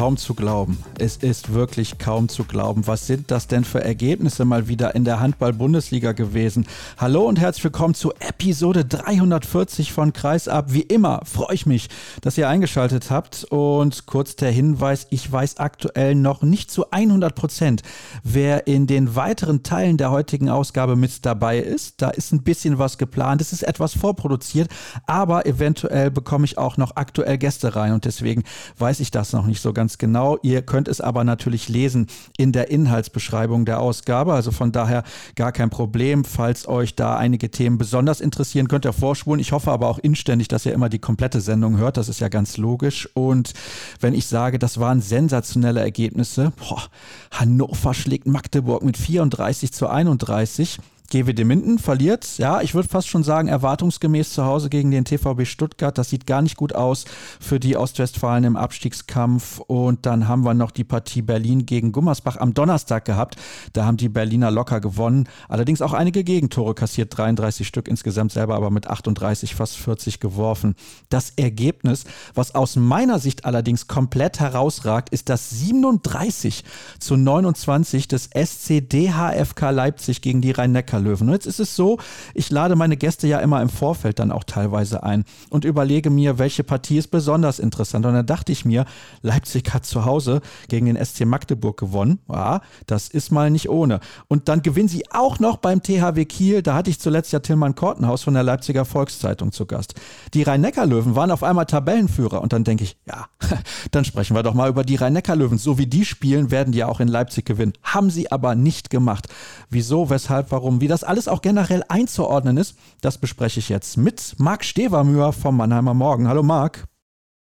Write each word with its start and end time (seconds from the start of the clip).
Kaum 0.00 0.16
zu 0.16 0.32
glauben. 0.32 0.82
Es 0.98 1.18
ist 1.18 1.52
wirklich 1.52 1.98
kaum 1.98 2.30
zu 2.30 2.44
glauben. 2.44 2.86
Was 2.86 3.06
sind 3.06 3.30
das 3.30 3.48
denn 3.48 3.64
für 3.64 3.84
Ergebnisse 3.84 4.46
mal 4.46 4.66
wieder 4.66 4.94
in 4.94 5.04
der 5.04 5.20
Handball-Bundesliga 5.20 6.12
gewesen? 6.12 6.66
Hallo 6.96 7.28
und 7.28 7.38
herzlich 7.38 7.64
willkommen 7.64 7.92
zu 7.92 8.14
Episode 8.14 8.86
340 8.86 9.92
von 9.92 10.14
Kreisab. 10.14 10.72
Wie 10.72 10.80
immer 10.80 11.20
freue 11.26 11.52
ich 11.52 11.66
mich, 11.66 11.90
dass 12.22 12.38
ihr 12.38 12.48
eingeschaltet 12.48 13.10
habt. 13.10 13.44
Und 13.50 14.06
kurz 14.06 14.36
der 14.36 14.50
Hinweis, 14.50 15.06
ich 15.10 15.30
weiß 15.30 15.58
aktuell 15.58 16.14
noch 16.14 16.40
nicht 16.40 16.70
zu 16.70 16.90
100 16.90 17.34
Prozent, 17.34 17.82
wer 18.24 18.66
in 18.66 18.86
den 18.86 19.16
weiteren 19.16 19.62
Teilen 19.64 19.98
der 19.98 20.10
heutigen 20.10 20.48
Ausgabe 20.48 20.96
mit 20.96 21.26
dabei 21.26 21.58
ist. 21.58 22.00
Da 22.00 22.08
ist 22.08 22.32
ein 22.32 22.42
bisschen 22.42 22.78
was 22.78 22.96
geplant. 22.96 23.42
Es 23.42 23.52
ist 23.52 23.64
etwas 23.64 23.92
vorproduziert, 23.92 24.70
aber 25.06 25.44
eventuell 25.44 26.10
bekomme 26.10 26.46
ich 26.46 26.56
auch 26.56 26.78
noch 26.78 26.96
aktuell 26.96 27.36
Gäste 27.36 27.76
rein 27.76 27.92
und 27.92 28.06
deswegen 28.06 28.44
weiß 28.78 29.00
ich 29.00 29.10
das 29.10 29.34
noch 29.34 29.44
nicht 29.44 29.60
so 29.60 29.74
ganz 29.74 29.89
genau. 29.98 30.38
Ihr 30.42 30.62
könnt 30.62 30.88
es 30.88 31.00
aber 31.00 31.24
natürlich 31.24 31.68
lesen 31.68 32.06
in 32.36 32.52
der 32.52 32.70
Inhaltsbeschreibung 32.70 33.64
der 33.64 33.80
Ausgabe. 33.80 34.32
Also 34.32 34.50
von 34.50 34.72
daher 34.72 35.02
gar 35.36 35.52
kein 35.52 35.70
Problem. 35.70 36.24
Falls 36.24 36.68
euch 36.68 36.94
da 36.94 37.16
einige 37.16 37.50
Themen 37.50 37.78
besonders 37.78 38.20
interessieren, 38.20 38.68
könnt 38.68 38.84
ihr 38.84 38.92
vorspulen. 38.92 39.40
Ich 39.40 39.52
hoffe 39.52 39.70
aber 39.70 39.88
auch 39.88 39.98
inständig, 39.98 40.48
dass 40.48 40.66
ihr 40.66 40.72
immer 40.72 40.88
die 40.88 40.98
komplette 40.98 41.40
Sendung 41.40 41.78
hört. 41.78 41.96
Das 41.96 42.08
ist 42.08 42.20
ja 42.20 42.28
ganz 42.28 42.56
logisch. 42.56 43.08
Und 43.14 43.52
wenn 44.00 44.14
ich 44.14 44.26
sage, 44.26 44.58
das 44.58 44.78
waren 44.78 45.00
sensationelle 45.00 45.80
Ergebnisse, 45.80 46.52
boah, 46.56 46.82
Hannover 47.30 47.94
schlägt 47.94 48.26
Magdeburg 48.26 48.82
mit 48.82 48.96
34 48.96 49.72
zu 49.72 49.88
31. 49.88 50.78
GWD 51.10 51.44
Minden 51.44 51.80
verliert, 51.80 52.38
ja, 52.38 52.60
ich 52.60 52.72
würde 52.72 52.88
fast 52.88 53.08
schon 53.08 53.24
sagen, 53.24 53.48
erwartungsgemäß 53.48 54.32
zu 54.32 54.44
Hause 54.44 54.70
gegen 54.70 54.92
den 54.92 55.04
TVB 55.04 55.44
Stuttgart. 55.44 55.98
Das 55.98 56.08
sieht 56.08 56.24
gar 56.24 56.40
nicht 56.40 56.56
gut 56.56 56.72
aus 56.72 57.04
für 57.40 57.58
die 57.58 57.76
Ostwestfalen 57.76 58.44
im 58.44 58.56
Abstiegskampf. 58.56 59.58
Und 59.58 60.06
dann 60.06 60.28
haben 60.28 60.44
wir 60.44 60.54
noch 60.54 60.70
die 60.70 60.84
Partie 60.84 61.22
Berlin 61.22 61.66
gegen 61.66 61.90
Gummersbach 61.90 62.36
am 62.36 62.54
Donnerstag 62.54 63.04
gehabt. 63.04 63.34
Da 63.72 63.86
haben 63.86 63.96
die 63.96 64.08
Berliner 64.08 64.52
locker 64.52 64.80
gewonnen. 64.80 65.28
Allerdings 65.48 65.82
auch 65.82 65.94
einige 65.94 66.22
Gegentore 66.22 66.76
kassiert, 66.76 67.18
33 67.18 67.66
Stück 67.66 67.88
insgesamt 67.88 68.30
selber, 68.30 68.54
aber 68.54 68.70
mit 68.70 68.86
38 68.86 69.56
fast 69.56 69.78
40 69.78 70.20
geworfen. 70.20 70.76
Das 71.08 71.30
Ergebnis, 71.30 72.04
was 72.34 72.54
aus 72.54 72.76
meiner 72.76 73.18
Sicht 73.18 73.44
allerdings 73.44 73.88
komplett 73.88 74.38
herausragt, 74.38 75.08
ist 75.08 75.28
das 75.28 75.50
37 75.50 76.62
zu 77.00 77.16
29 77.16 78.06
des 78.06 78.30
SC 78.32 78.88
DHFK 78.88 79.70
Leipzig 79.70 80.22
gegen 80.22 80.40
die 80.40 80.52
Rhein-Neckar 80.52 80.99
Löwen. 81.00 81.28
Und 81.28 81.34
jetzt 81.34 81.46
ist 81.46 81.60
es 81.60 81.76
so, 81.76 81.98
ich 82.34 82.50
lade 82.50 82.76
meine 82.76 82.96
Gäste 82.96 83.26
ja 83.26 83.38
immer 83.38 83.60
im 83.62 83.68
Vorfeld 83.68 84.18
dann 84.18 84.32
auch 84.32 84.44
teilweise 84.44 85.02
ein 85.02 85.24
und 85.50 85.64
überlege 85.64 86.10
mir, 86.10 86.38
welche 86.38 86.64
Partie 86.64 86.98
ist 86.98 87.08
besonders 87.08 87.58
interessant. 87.58 88.06
Und 88.06 88.14
dann 88.14 88.26
dachte 88.26 88.52
ich 88.52 88.64
mir, 88.64 88.84
Leipzig 89.22 89.72
hat 89.72 89.86
zu 89.86 90.04
Hause 90.04 90.40
gegen 90.68 90.86
den 90.86 91.02
SC 91.02 91.24
Magdeburg 91.24 91.78
gewonnen. 91.78 92.20
Ja, 92.28 92.60
das 92.86 93.08
ist 93.08 93.32
mal 93.32 93.50
nicht 93.50 93.68
ohne. 93.68 94.00
Und 94.28 94.48
dann 94.48 94.62
gewinnen 94.62 94.88
sie 94.88 95.10
auch 95.10 95.38
noch 95.38 95.56
beim 95.56 95.82
THW 95.82 96.24
Kiel. 96.24 96.62
Da 96.62 96.74
hatte 96.74 96.90
ich 96.90 97.00
zuletzt 97.00 97.32
ja 97.32 97.40
Tilman 97.40 97.74
Kortenhaus 97.74 98.22
von 98.22 98.34
der 98.34 98.42
Leipziger 98.42 98.84
Volkszeitung 98.84 99.52
zu 99.52 99.66
Gast. 99.66 99.94
Die 100.34 100.42
Rhein-Neckar-Löwen 100.42 101.16
waren 101.16 101.30
auf 101.30 101.42
einmal 101.42 101.66
Tabellenführer. 101.66 102.42
Und 102.42 102.52
dann 102.52 102.64
denke 102.64 102.84
ich, 102.84 102.96
ja, 103.06 103.26
dann 103.90 104.04
sprechen 104.04 104.36
wir 104.36 104.42
doch 104.42 104.54
mal 104.54 104.68
über 104.68 104.84
die 104.84 104.96
Rhein-Neckar-Löwen. 104.96 105.58
So 105.58 105.78
wie 105.78 105.86
die 105.86 106.04
spielen, 106.04 106.50
werden 106.50 106.72
die 106.72 106.78
ja 106.78 106.88
auch 106.88 107.00
in 107.00 107.08
Leipzig 107.08 107.44
gewinnen. 107.44 107.72
Haben 107.82 108.10
sie 108.10 108.30
aber 108.30 108.54
nicht 108.54 108.90
gemacht. 108.90 109.28
Wieso, 109.68 110.10
weshalb, 110.10 110.50
warum, 110.52 110.80
wie 110.80 110.88
das 110.90 111.04
alles 111.04 111.28
auch 111.28 111.42
generell 111.42 111.82
einzuordnen 111.88 112.56
ist, 112.56 112.78
das 113.00 113.18
bespreche 113.18 113.60
ich 113.60 113.68
jetzt 113.68 113.96
mit 113.96 114.34
Marc 114.38 114.64
Stevermüher 114.64 115.32
vom 115.32 115.56
Mannheimer 115.56 115.94
Morgen. 115.94 116.28
Hallo 116.28 116.42
Marc. 116.42 116.84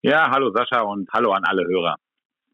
Ja, 0.03 0.31
hallo 0.31 0.53
Sascha 0.55 0.83
und 0.83 1.09
hallo 1.13 1.33
an 1.33 1.45
alle 1.45 1.65
Hörer. 1.67 1.97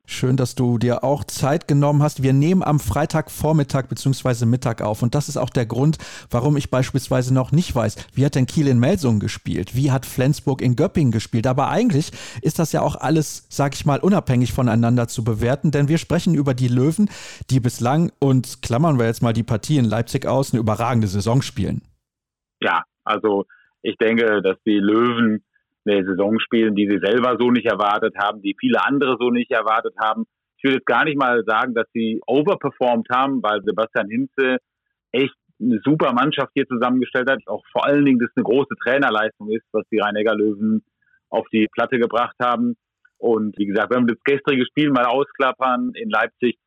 Schön, 0.05 0.37
dass 0.37 0.57
du 0.57 0.79
dir 0.79 1.05
auch 1.05 1.23
Zeit 1.25 1.69
genommen 1.69 2.03
hast. 2.03 2.25
Wir 2.25 2.33
nehmen 2.33 2.65
am 2.65 2.81
Freitagvormittag 2.81 3.87
bzw. 3.87 4.47
Mittag 4.47 4.83
auf. 4.83 5.01
Und 5.03 5.15
das 5.15 5.29
ist 5.29 5.37
auch 5.37 5.49
der 5.49 5.65
Grund, 5.65 5.99
warum 6.29 6.57
ich 6.57 6.71
beispielsweise 6.71 7.33
noch 7.33 7.53
nicht 7.53 7.75
weiß, 7.75 7.97
wie 8.13 8.25
hat 8.25 8.35
denn 8.35 8.47
Kiel 8.47 8.67
in 8.67 8.81
Melsungen 8.81 9.21
gespielt? 9.21 9.77
Wie 9.77 9.93
hat 9.93 10.05
Flensburg 10.05 10.61
in 10.61 10.75
Göppingen 10.75 11.13
gespielt? 11.13 11.47
Aber 11.47 11.69
eigentlich 11.69 12.11
ist 12.43 12.59
das 12.59 12.73
ja 12.73 12.83
auch 12.83 12.97
alles, 12.97 13.47
sag 13.49 13.75
ich 13.75 13.87
mal, 13.87 14.01
unabhängig 14.01 14.53
voneinander 14.53 15.07
zu 15.07 15.23
bewerten, 15.23 15.71
denn 15.71 15.87
wir 15.87 15.99
sprechen 15.99 16.35
über 16.35 16.53
die 16.53 16.69
Löwen, 16.69 17.09
die 17.51 17.61
bislang, 17.61 18.11
und 18.19 18.61
klammern 18.61 18.99
wir 18.99 19.07
jetzt 19.07 19.23
mal 19.23 19.33
die 19.33 19.45
Partie 19.45 19.79
in 19.79 19.85
Leipzig 19.85 20.27
aus, 20.27 20.53
eine 20.53 20.61
überragende 20.61 21.07
Saison 21.07 21.43
spielen. 21.43 21.83
Ja, 22.61 22.83
also 23.05 23.47
ich 23.83 23.97
denke, 23.99 24.43
dass 24.43 24.57
die 24.67 24.79
Löwen 24.79 25.45
eine 25.85 26.05
Saison 26.05 26.39
spielen, 26.41 26.75
die 26.75 26.89
sie 26.89 27.01
selber 27.03 27.37
so 27.39 27.51
nicht 27.51 27.67
erwartet 27.67 28.15
haben, 28.19 28.43
die 28.43 28.57
viele 28.59 28.85
andere 28.85 29.17
so 29.19 29.31
nicht 29.31 29.51
erwartet 29.51 29.95
haben. 30.01 30.25
Ich 30.57 30.65
würde 30.65 30.77
jetzt 30.77 30.87
gar 30.87 31.05
nicht 31.05 31.19
mal 31.19 31.43
sagen, 31.45 31.75
dass 31.75 31.87
sie 31.93 32.21
overperformed 32.27 33.09
haben, 33.11 33.43
weil 33.43 33.63
Sebastian 33.65 34.09
Hinze 34.09 34.59
echt 35.11 35.35
eine 35.61 35.81
super 35.85 36.13
Mannschaft 36.13 36.53
hier 36.55 36.67
zusammengestellt 36.67 37.31
hat. 37.31 37.41
Auch 37.47 37.63
vor 37.73 37.85
allen 37.87 38.05
Dingen, 38.05 38.19
dass 38.19 38.31
eine 38.37 38.45
große 38.45 38.75
Trainerleistung 38.83 39.51
ist, 39.51 39.67
was 39.73 39.85
die 39.91 39.99
rhein 39.99 40.15
löwen 40.15 40.85
auf 41.31 41.47
die 41.53 41.69
Platte 41.73 41.99
gebracht 41.99 42.37
haben. 42.41 42.77
Und 43.19 43.57
wie 43.59 43.67
gesagt, 43.67 43.95
wenn 43.95 44.07
wir 44.07 44.15
das 44.15 44.25
gestrige 44.25 44.67
Spiel 44.67 44.91
mal 44.91 45.07
ausklappern 45.07 45.93
in 45.95 46.11
Leipzig, 46.11 46.59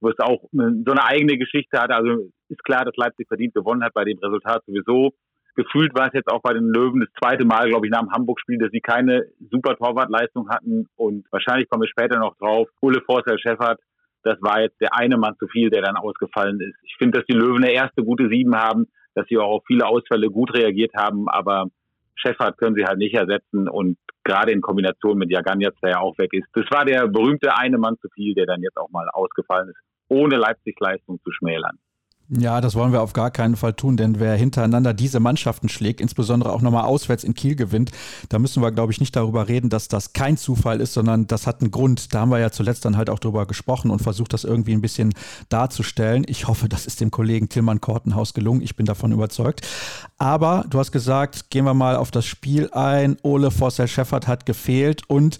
wo 0.00 0.08
es 0.08 0.18
auch 0.18 0.42
so 0.52 0.58
eine 0.92 1.04
eigene 1.04 1.38
Geschichte 1.38 1.80
hat, 1.80 1.90
also 1.90 2.30
ist 2.48 2.64
klar, 2.64 2.84
dass 2.84 2.96
Leipzig 2.96 3.26
verdient 3.26 3.54
gewonnen 3.54 3.82
hat 3.82 3.94
bei 3.94 4.04
dem 4.04 4.18
Resultat 4.18 4.64
sowieso 4.66 5.14
gefühlt 5.54 5.94
war 5.94 6.08
es 6.08 6.12
jetzt 6.14 6.30
auch 6.30 6.42
bei 6.42 6.52
den 6.52 6.68
Löwen 6.68 7.00
das 7.00 7.10
zweite 7.22 7.44
Mal, 7.44 7.68
glaube 7.68 7.86
ich, 7.86 7.92
nach 7.92 8.00
dem 8.00 8.12
Hamburg-Spiel, 8.12 8.58
dass 8.58 8.70
sie 8.70 8.80
keine 8.80 9.26
super 9.50 9.76
Torwartleistung 9.76 10.48
hatten. 10.48 10.88
Und 10.96 11.26
wahrscheinlich 11.30 11.68
komme 11.68 11.84
ich 11.84 11.90
später 11.90 12.18
noch 12.18 12.36
drauf. 12.36 12.68
Ulle 12.80 13.00
Forsell 13.02 13.38
Scheffert, 13.38 13.80
das 14.22 14.40
war 14.40 14.62
jetzt 14.62 14.80
der 14.80 14.94
eine 14.96 15.16
Mann 15.16 15.36
zu 15.38 15.46
viel, 15.48 15.70
der 15.70 15.82
dann 15.82 15.96
ausgefallen 15.96 16.60
ist. 16.60 16.76
Ich 16.82 16.96
finde, 16.98 17.18
dass 17.18 17.26
die 17.26 17.36
Löwen 17.36 17.62
eine 17.62 17.72
erste 17.72 18.02
gute 18.02 18.28
Sieben 18.28 18.56
haben, 18.56 18.86
dass 19.14 19.26
sie 19.28 19.38
auch 19.38 19.56
auf 19.56 19.64
viele 19.66 19.86
Ausfälle 19.86 20.28
gut 20.28 20.52
reagiert 20.54 20.92
haben, 20.96 21.28
aber 21.28 21.66
Scheffert 22.16 22.58
können 22.58 22.74
sie 22.74 22.84
halt 22.84 22.98
nicht 22.98 23.14
ersetzen 23.14 23.68
und 23.68 23.98
gerade 24.24 24.52
in 24.52 24.62
Kombination 24.62 25.18
mit 25.18 25.30
Jaganjatz, 25.30 25.78
der 25.82 25.90
ja 25.90 26.00
auch 26.00 26.16
weg 26.18 26.32
ist. 26.32 26.48
Das 26.54 26.64
war 26.70 26.84
der 26.84 27.06
berühmte 27.08 27.56
eine 27.56 27.78
Mann 27.78 27.98
zu 28.00 28.08
viel, 28.14 28.34
der 28.34 28.46
dann 28.46 28.62
jetzt 28.62 28.78
auch 28.78 28.90
mal 28.90 29.08
ausgefallen 29.12 29.68
ist, 29.68 29.78
ohne 30.08 30.36
Leipzig 30.36 30.78
Leistung 30.80 31.20
zu 31.22 31.30
schmälern. 31.32 31.78
Ja, 32.30 32.62
das 32.62 32.74
wollen 32.74 32.92
wir 32.92 33.02
auf 33.02 33.12
gar 33.12 33.30
keinen 33.30 33.54
Fall 33.54 33.74
tun, 33.74 33.98
denn 33.98 34.18
wer 34.18 34.34
hintereinander 34.34 34.94
diese 34.94 35.20
Mannschaften 35.20 35.68
schlägt, 35.68 36.00
insbesondere 36.00 36.54
auch 36.54 36.62
nochmal 36.62 36.84
auswärts 36.84 37.22
in 37.22 37.34
Kiel 37.34 37.54
gewinnt, 37.54 37.90
da 38.30 38.38
müssen 38.38 38.62
wir, 38.62 38.72
glaube 38.72 38.92
ich, 38.92 39.00
nicht 39.00 39.14
darüber 39.14 39.46
reden, 39.46 39.68
dass 39.68 39.88
das 39.88 40.14
kein 40.14 40.38
Zufall 40.38 40.80
ist, 40.80 40.94
sondern 40.94 41.26
das 41.26 41.46
hat 41.46 41.60
einen 41.60 41.70
Grund. 41.70 42.14
Da 42.14 42.20
haben 42.20 42.30
wir 42.30 42.38
ja 42.38 42.50
zuletzt 42.50 42.86
dann 42.86 42.96
halt 42.96 43.10
auch 43.10 43.18
drüber 43.18 43.44
gesprochen 43.44 43.90
und 43.90 44.00
versucht, 44.00 44.32
das 44.32 44.44
irgendwie 44.44 44.72
ein 44.72 44.80
bisschen 44.80 45.12
darzustellen. 45.50 46.24
Ich 46.26 46.48
hoffe, 46.48 46.66
das 46.66 46.86
ist 46.86 47.02
dem 47.02 47.10
Kollegen 47.10 47.50
Tillmann 47.50 47.82
Kortenhaus 47.82 48.32
gelungen. 48.32 48.62
Ich 48.62 48.74
bin 48.74 48.86
davon 48.86 49.12
überzeugt. 49.12 49.60
Aber 50.16 50.64
du 50.70 50.78
hast 50.78 50.92
gesagt, 50.92 51.50
gehen 51.50 51.66
wir 51.66 51.74
mal 51.74 51.96
auf 51.96 52.10
das 52.10 52.24
Spiel 52.24 52.70
ein. 52.72 53.18
Ole 53.22 53.50
Forssell-Scheffert 53.50 54.26
hat 54.26 54.46
gefehlt 54.46 55.02
und 55.08 55.38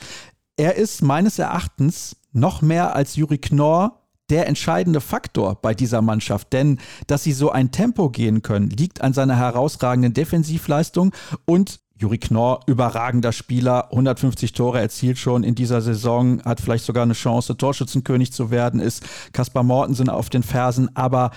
er 0.59 0.75
ist 0.75 1.03
meines 1.03 1.39
Erachtens 1.39 2.17
noch 2.32 2.61
mehr 2.61 2.94
als 2.94 3.17
Juri 3.17 3.38
Knorr 3.38 4.04
der 4.31 4.47
entscheidende 4.47 5.00
Faktor 5.00 5.56
bei 5.61 5.75
dieser 5.75 6.03
Mannschaft. 6.03 6.53
Denn 6.53 6.79
dass 7.06 7.25
sie 7.25 7.32
so 7.32 7.50
ein 7.50 7.71
Tempo 7.71 8.11
gehen 8.11 8.43
können, 8.43 8.71
liegt 8.71 9.00
an 9.03 9.12
seiner 9.12 9.37
herausragenden 9.37 10.15
Defensivleistung 10.15 11.15
und 11.44 11.81
Juri 11.97 12.19
Knorr, 12.19 12.61
überragender 12.67 13.32
Spieler, 13.32 13.93
150 13.93 14.53
Tore 14.53 14.81
erzielt 14.81 15.17
schon 15.17 15.44
in 15.44 15.55
dieser 15.55 15.81
Saison, 15.81 16.43
hat 16.44 16.61
vielleicht 16.61 16.85
sogar 16.85 17.05
eine 17.05 17.12
Chance, 17.12 17.56
Torschützenkönig 17.56 18.32
zu 18.32 18.50
werden, 18.50 18.81
ist 18.81 19.32
Kaspar 19.32 19.62
Mortensen 19.62 20.09
auf 20.09 20.29
den 20.29 20.43
Fersen. 20.43 20.94
Aber 20.97 21.31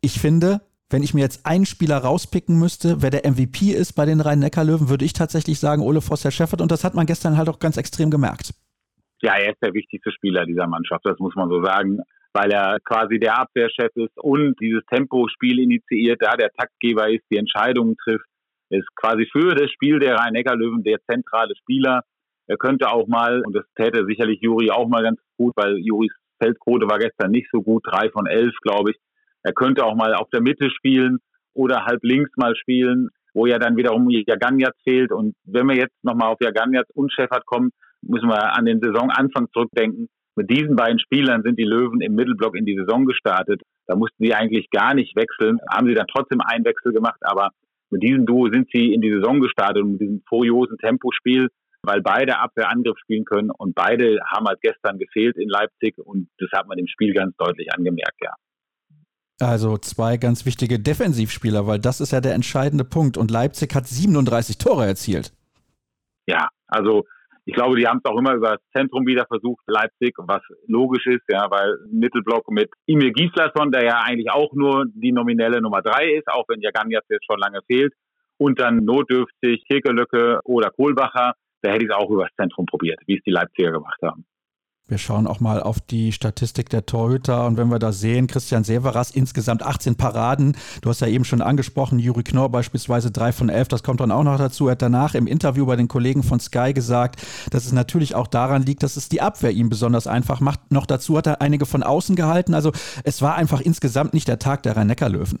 ich 0.00 0.18
finde, 0.18 0.62
wenn 0.90 1.04
ich 1.04 1.14
mir 1.14 1.20
jetzt 1.20 1.46
einen 1.46 1.64
Spieler 1.64 1.98
rauspicken 1.98 2.58
müsste, 2.58 3.02
wer 3.02 3.10
der 3.10 3.30
MVP 3.30 3.70
ist 3.70 3.92
bei 3.92 4.04
den 4.04 4.20
Rhein-Neckar-Löwen, 4.20 4.88
würde 4.88 5.04
ich 5.04 5.12
tatsächlich 5.12 5.60
sagen 5.60 5.80
Ole 5.82 6.00
Voss-Scheffert. 6.00 6.60
Und 6.60 6.72
das 6.72 6.82
hat 6.82 6.94
man 6.94 7.06
gestern 7.06 7.36
halt 7.36 7.48
auch 7.48 7.60
ganz 7.60 7.76
extrem 7.76 8.10
gemerkt. 8.10 8.52
Ja, 9.22 9.36
er 9.36 9.52
ist 9.52 9.62
der 9.62 9.74
wichtigste 9.74 10.10
Spieler 10.10 10.44
dieser 10.44 10.66
Mannschaft, 10.66 11.04
das 11.04 11.18
muss 11.20 11.36
man 11.36 11.48
so 11.48 11.62
sagen 11.62 12.00
weil 12.32 12.50
er 12.52 12.78
quasi 12.84 13.18
der 13.18 13.38
Abwehrchef 13.38 13.90
ist 13.94 14.16
und 14.16 14.58
dieses 14.60 14.84
Tempospiel 14.86 15.60
initiiert, 15.60 16.20
da 16.20 16.36
der 16.36 16.50
Taktgeber 16.52 17.08
ist, 17.10 17.24
die 17.30 17.38
Entscheidungen 17.38 17.96
trifft, 17.96 18.26
ist 18.70 18.86
quasi 18.94 19.28
für 19.32 19.54
das 19.54 19.70
Spiel 19.70 19.98
der 19.98 20.14
Rhein-Neckar-Löwen 20.14 20.84
der 20.84 20.98
zentrale 21.10 21.54
Spieler. 21.56 22.02
Er 22.46 22.56
könnte 22.56 22.88
auch 22.90 23.08
mal, 23.08 23.42
und 23.44 23.54
das 23.54 23.64
täte 23.76 24.06
sicherlich 24.06 24.40
Juri 24.40 24.70
auch 24.70 24.88
mal 24.88 25.02
ganz 25.02 25.20
gut, 25.36 25.52
weil 25.56 25.78
Juris 25.78 26.12
Feldquote 26.40 26.88
war 26.88 26.98
gestern 26.98 27.32
nicht 27.32 27.48
so 27.52 27.62
gut, 27.62 27.84
drei 27.86 28.10
von 28.10 28.26
elf, 28.26 28.54
glaube 28.62 28.92
ich. 28.92 28.96
Er 29.42 29.52
könnte 29.52 29.84
auch 29.84 29.94
mal 29.94 30.14
auf 30.14 30.28
der 30.30 30.40
Mitte 30.40 30.70
spielen 30.70 31.18
oder 31.54 31.84
halb 31.84 32.02
links 32.02 32.30
mal 32.36 32.54
spielen, 32.56 33.08
wo 33.34 33.46
ja 33.46 33.58
dann 33.58 33.76
wiederum 33.76 34.08
Jaganjat 34.08 34.74
fehlt. 34.84 35.12
Und 35.12 35.34
wenn 35.44 35.66
wir 35.66 35.76
jetzt 35.76 35.96
nochmal 36.02 36.28
auf 36.28 36.38
Jaganjat 36.40 36.86
und 36.94 37.12
Schäffert 37.12 37.46
kommen, 37.46 37.70
müssen 38.02 38.28
wir 38.28 38.56
an 38.56 38.64
den 38.64 38.80
Saisonanfang 38.80 39.48
zurückdenken. 39.52 40.08
Mit 40.36 40.50
diesen 40.50 40.76
beiden 40.76 40.98
Spielern 40.98 41.42
sind 41.42 41.58
die 41.58 41.64
Löwen 41.64 42.00
im 42.00 42.14
Mittelblock 42.14 42.56
in 42.56 42.64
die 42.64 42.76
Saison 42.76 43.04
gestartet. 43.04 43.62
Da 43.86 43.96
mussten 43.96 44.24
sie 44.24 44.34
eigentlich 44.34 44.70
gar 44.70 44.94
nicht 44.94 45.16
wechseln, 45.16 45.58
haben 45.70 45.88
sie 45.88 45.94
dann 45.94 46.06
trotzdem 46.06 46.40
einen 46.40 46.64
Wechsel 46.64 46.92
gemacht, 46.92 47.18
aber 47.22 47.50
mit 47.90 48.02
diesem 48.02 48.24
Duo 48.24 48.48
sind 48.50 48.68
sie 48.72 48.92
in 48.92 49.00
die 49.00 49.10
Saison 49.10 49.40
gestartet 49.40 49.82
und 49.82 49.92
mit 49.92 50.00
diesem 50.00 50.22
furiosen 50.28 50.78
Tempospiel, 50.78 51.48
weil 51.82 52.00
beide 52.00 52.38
Abwehrangriff 52.38 52.96
spielen 52.98 53.24
können 53.24 53.50
und 53.50 53.74
beide 53.74 54.20
haben 54.26 54.46
halt 54.46 54.60
gestern 54.60 54.98
gefehlt 54.98 55.36
in 55.36 55.48
Leipzig 55.48 55.98
und 55.98 56.28
das 56.38 56.50
hat 56.52 56.68
man 56.68 56.78
im 56.78 56.86
Spiel 56.86 57.12
ganz 57.12 57.36
deutlich 57.36 57.72
angemerkt, 57.74 58.16
ja. 58.22 58.32
Also 59.40 59.78
zwei 59.78 60.18
ganz 60.18 60.44
wichtige 60.44 60.78
Defensivspieler, 60.78 61.66
weil 61.66 61.78
das 61.78 62.00
ist 62.00 62.12
ja 62.12 62.20
der 62.20 62.34
entscheidende 62.34 62.84
Punkt. 62.84 63.16
Und 63.16 63.30
Leipzig 63.30 63.74
hat 63.74 63.86
37 63.86 64.58
Tore 64.58 64.84
erzielt. 64.84 65.32
Ja, 66.26 66.48
also 66.68 67.06
ich 67.50 67.56
glaube, 67.56 67.74
die 67.74 67.86
haben 67.88 68.00
es 68.02 68.08
auch 68.08 68.16
immer 68.16 68.34
über 68.34 68.50
das 68.52 68.60
Zentrum 68.72 69.04
wieder 69.06 69.26
versucht, 69.26 69.64
Leipzig, 69.66 70.14
was 70.18 70.40
logisch 70.68 71.04
ist, 71.06 71.24
ja, 71.28 71.50
weil 71.50 71.78
Mittelblock 71.90 72.48
mit 72.48 72.70
Emil 72.86 73.12
Gislason, 73.12 73.72
der 73.72 73.84
ja 73.84 74.02
eigentlich 74.04 74.30
auch 74.30 74.52
nur 74.52 74.84
die 74.94 75.10
nominelle 75.10 75.60
Nummer 75.60 75.82
drei 75.82 76.12
ist, 76.12 76.28
auch 76.28 76.44
wenn 76.46 76.60
Jagan 76.60 76.92
jetzt 76.92 77.08
schon 77.26 77.40
lange 77.40 77.58
fehlt, 77.66 77.92
und 78.38 78.60
dann 78.60 78.84
notdürftig 78.84 79.64
Kirkelöcke 79.68 80.38
oder 80.44 80.70
Kohlbacher, 80.70 81.32
da 81.62 81.70
hätte 81.72 81.84
ich 81.84 81.90
es 81.90 81.96
auch 81.96 82.08
übers 82.08 82.30
Zentrum 82.36 82.66
probiert, 82.66 83.00
wie 83.06 83.16
es 83.16 83.24
die 83.24 83.32
Leipziger 83.32 83.72
gemacht 83.72 83.98
haben. 84.00 84.24
Wir 84.90 84.98
schauen 84.98 85.28
auch 85.28 85.38
mal 85.38 85.62
auf 85.62 85.80
die 85.80 86.10
Statistik 86.10 86.68
der 86.68 86.84
Torhüter 86.84 87.46
und 87.46 87.56
wenn 87.56 87.68
wir 87.68 87.78
da 87.78 87.92
sehen, 87.92 88.26
Christian 88.26 88.64
Severas 88.64 89.12
insgesamt 89.12 89.62
18 89.62 89.94
Paraden. 89.94 90.56
Du 90.82 90.90
hast 90.90 91.00
ja 91.00 91.06
eben 91.06 91.24
schon 91.24 91.42
angesprochen, 91.42 92.00
Juri 92.00 92.24
Knorr 92.24 92.48
beispielsweise 92.48 93.12
3 93.12 93.30
von 93.30 93.48
11, 93.50 93.68
das 93.68 93.84
kommt 93.84 94.00
dann 94.00 94.10
auch 94.10 94.24
noch 94.24 94.36
dazu. 94.36 94.66
Er 94.66 94.72
hat 94.72 94.82
danach 94.82 95.14
im 95.14 95.28
Interview 95.28 95.64
bei 95.64 95.76
den 95.76 95.86
Kollegen 95.86 96.24
von 96.24 96.40
Sky 96.40 96.72
gesagt, 96.74 97.24
dass 97.52 97.66
es 97.66 97.72
natürlich 97.72 98.16
auch 98.16 98.26
daran 98.26 98.62
liegt, 98.62 98.82
dass 98.82 98.96
es 98.96 99.08
die 99.08 99.20
Abwehr 99.20 99.52
ihm 99.52 99.68
besonders 99.68 100.08
einfach 100.08 100.40
macht. 100.40 100.72
Noch 100.72 100.86
dazu 100.86 101.16
hat 101.16 101.28
er 101.28 101.40
einige 101.40 101.66
von 101.66 101.84
außen 101.84 102.16
gehalten. 102.16 102.54
Also 102.54 102.72
es 103.04 103.22
war 103.22 103.36
einfach 103.36 103.60
insgesamt 103.60 104.12
nicht 104.12 104.26
der 104.26 104.40
Tag 104.40 104.64
der 104.64 104.76
Rhein-Neckar-Löwen. 104.76 105.38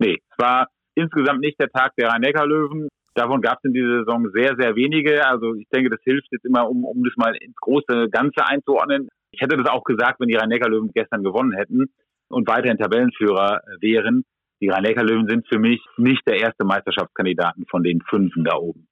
Nee, 0.00 0.18
es 0.28 0.38
war 0.38 0.66
insgesamt 0.96 1.38
nicht 1.38 1.60
der 1.60 1.68
Tag 1.68 1.92
der 1.96 2.08
Rhein-Neckar-Löwen. 2.08 2.88
Davon 3.14 3.42
gab 3.42 3.58
es 3.58 3.64
in 3.64 3.74
dieser 3.74 4.00
Saison 4.00 4.30
sehr, 4.32 4.56
sehr 4.58 4.74
wenige. 4.74 5.26
Also 5.26 5.54
ich 5.54 5.68
denke, 5.68 5.90
das 5.90 6.00
hilft 6.02 6.28
jetzt 6.30 6.44
immer, 6.44 6.68
um, 6.68 6.84
um 6.84 7.04
das 7.04 7.14
mal 7.16 7.34
ins 7.36 7.56
große 7.56 8.08
Ganze 8.10 8.46
einzuordnen. 8.46 9.08
Ich 9.32 9.40
hätte 9.40 9.56
das 9.56 9.68
auch 9.68 9.84
gesagt, 9.84 10.20
wenn 10.20 10.28
die 10.28 10.36
Rhein-Neckar-Löwen 10.36 10.92
gestern 10.94 11.22
gewonnen 11.22 11.52
hätten 11.52 11.86
und 12.28 12.48
weiterhin 12.48 12.78
Tabellenführer 12.78 13.62
wären. 13.80 14.24
Die 14.60 14.68
Rhein-Neckar-Löwen 14.68 15.26
sind 15.28 15.46
für 15.48 15.58
mich 15.58 15.80
nicht 15.96 16.22
der 16.26 16.38
erste 16.38 16.64
Meisterschaftskandidaten 16.64 17.66
von 17.66 17.82
den 17.82 18.00
Fünfen 18.08 18.44
da 18.44 18.56
oben. 18.56 18.86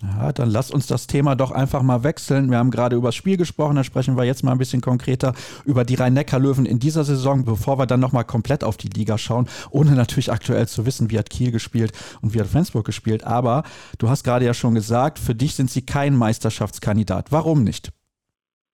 Ja, 0.00 0.32
dann 0.32 0.48
lass 0.50 0.70
uns 0.70 0.86
das 0.86 1.08
Thema 1.08 1.34
doch 1.34 1.50
einfach 1.50 1.82
mal 1.82 2.04
wechseln. 2.04 2.50
Wir 2.50 2.58
haben 2.58 2.70
gerade 2.70 2.94
über 2.94 3.08
das 3.08 3.16
Spiel 3.16 3.36
gesprochen, 3.36 3.74
dann 3.74 3.84
sprechen 3.84 4.16
wir 4.16 4.22
jetzt 4.22 4.44
mal 4.44 4.52
ein 4.52 4.58
bisschen 4.58 4.80
konkreter 4.80 5.34
über 5.64 5.84
die 5.84 5.96
Rhein-Neckar-Löwen 5.96 6.66
in 6.66 6.78
dieser 6.78 7.02
Saison, 7.02 7.44
bevor 7.44 7.78
wir 7.80 7.86
dann 7.86 7.98
nochmal 7.98 8.24
komplett 8.24 8.62
auf 8.62 8.76
die 8.76 8.88
Liga 8.88 9.18
schauen, 9.18 9.48
ohne 9.70 9.96
natürlich 9.96 10.30
aktuell 10.30 10.68
zu 10.68 10.86
wissen, 10.86 11.10
wie 11.10 11.18
hat 11.18 11.30
Kiel 11.30 11.50
gespielt 11.50 11.90
und 12.22 12.32
wie 12.32 12.40
hat 12.40 12.46
Flensburg 12.46 12.86
gespielt. 12.86 13.24
Aber 13.24 13.64
du 13.98 14.08
hast 14.08 14.22
gerade 14.22 14.44
ja 14.44 14.54
schon 14.54 14.74
gesagt, 14.74 15.18
für 15.18 15.34
dich 15.34 15.56
sind 15.56 15.68
sie 15.68 15.84
kein 15.84 16.14
Meisterschaftskandidat. 16.14 17.32
Warum 17.32 17.64
nicht? 17.64 17.90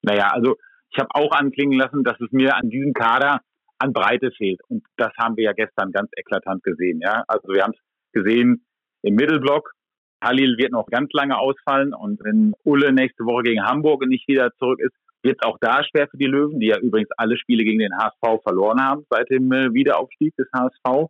Naja, 0.03 0.29
also 0.29 0.57
ich 0.91 0.99
habe 0.99 1.09
auch 1.15 1.33
anklingen 1.33 1.79
lassen, 1.79 2.05
dass 2.05 2.21
es 2.21 2.33
mir 2.33 2.55
an 2.55 2.69
diesem 2.69 2.93
Kader 2.93 3.41
an 3.79 3.95
Breite 3.95 4.31
fehlt. 4.31 4.61
Und 4.69 4.85
das 4.99 5.13
haben 5.19 5.39
wir 5.39 5.45
ja 5.45 5.53
gestern 5.53 5.91
ganz 5.91 6.11
eklatant 6.17 6.63
gesehen. 6.63 7.01
Ja? 7.01 7.25
Also 7.29 7.49
wir 7.49 7.63
haben 7.63 7.73
es 7.73 7.81
gesehen 8.13 8.67
im 9.03 9.15
Mittelblock, 9.15 9.73
Halil 10.25 10.57
wird 10.59 10.73
noch 10.73 10.87
ganz 10.87 11.11
lange 11.13 11.39
ausfallen 11.39 11.95
und 11.95 12.23
wenn 12.25 12.55
Ulle 12.65 12.93
nächste 12.93 13.25
Woche 13.25 13.45
gegen 13.45 13.65
Hamburg 13.65 14.07
nicht 14.07 14.27
wieder 14.29 14.51
zurück 14.59 14.81
ist, 14.81 14.95
wird 15.23 15.39
es 15.41 15.47
auch 15.47 15.59
da 15.61 15.83
schwer 15.85 16.07
für 16.09 16.19
die 16.19 16.27
Löwen, 16.27 16.61
die 16.61 16.67
ja 16.69 16.79
übrigens 16.79 17.11
alle 17.17 17.37
Spiele 17.39 17.65
gegen 17.65 17.79
den 17.79 17.97
HSV 17.97 18.43
verloren 18.43 18.81
haben 18.81 19.05
seit 19.11 19.31
dem 19.31 19.51
äh, 19.53 19.73
Wiederaufstieg 19.73 20.35
des 20.37 20.49
HSV. 20.55 21.09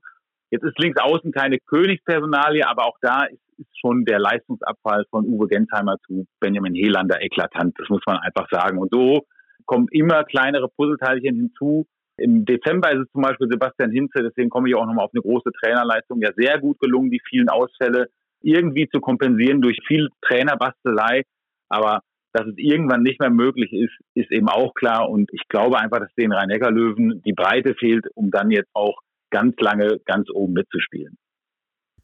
Jetzt 0.50 0.64
ist 0.64 0.78
links 0.78 1.00
außen 1.00 1.32
keine 1.32 1.58
Königspersonalie, 1.58 2.66
aber 2.66 2.86
auch 2.86 2.96
da 3.00 3.24
ist, 3.24 3.40
ist 3.58 3.80
schon 3.80 4.04
der 4.04 4.18
Leistungsabfall 4.18 5.04
von 5.10 5.24
Uwe 5.26 5.48
Gensheimer 5.48 5.96
zu 6.06 6.26
Benjamin 6.40 6.74
Helander 6.74 7.22
eklatant. 7.22 7.74
Das 7.78 7.88
muss 7.88 8.02
man 8.06 8.18
einfach 8.18 8.48
sagen. 8.50 8.78
Und 8.78 8.92
so 8.92 9.26
kommen 9.66 9.86
immer 9.90 10.24
kleinere 10.24 10.68
Puzzleteilchen 10.68 11.36
hinzu. 11.36 11.86
Im 12.16 12.44
Dezember 12.44 12.92
ist 12.92 13.06
es 13.06 13.12
zum 13.12 13.22
Beispiel 13.22 13.48
Sebastian 13.50 13.90
Hinze, 13.90 14.22
deswegen 14.22 14.50
komme 14.50 14.68
ich 14.68 14.76
auch 14.76 14.86
nochmal 14.86 15.06
auf 15.06 15.10
eine 15.12 15.22
große 15.22 15.50
Trainerleistung, 15.60 16.20
ja 16.20 16.30
sehr 16.36 16.60
gut 16.60 16.78
gelungen, 16.78 17.10
die 17.10 17.20
vielen 17.28 17.48
Ausfälle 17.48 18.08
irgendwie 18.44 18.88
zu 18.88 19.00
kompensieren 19.00 19.60
durch 19.60 19.78
viel 19.86 20.08
Trainerbastelei. 20.22 21.22
Aber 21.68 22.00
dass 22.32 22.46
es 22.46 22.54
irgendwann 22.56 23.02
nicht 23.02 23.20
mehr 23.20 23.30
möglich 23.30 23.72
ist, 23.72 23.94
ist 24.14 24.30
eben 24.30 24.48
auch 24.48 24.74
klar. 24.74 25.08
Und 25.08 25.30
ich 25.32 25.42
glaube 25.48 25.78
einfach, 25.78 26.00
dass 26.00 26.12
den 26.14 26.32
Rhein-Neckar-Löwen 26.32 27.22
die 27.24 27.32
Breite 27.32 27.74
fehlt, 27.74 28.06
um 28.14 28.30
dann 28.30 28.50
jetzt 28.50 28.70
auch 28.74 28.98
ganz 29.30 29.54
lange 29.58 30.00
ganz 30.04 30.28
oben 30.30 30.52
mitzuspielen. 30.52 31.16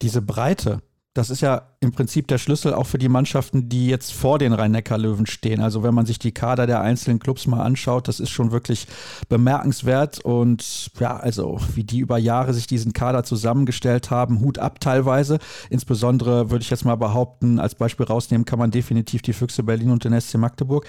Diese 0.01 0.21
Breite, 0.21 0.81
das 1.13 1.29
ist 1.29 1.41
ja 1.41 1.63
im 1.81 1.91
Prinzip 1.91 2.27
der 2.27 2.37
Schlüssel 2.37 2.73
auch 2.73 2.85
für 2.85 2.97
die 2.97 3.09
Mannschaften, 3.09 3.67
die 3.67 3.87
jetzt 3.87 4.13
vor 4.13 4.39
den 4.39 4.53
Rhein-Neckar-Löwen 4.53 5.25
stehen. 5.25 5.59
Also 5.59 5.83
wenn 5.83 5.93
man 5.93 6.05
sich 6.05 6.19
die 6.19 6.31
Kader 6.31 6.67
der 6.67 6.79
einzelnen 6.79 7.19
Clubs 7.19 7.47
mal 7.47 7.61
anschaut, 7.61 8.07
das 8.07 8.21
ist 8.21 8.29
schon 8.29 8.51
wirklich 8.51 8.87
bemerkenswert. 9.27 10.19
Und 10.19 10.91
ja, 10.99 11.17
also 11.17 11.59
wie 11.75 11.83
die 11.83 11.99
über 11.99 12.17
Jahre 12.17 12.53
sich 12.53 12.65
diesen 12.65 12.93
Kader 12.93 13.23
zusammengestellt 13.23 14.09
haben, 14.09 14.39
Hut 14.39 14.57
ab 14.57 14.79
teilweise. 14.79 15.39
Insbesondere 15.69 16.49
würde 16.49 16.63
ich 16.63 16.69
jetzt 16.69 16.85
mal 16.85 16.95
behaupten, 16.95 17.59
als 17.59 17.75
Beispiel 17.75 18.05
rausnehmen 18.05 18.45
kann 18.45 18.59
man 18.59 18.71
definitiv 18.71 19.21
die 19.21 19.33
Füchse 19.33 19.63
Berlin 19.63 19.91
und 19.91 20.05
den 20.05 20.19
SC 20.19 20.35
Magdeburg. 20.35 20.85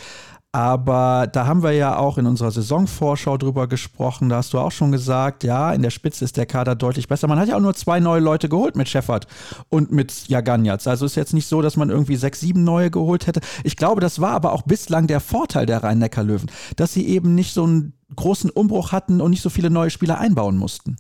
Aber 0.55 1.31
da 1.33 1.47
haben 1.47 1.63
wir 1.63 1.73
ja 1.73 1.97
auch 1.97 2.19
in 2.19 2.27
unserer 2.27 2.51
Saisonvorschau 2.51 3.39
drüber 3.39 3.69
gesprochen. 3.69 4.29
Da 4.29 4.37
hast 4.37 4.53
du 4.53 4.59
auch 4.59 4.71
schon 4.71 4.93
gesagt, 4.93 5.45
ja, 5.45 5.73
in 5.73 5.81
der 5.81 5.89
Spitze 5.89 6.27
ist 6.27 6.37
der 6.37 6.45
Kader 6.45 6.75
deutlich 6.75 7.09
besser. 7.09 7.27
Man 7.27 7.39
hat 7.39 7.49
ja 7.49 7.57
auch 7.57 7.61
nur 7.61 7.73
zwei 7.73 8.01
neue 8.01 8.21
Leute 8.21 8.51
geholt 8.51 8.77
mit 8.77 8.87
Shepard 8.87 9.27
und 9.71 9.93
mit 9.93 10.29
Jaganjatz. 10.29 10.87
Also 10.87 11.07
ist 11.07 11.17
jetzt 11.17 11.33
nicht 11.33 11.47
so, 11.47 11.63
dass 11.63 11.79
man 11.79 11.89
irgendwie 11.89 12.17
sechs, 12.17 12.41
sieben 12.41 12.65
neue 12.65 12.91
geholt 12.91 13.27
hätte. 13.27 13.41
Ich 13.65 13.79
glaube, 13.79 14.03
das 14.03 14.21
war 14.21 14.33
aber 14.33 14.53
auch 14.53 14.61
bislang 14.63 15.07
der 15.07 15.21
Vorteil 15.21 15.65
der 15.65 15.83
Rhein-Neckar-Löwen, 15.83 16.51
dass 16.77 16.93
sie 16.93 17.09
eben 17.09 17.35
nicht 17.35 17.55
so 17.55 17.65
einen 17.65 17.95
großen 18.15 18.51
Umbruch 18.51 18.93
hatten 18.93 19.23
und 19.23 19.31
nicht 19.31 19.43
so 19.43 19.49
viele 19.49 19.71
neue 19.71 19.89
Spieler 19.89 20.21
einbauen 20.21 20.59
mussten. 20.59 20.99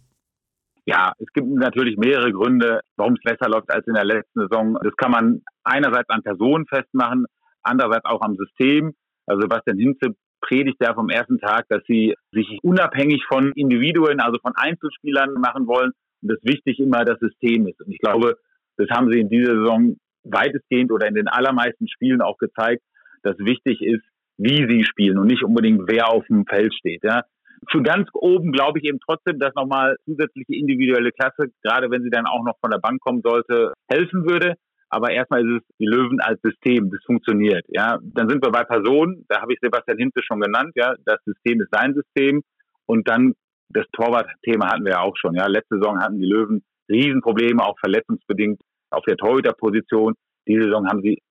Ja, 0.87 1.12
es 1.18 1.26
gibt 1.35 1.47
natürlich 1.49 1.99
mehrere 1.99 2.32
Gründe, 2.32 2.80
warum 2.97 3.14
es 3.14 3.21
besser 3.23 3.50
läuft 3.50 3.71
als 3.71 3.87
in 3.87 3.92
der 3.92 4.06
letzten 4.06 4.49
Saison. 4.49 4.78
Das 4.82 4.97
kann 4.97 5.11
man 5.11 5.42
einerseits 5.62 6.09
an 6.09 6.23
Personen 6.23 6.64
festmachen, 6.66 7.26
andererseits 7.62 8.06
auch 8.06 8.23
am 8.23 8.35
System. 8.37 8.94
Also 9.26 9.42
Sebastian 9.42 9.78
Hinze 9.78 10.14
predigt 10.40 10.78
ja 10.80 10.94
vom 10.94 11.08
ersten 11.08 11.38
Tag, 11.38 11.66
dass 11.68 11.82
sie 11.86 12.14
sich 12.32 12.58
unabhängig 12.62 13.24
von 13.26 13.52
Individuen, 13.52 14.20
also 14.20 14.38
von 14.42 14.52
Einzelspielern 14.56 15.34
machen 15.34 15.66
wollen 15.66 15.92
und 16.22 16.30
das 16.30 16.38
wichtig 16.42 16.80
immer 16.80 17.04
das 17.04 17.18
System 17.20 17.66
ist. 17.68 17.80
Und 17.80 17.92
ich 17.92 17.98
glaube, 17.98 18.36
das 18.76 18.88
haben 18.90 19.10
sie 19.10 19.20
in 19.20 19.28
dieser 19.28 19.52
Saison 19.56 19.96
weitestgehend 20.24 20.92
oder 20.92 21.06
in 21.06 21.14
den 21.14 21.28
allermeisten 21.28 21.88
Spielen 21.88 22.20
auch 22.20 22.38
gezeigt, 22.38 22.82
dass 23.22 23.38
wichtig 23.38 23.80
ist, 23.82 24.04
wie 24.36 24.66
sie 24.68 24.84
spielen 24.84 25.18
und 25.18 25.26
nicht 25.26 25.44
unbedingt 25.44 25.82
wer 25.86 26.08
auf 26.08 26.26
dem 26.26 26.44
Feld 26.46 26.74
steht. 26.74 27.02
Ja. 27.04 27.22
Für 27.70 27.82
ganz 27.82 28.08
oben 28.12 28.50
glaube 28.50 28.80
ich 28.80 28.84
eben 28.86 28.98
trotzdem, 29.04 29.38
dass 29.38 29.54
nochmal 29.54 29.96
zusätzliche 30.04 30.54
individuelle 30.54 31.12
Klasse, 31.12 31.52
gerade 31.62 31.90
wenn 31.90 32.02
sie 32.02 32.10
dann 32.10 32.26
auch 32.26 32.42
noch 32.44 32.58
von 32.60 32.70
der 32.70 32.78
Bank 32.78 33.00
kommen 33.00 33.22
sollte, 33.22 33.72
helfen 33.88 34.28
würde. 34.28 34.54
Aber 34.92 35.11
erstmal 35.11 35.40
ist 35.40 35.62
es 35.62 35.76
die 35.78 35.87
Löwen 35.87 36.20
als 36.20 36.38
System, 36.42 36.90
das 36.90 37.02
funktioniert. 37.06 37.64
Ja, 37.68 37.99
dann 38.02 38.28
sind 38.28 38.44
wir 38.44 38.52
bei 38.52 38.62
Personen. 38.62 39.25
Da 39.28 39.40
habe 39.40 39.54
ich 39.54 39.58
Sebastian 39.62 39.96
Hinze 39.96 40.20
schon 40.22 40.40
genannt. 40.40 40.72
Ja, 40.75 40.94
das 41.06 41.18
System 41.25 41.62
ist 41.62 41.70
sein 41.72 41.94
System. 41.94 42.42
Und 42.84 43.08
dann 43.08 43.32
das 43.70 43.87
Torwart-Thema 43.92 44.70
hatten 44.70 44.84
wir 44.84 44.92
ja 44.92 45.00
auch 45.00 45.16
schon. 45.16 45.34
Ja, 45.34 45.46
letzte 45.46 45.76
Saison 45.76 45.99
hatten 45.99 46.20
die 46.20 46.28
Löwen 46.28 46.62
Riesenprobleme, 46.90 47.64
auch 47.64 47.78
verletzungsbedingt 47.80 48.61
auf 48.90 49.02
der 49.04 49.16
Torhüterposition. 49.16 50.12
Diese 50.46 50.64
Saison 50.64 50.87
haben 50.87 51.00
sie 51.00 51.22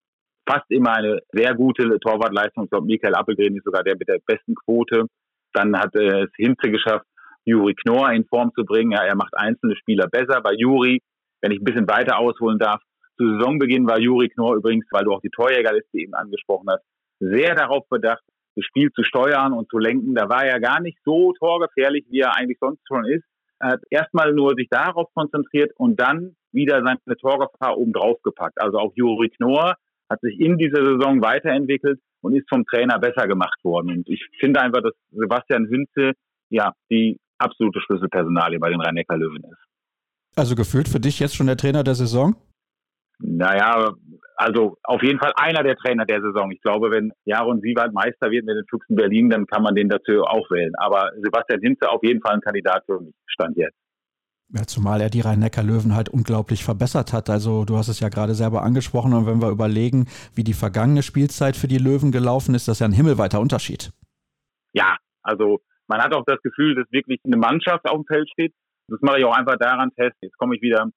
fast 0.49 0.65
immer 0.69 0.93
eine 0.93 1.19
sehr 1.31 1.53
gute 1.53 1.99
Torwartleistung. 1.99 2.63
Ich 2.63 2.71
glaube, 2.71 2.87
Michael 2.87 3.13
Appelgren 3.13 3.55
ist 3.55 3.65
sogar 3.65 3.83
der 3.83 3.95
mit 3.95 4.07
der 4.07 4.19
besten 4.25 4.55
Quote. 4.55 5.05
Dann 5.53 5.77
hat 5.77 5.93
es 5.93 6.31
Hinze 6.35 6.71
geschafft, 6.71 7.05
Juri 7.45 7.75
Knorr 7.75 8.11
in 8.13 8.25
Form 8.25 8.51
zu 8.55 8.65
bringen. 8.65 8.91
Ja, 8.91 9.03
er 9.03 9.15
macht 9.15 9.37
einzelne 9.37 9.75
Spieler 9.75 10.07
besser. 10.07 10.41
Bei 10.41 10.53
Juri, 10.53 10.99
wenn 11.41 11.51
ich 11.51 11.59
ein 11.59 11.65
bisschen 11.65 11.87
weiter 11.87 12.17
ausholen 12.17 12.57
darf, 12.57 12.81
zu 13.21 13.37
Saisonbeginn 13.37 13.87
war 13.87 13.99
Juri 13.99 14.29
Knorr 14.29 14.55
übrigens, 14.55 14.85
weil 14.91 15.03
du 15.03 15.13
auch 15.13 15.21
die 15.21 15.29
Torjägerliste 15.29 15.99
eben 15.99 16.13
angesprochen 16.15 16.69
hast, 16.69 16.83
sehr 17.19 17.53
darauf 17.53 17.87
bedacht, 17.87 18.23
das 18.55 18.65
Spiel 18.65 18.91
zu 18.91 19.03
steuern 19.03 19.53
und 19.53 19.69
zu 19.69 19.77
lenken. 19.77 20.15
Da 20.15 20.27
war 20.27 20.43
er 20.43 20.59
gar 20.59 20.81
nicht 20.81 20.97
so 21.05 21.33
torgefährlich, 21.33 22.05
wie 22.09 22.19
er 22.19 22.35
eigentlich 22.35 22.57
sonst 22.59 22.81
schon 22.87 23.05
ist. 23.05 23.23
Er 23.59 23.73
hat 23.73 23.81
erstmal 23.91 24.33
nur 24.33 24.55
sich 24.55 24.67
darauf 24.69 25.07
konzentriert 25.13 25.71
und 25.77 25.99
dann 25.99 26.35
wieder 26.51 26.83
seine 26.83 27.17
Torgefahr 27.17 27.77
oben 27.77 27.93
drauf 27.93 28.17
gepackt. 28.23 28.59
Also 28.59 28.79
auch 28.79 28.91
Juri 28.95 29.29
Knorr 29.29 29.75
hat 30.09 30.19
sich 30.21 30.39
in 30.39 30.57
dieser 30.57 30.83
Saison 30.83 31.21
weiterentwickelt 31.21 31.99
und 32.21 32.35
ist 32.35 32.49
vom 32.49 32.65
Trainer 32.65 32.99
besser 32.99 33.27
gemacht 33.27 33.63
worden. 33.63 33.91
Und 33.91 34.09
ich 34.09 34.25
finde 34.39 34.61
einfach, 34.61 34.81
dass 34.81 34.93
Sebastian 35.11 35.67
Hünze 35.67 36.13
ja 36.49 36.73
die 36.89 37.19
absolute 37.37 37.79
Schlüsselpersonalie 37.81 38.59
bei 38.59 38.69
den 38.69 38.81
Rhein-Neckar-Löwen 38.81 39.43
ist. 39.43 39.63
Also 40.35 40.55
gefühlt 40.55 40.89
für 40.89 40.99
dich 40.99 41.19
jetzt 41.19 41.35
schon 41.35 41.47
der 41.47 41.57
Trainer 41.57 41.83
der 41.83 41.95
Saison? 41.95 42.35
Naja, 43.21 43.93
also 44.35 44.77
auf 44.83 45.03
jeden 45.03 45.19
Fall 45.19 45.33
einer 45.35 45.63
der 45.63 45.75
Trainer 45.75 46.05
der 46.05 46.21
Saison. 46.21 46.51
Ich 46.51 46.61
glaube, 46.61 46.91
wenn 46.91 47.11
Jaron 47.25 47.61
Siewert 47.61 47.93
Meister 47.93 48.31
wird 48.31 48.45
mit 48.45 48.55
den 48.55 48.65
Füchsen 48.69 48.95
Berlin, 48.95 49.29
dann 49.29 49.45
kann 49.45 49.63
man 49.63 49.75
den 49.75 49.89
dazu 49.89 50.23
auch 50.23 50.49
wählen. 50.49 50.73
Aber 50.77 51.11
Sebastian 51.21 51.61
Hinze 51.61 51.89
auf 51.89 52.03
jeden 52.03 52.21
Fall 52.21 52.35
ein 52.35 52.41
Kandidat 52.41 52.83
für 52.85 52.99
mich, 52.99 53.13
stand 53.27 53.55
jetzt. 53.57 53.77
Ja, 54.53 54.63
zumal 54.67 54.99
er 54.99 55.09
die 55.09 55.21
Rhein-Neckar-Löwen 55.21 55.95
halt 55.95 56.09
unglaublich 56.09 56.65
verbessert 56.65 57.13
hat. 57.13 57.29
Also 57.29 57.63
du 57.63 57.77
hast 57.77 57.87
es 57.87 58.01
ja 58.01 58.09
gerade 58.09 58.33
selber 58.33 58.63
angesprochen 58.63 59.13
und 59.13 59.25
wenn 59.25 59.41
wir 59.41 59.49
überlegen, 59.49 60.07
wie 60.35 60.43
die 60.43 60.53
vergangene 60.53 61.03
Spielzeit 61.03 61.55
für 61.55 61.67
die 61.67 61.77
Löwen 61.77 62.11
gelaufen 62.11 62.53
ist, 62.53 62.67
das 62.67 62.77
ist 62.77 62.79
ja 62.81 62.87
ein 62.87 62.91
himmelweiter 62.91 63.39
Unterschied. 63.39 63.91
Ja, 64.73 64.97
also 65.21 65.61
man 65.87 66.01
hat 66.01 66.13
auch 66.13 66.25
das 66.25 66.41
Gefühl, 66.41 66.75
dass 66.75 66.91
wirklich 66.91 67.19
eine 67.23 67.37
Mannschaft 67.37 67.85
auf 67.85 67.95
dem 67.95 68.05
Feld 68.05 68.29
steht. 68.29 68.53
Das 68.87 68.99
mache 69.01 69.19
ich 69.19 69.25
auch 69.25 69.37
einfach 69.37 69.55
daran 69.57 69.91
fest. 69.91 70.17
Jetzt 70.21 70.37
komme 70.37 70.55
ich 70.55 70.61
wieder 70.61 70.89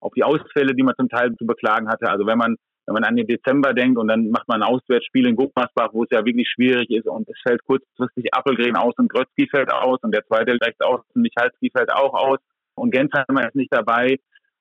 auf 0.00 0.12
die 0.14 0.24
Ausfälle, 0.24 0.74
die 0.74 0.82
man 0.82 0.94
zum 0.96 1.08
Teil 1.08 1.34
zu 1.36 1.46
beklagen 1.46 1.88
hatte. 1.88 2.08
Also 2.08 2.26
wenn 2.26 2.38
man 2.38 2.56
wenn 2.86 2.94
man 2.94 3.04
an 3.04 3.16
den 3.16 3.26
Dezember 3.26 3.74
denkt 3.74 3.98
und 3.98 4.08
dann 4.08 4.30
macht 4.30 4.46
man 4.46 4.62
ein 4.62 4.68
Auswärtsspiel 4.68 5.26
in 5.26 5.34
Guckmarsbach, 5.34 5.92
wo 5.92 6.04
es 6.04 6.10
ja 6.10 6.24
wirklich 6.24 6.48
schwierig 6.48 6.88
ist 6.90 7.08
und 7.08 7.28
es 7.28 7.38
fällt 7.42 7.64
kurzfristig 7.64 8.32
Appelgren 8.32 8.76
aus 8.76 8.94
und 8.96 9.10
Grötzky 9.10 9.48
fällt 9.48 9.72
aus 9.72 9.98
und 10.02 10.14
der 10.14 10.24
zweite 10.24 10.52
rechts 10.52 10.80
aus 10.80 11.00
und 11.14 11.22
Michalski 11.22 11.70
fällt 11.76 11.92
auch 11.92 12.14
aus 12.14 12.38
und 12.76 12.92
Gensheimer 12.92 13.46
ist 13.46 13.56
nicht 13.56 13.72
dabei 13.74 14.18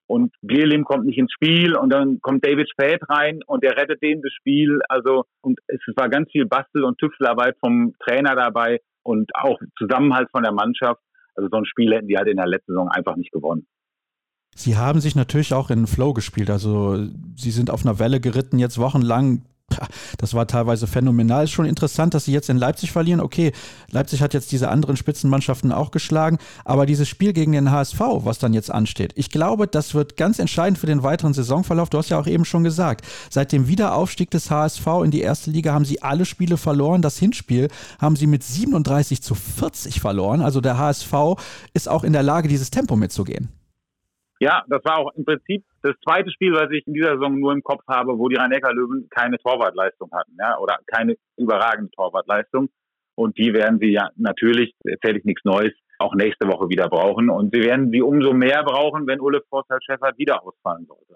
und 0.07 0.33
Bielim 0.41 0.85
kommt 0.85 1.05
nicht 1.05 1.17
ins 1.17 1.31
Spiel 1.31 1.75
und 1.75 1.91
dann 1.91 2.19
kommt 2.21 2.45
David 2.45 2.69
Spät 2.69 3.01
rein 3.09 3.41
und 3.45 3.63
der 3.63 3.77
rettet 3.77 4.01
den 4.01 4.21
das 4.21 4.33
Spiel. 4.33 4.79
Also 4.89 5.25
und 5.41 5.59
es 5.67 5.79
war 5.95 6.09
ganz 6.09 6.31
viel 6.31 6.45
Bastel- 6.45 6.83
und 6.83 6.97
Tüftelarbeit 6.97 7.57
vom 7.59 7.93
Trainer 7.99 8.35
dabei 8.35 8.81
und 9.03 9.31
auch 9.35 9.59
Zusammenhalt 9.77 10.29
von 10.31 10.43
der 10.43 10.51
Mannschaft. 10.53 11.01
Also 11.35 11.49
so 11.51 11.57
ein 11.57 11.65
Spiel 11.65 11.93
hätten 11.93 12.07
die 12.07 12.17
halt 12.17 12.27
in 12.27 12.37
der 12.37 12.47
letzten 12.47 12.73
Saison 12.73 12.89
einfach 12.89 13.15
nicht 13.15 13.31
gewonnen. 13.31 13.67
Sie 14.55 14.77
haben 14.77 15.01
sich 15.01 15.15
natürlich 15.15 15.53
auch 15.53 15.69
in 15.69 15.85
Flow 15.85 16.13
gespielt. 16.13 16.50
Also 16.50 17.05
Sie 17.35 17.51
sind 17.51 17.69
auf 17.69 17.85
einer 17.85 18.00
Welle 18.00 18.21
geritten, 18.21 18.57
jetzt 18.57 18.77
wochenlang. 18.77 19.43
Das 20.17 20.33
war 20.33 20.47
teilweise 20.47 20.88
phänomenal. 20.88 21.43
Ist 21.43 21.51
schon 21.51 21.65
interessant, 21.65 22.13
dass 22.13 22.25
sie 22.25 22.31
jetzt 22.31 22.50
in 22.50 22.57
Leipzig 22.57 22.91
verlieren. 22.91 23.19
Okay, 23.19 23.51
Leipzig 23.89 24.21
hat 24.21 24.33
jetzt 24.33 24.51
diese 24.51 24.69
anderen 24.69 24.95
Spitzenmannschaften 24.95 25.71
auch 25.71 25.91
geschlagen, 25.91 26.38
aber 26.63 26.85
dieses 26.85 27.09
Spiel 27.09 27.33
gegen 27.33 27.51
den 27.51 27.71
HSV, 27.71 28.00
was 28.00 28.39
dann 28.39 28.53
jetzt 28.53 28.71
ansteht, 28.71 29.12
ich 29.15 29.31
glaube, 29.31 29.67
das 29.67 29.93
wird 29.93 30.17
ganz 30.17 30.39
entscheidend 30.39 30.77
für 30.77 30.85
den 30.85 31.03
weiteren 31.03 31.33
Saisonverlauf. 31.33 31.89
Du 31.89 31.97
hast 31.97 32.09
ja 32.09 32.19
auch 32.19 32.27
eben 32.27 32.45
schon 32.45 32.63
gesagt, 32.63 33.05
seit 33.29 33.51
dem 33.51 33.67
Wiederaufstieg 33.67 34.29
des 34.31 34.50
HSV 34.50 34.85
in 35.03 35.12
die 35.12 35.21
erste 35.21 35.51
Liga 35.51 35.74
haben 35.74 35.85
sie 35.85 36.01
alle 36.01 36.25
Spiele 36.25 36.57
verloren. 36.57 37.01
Das 37.01 37.17
Hinspiel 37.17 37.69
haben 38.00 38.15
sie 38.15 38.27
mit 38.27 38.43
37 38.43 39.21
zu 39.21 39.35
40 39.35 40.00
verloren. 40.00 40.41
Also 40.41 40.62
der 40.62 40.77
HSV 40.77 41.13
ist 41.74 41.89
auch 41.89 42.03
in 42.03 42.13
der 42.13 42.24
Lage, 42.24 42.47
dieses 42.47 42.69
Tempo 42.71 42.95
mitzugehen. 42.95 43.50
Ja, 44.39 44.63
das 44.67 44.83
war 44.83 44.97
auch 44.97 45.11
im 45.15 45.23
Prinzip 45.23 45.63
das 45.81 45.95
zweite 46.03 46.29
Spiel, 46.31 46.53
was 46.53 46.69
ich 46.71 46.85
in 46.87 46.93
dieser 46.93 47.13
Saison 47.13 47.39
nur 47.39 47.53
im 47.53 47.63
Kopf 47.63 47.83
habe, 47.87 48.17
wo 48.17 48.27
die 48.27 48.35
Rhein-Neckar-Löwen 48.35 49.07
keine 49.09 49.37
Torwartleistung 49.37 50.09
hatten, 50.11 50.35
ja, 50.37 50.57
oder 50.57 50.77
keine 50.87 51.15
überragende 51.37 51.91
Torwartleistung. 51.91 52.69
Und 53.15 53.37
die 53.37 53.53
werden 53.53 53.79
sie 53.79 53.91
ja 53.91 54.09
natürlich, 54.17 54.75
erzähle 54.83 55.19
ich 55.19 55.25
nichts 55.25 55.45
Neues, 55.45 55.71
auch 55.99 56.13
nächste 56.15 56.47
Woche 56.47 56.67
wieder 56.67 56.89
brauchen. 56.89 57.29
Und 57.29 57.53
sie 57.53 57.61
werden 57.61 57.91
sie 57.91 58.01
umso 58.01 58.33
mehr 58.33 58.63
brauchen, 58.63 59.07
wenn 59.07 59.21
Ulle 59.21 59.41
Forsthalt-Scheffert 59.49 60.17
wieder 60.17 60.43
ausfallen 60.43 60.85
sollte. 60.85 61.15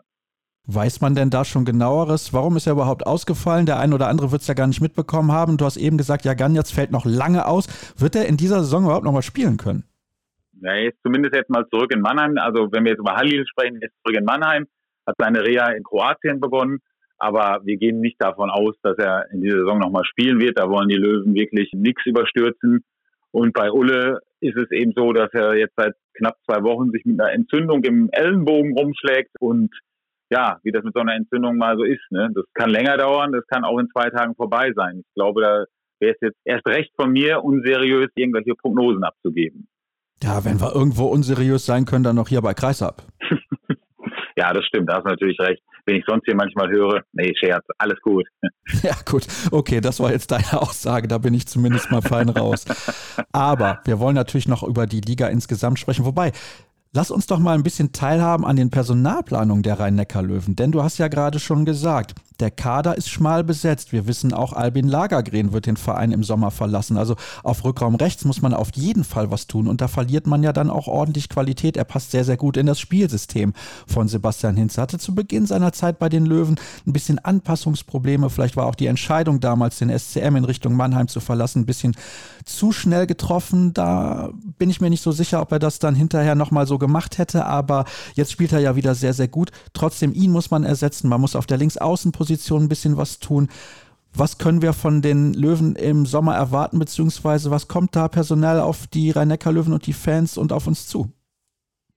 Weiß 0.72 1.02
man 1.02 1.16
denn 1.16 1.30
da 1.30 1.46
schon 1.46 1.66
genaueres? 1.66 2.32
Warum 2.32 2.56
ist 2.56 2.68
er 2.68 2.74
überhaupt 2.74 3.06
ausgefallen? 3.06 3.66
Der 3.66 3.80
ein 3.80 3.92
oder 3.92 4.08
andere 4.08 4.32
wird 4.32 4.44
es 4.44 4.48
ja 4.48 4.54
gar 4.54 4.68
nicht 4.68 4.82
mitbekommen 4.82 5.32
haben. 5.32 5.58
Du 5.58 5.66
hast 5.66 5.78
eben 5.78 5.98
gesagt, 5.98 6.26
ja, 6.26 6.36
Ganjatz 6.36 6.72
fällt 6.72 6.92
noch 6.92 7.06
lange 7.06 7.48
aus. 7.48 7.68
Wird 7.98 8.16
er 8.16 8.28
in 8.28 8.38
dieser 8.38 8.60
Saison 8.60 8.84
überhaupt 8.84 9.04
noch 9.04 9.12
mal 9.12 9.24
spielen 9.24 9.58
können? 9.58 9.89
Er 10.64 10.88
ist 10.88 10.98
zumindest 11.04 11.36
jetzt 11.36 11.50
mal 11.50 11.68
zurück 11.70 11.92
in 11.94 12.02
Mannheim. 12.02 12.38
Also 12.38 12.72
wenn 12.72 12.84
wir 12.84 12.92
jetzt 12.92 13.00
über 13.00 13.16
Halil 13.16 13.46
sprechen, 13.48 13.82
ist 13.82 13.94
zurück 14.04 14.18
in 14.18 14.26
Mannheim, 14.26 14.68
hat 15.06 15.16
seine 15.18 15.44
Reha 15.44 15.72
in 15.72 15.84
Kroatien 15.84 16.40
begonnen. 16.40 16.80
Aber 17.18 17.60
wir 17.66 17.78
gehen 17.78 18.00
nicht 18.00 18.22
davon 18.22 18.50
aus, 18.50 18.76
dass 18.82 18.98
er 18.98 19.30
in 19.32 19.42
dieser 19.42 19.60
Saison 19.60 19.80
nochmal 19.80 20.06
spielen 20.06 20.40
wird. 20.40 20.58
Da 20.58 20.70
wollen 20.70 20.88
die 20.88 20.96
Löwen 20.96 21.34
wirklich 21.34 21.72
nichts 21.74 22.06
überstürzen. 22.06 22.84
Und 23.32 23.54
bei 23.54 23.72
Ulle 23.72 24.22
ist 24.40 24.56
es 24.56 24.72
eben 24.72 24.94
so, 24.96 25.12
dass 25.12 25.30
er 25.34 25.56
jetzt 25.56 25.76
seit 25.76 25.96
knapp 26.14 26.38
zwei 26.46 26.64
Wochen 26.64 26.92
sich 26.92 27.04
mit 27.06 27.20
einer 27.20 27.34
Entzündung 27.34 27.84
im 27.84 28.10
Ellenbogen 28.12 28.78
rumschlägt. 28.78 29.32
Und 29.40 29.70
ja, 30.32 30.60
wie 30.64 30.72
das 30.72 30.84
mit 30.84 30.94
so 30.94 31.02
einer 31.02 31.16
Entzündung 31.16 31.58
mal 31.58 31.78
so 31.78 31.84
ist. 31.84 32.10
Ne? 32.12 32.30
Das 32.34 32.46
kann 32.54 32.70
länger 32.70 32.98
dauern, 32.98 33.32
das 33.32 33.46
kann 33.48 33.66
auch 33.66 33.80
in 33.80 33.90
zwei 33.90 34.10
Tagen 34.10 34.36
vorbei 34.36 34.72
sein. 34.76 35.00
Ich 35.00 35.14
glaube, 35.16 35.42
da 35.42 35.66
wäre 36.00 36.14
es 36.14 36.22
jetzt 36.22 36.40
erst 36.46 36.68
recht 36.68 36.92
von 36.96 37.12
mir, 37.12 37.44
unseriös 37.44 38.10
irgendwelche 38.16 38.56
Prognosen 38.56 39.04
abzugeben. 39.04 39.68
Ja, 40.24 40.44
wenn 40.44 40.60
wir 40.60 40.76
irgendwo 40.76 41.06
unseriös 41.06 41.66
sein 41.66 41.86
können, 41.86 42.04
dann 42.04 42.16
noch 42.16 42.28
hier 42.28 42.42
bei 42.42 42.54
Kreisab. 42.54 43.04
ja, 44.36 44.52
das 44.54 44.66
stimmt, 44.66 44.90
da 44.90 44.96
hast 44.96 45.06
du 45.06 45.10
natürlich 45.10 45.40
recht. 45.40 45.62
Wenn 45.86 45.96
ich 45.96 46.04
sonst 46.08 46.26
hier 46.26 46.36
manchmal 46.36 46.70
höre, 46.70 47.02
nee, 47.14 47.34
Scherz, 47.36 47.66
alles 47.78 48.00
gut. 48.02 48.28
ja, 48.84 48.94
gut. 49.10 49.26
Okay, 49.52 49.82
das 49.82 50.00
war 50.00 50.12
jetzt 50.12 50.32
deine 50.32 50.62
Aussage, 50.62 51.08
da 51.08 51.18
bin 51.18 51.34
ich 51.34 51.48
zumindest 51.48 51.90
mal 51.90 52.02
fein 52.02 52.30
raus. 52.30 52.66
Aber 53.32 53.80
wir 53.86 54.00
wollen 54.00 54.16
natürlich 54.16 54.48
noch 54.48 54.64
über 54.64 54.86
die 54.86 55.02
Liga 55.02 55.28
insgesamt 55.28 55.80
sprechen. 55.80 56.06
Wobei, 56.06 56.32
Lass 56.92 57.12
uns 57.12 57.28
doch 57.28 57.38
mal 57.38 57.54
ein 57.54 57.62
bisschen 57.62 57.92
teilhaben 57.92 58.44
an 58.44 58.56
den 58.56 58.72
Personalplanungen 58.72 59.62
der 59.62 59.80
Rhein-Neckar-Löwen, 59.80 60.56
denn 60.56 60.72
du 60.72 60.82
hast 60.82 60.98
ja 60.98 61.08
gerade 61.08 61.38
schon 61.38 61.64
gesagt, 61.64 62.16
der 62.40 62.52
Kader 62.52 62.98
ist 62.98 63.10
schmal 63.10 63.44
besetzt. 63.44 63.92
Wir 63.92 64.08
wissen 64.08 64.34
auch, 64.34 64.54
Albin 64.54 64.88
Lagergren 64.88 65.52
wird 65.52 65.66
den 65.66 65.76
Verein 65.76 66.12
im 66.14 66.24
Sommer 66.24 66.52
verlassen. 66.52 66.98
Also 66.98 67.16
auf 67.44 67.66
Rückraum 67.66 67.96
rechts 67.96 68.24
muss 68.24 68.42
man 68.42 68.54
auf 68.54 68.70
jeden 68.76 69.04
Fall 69.04 69.30
was 69.30 69.48
tun. 69.48 69.68
Und 69.68 69.82
da 69.82 69.90
verliert 69.90 70.26
man 70.26 70.42
ja 70.42 70.54
dann 70.54 70.70
auch 70.70 70.88
ordentlich 70.88 71.28
Qualität. 71.28 71.76
Er 71.76 71.84
passt 71.84 72.12
sehr, 72.12 72.24
sehr 72.24 72.38
gut 72.38 72.56
in 72.56 72.66
das 72.66 72.80
Spielsystem 72.80 73.54
von 73.88 74.08
Sebastian 74.08 74.56
Hinz. 74.56 74.78
Er 74.78 74.84
hatte 74.84 75.00
zu 75.00 75.14
Beginn 75.14 75.46
seiner 75.48 75.74
Zeit 75.74 76.00
bei 76.00 76.08
den 76.08 76.26
Löwen 76.26 76.58
ein 76.88 76.94
bisschen 76.94 77.20
Anpassungsprobleme. 77.20 78.30
Vielleicht 78.30 78.56
war 78.56 78.68
auch 78.68 78.76
die 78.76 78.88
Entscheidung 78.88 79.42
damals, 79.42 79.80
den 79.80 79.90
SCM 79.90 80.38
in 80.38 80.46
Richtung 80.46 80.76
Mannheim 80.76 81.10
zu 81.10 81.20
verlassen, 81.20 81.64
ein 81.64 81.66
bisschen 81.66 81.96
zu 82.46 82.72
schnell 82.72 83.06
getroffen. 83.06 83.74
Da 83.74 84.30
bin 84.58 84.70
ich 84.70 84.80
mir 84.80 84.90
nicht 84.90 85.04
so 85.04 85.12
sicher, 85.12 85.42
ob 85.42 85.52
er 85.52 85.60
das 85.60 85.80
dann 85.80 85.94
hinterher 85.94 86.36
nochmal 86.36 86.68
so 86.68 86.78
gemacht 86.78 87.18
hätte. 87.18 87.46
Aber 87.46 87.84
jetzt 88.16 88.32
spielt 88.32 88.54
er 88.54 88.60
ja 88.60 88.78
wieder 88.78 88.96
sehr, 88.96 89.14
sehr 89.14 89.28
gut. 89.28 89.52
Trotzdem, 89.74 90.14
ihn 90.14 90.32
muss 90.32 90.52
man 90.52 90.64
ersetzen. 90.64 91.10
Man 91.10 91.20
muss 91.20 91.36
auf 91.36 91.46
der 91.46 91.58
Linksaußenposition 91.58 92.29
Position 92.30 92.64
ein 92.64 92.70
bisschen 92.70 92.96
was 92.96 93.20
tun. 93.20 93.50
Was 94.16 94.38
können 94.38 94.62
wir 94.62 94.74
von 94.74 95.02
den 95.02 95.34
Löwen 95.34 95.76
im 95.76 96.06
Sommer 96.06 96.36
erwarten, 96.36 96.78
beziehungsweise 96.78 97.50
was 97.50 97.68
kommt 97.68 97.96
da 97.96 98.08
personell 98.08 98.60
auf 98.60 98.88
die 98.88 99.12
Rhein-Neckar-Löwen 99.12 99.74
und 99.74 99.88
die 99.88 99.94
Fans 99.94 100.38
und 100.38 100.54
auf 100.54 100.68
uns 100.68 100.88
zu? 100.88 101.12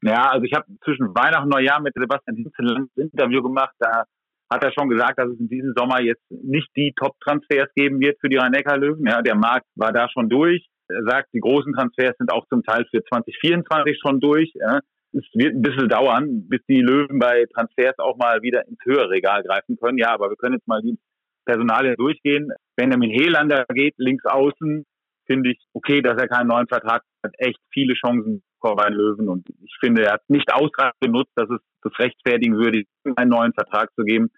Ja, 0.03 0.31
also 0.31 0.45
ich 0.45 0.55
habe 0.55 0.67
zwischen 0.85 1.15
Weihnachten 1.15 1.45
und 1.45 1.51
Neujahr 1.51 1.81
mit 1.81 1.95
Sebastian 1.95 2.37
Hinzel 2.37 2.77
ein 2.77 2.89
Interview 2.97 3.43
gemacht. 3.43 3.75
Da 3.79 4.05
hat 4.51 4.65
er 4.65 4.73
schon 4.73 4.89
gesagt, 4.89 5.19
dass 5.19 5.29
es 5.29 5.39
in 5.39 5.49
diesem 5.49 5.73
Sommer 5.77 6.03
jetzt 6.03 6.25
nicht 6.31 6.69
die 6.77 6.93
Top-Transfers 6.97 7.69
geben 7.75 8.01
wird 8.01 8.19
für 8.21 8.29
die 8.29 8.37
Rhein-Neckar-Löwen. 8.37 9.07
Ja, 9.07 9.21
der 9.23 9.37
Markt 9.37 9.67
war 9.75 9.93
da 9.93 10.09
schon 10.09 10.29
durch. 10.29 10.67
Er 10.89 11.05
sagt, 11.09 11.29
die 11.33 11.41
großen 11.41 11.73
Transfers 11.75 12.17
sind 12.19 12.33
auch 12.33 12.47
zum 12.49 12.63
Teil 12.63 12.85
für 12.91 13.03
2024 13.05 13.99
schon 14.03 14.21
durch. 14.21 14.51
Ja 14.55 14.81
es 15.13 15.25
wird 15.35 15.55
ein 15.55 15.63
bisschen 15.63 15.89
dauern, 15.89 16.49
bis 16.49 16.61
die 16.69 16.81
Löwen 16.81 17.19
bei 17.19 17.47
Transfers 17.55 17.99
auch 17.99 18.17
mal 18.17 18.43
wieder 18.43 18.67
ins 18.67 18.79
höhere 18.85 19.11
Regal 19.11 19.43
greifen 19.43 19.77
können. 19.77 19.99
Ja, 19.99 20.13
aber 20.15 20.31
wir 20.31 20.37
können 20.37 20.55
jetzt 20.55 20.67
mal 20.69 20.81
die 20.81 20.99
Personalien 21.45 21.97
durchgehen. 21.97 22.51
Benjamin 22.77 23.11
Helander 23.11 23.65
geht 23.75 23.95
links 23.99 24.25
außen, 24.25 24.85
finde 25.27 25.51
ich 25.51 25.59
okay, 25.73 26.01
dass 26.01 26.21
er 26.21 26.29
keinen 26.29 26.49
neuen 26.49 26.67
Vertrag 26.67 27.03
hat. 27.23 27.35
Echt 27.39 27.59
viele 27.73 27.95
Chancen 27.95 28.43
vor 28.61 28.77
bei 28.77 28.89
Löwen 28.89 29.29
und 29.29 29.49
ich 29.49 29.77
finde, 29.81 30.05
er 30.05 30.13
hat 30.15 30.23
nicht 30.29 30.53
ausreichend 30.53 31.01
genutzt, 31.01 31.33
dass 31.35 31.51
es 31.51 31.61
das 31.83 31.99
rechtfertigen 31.99 32.57
würde, 32.57 32.85
einen 33.17 33.31
neuen 33.31 33.53
Vertrag 33.53 33.91
zu 33.95 34.05
geben. 34.05 34.31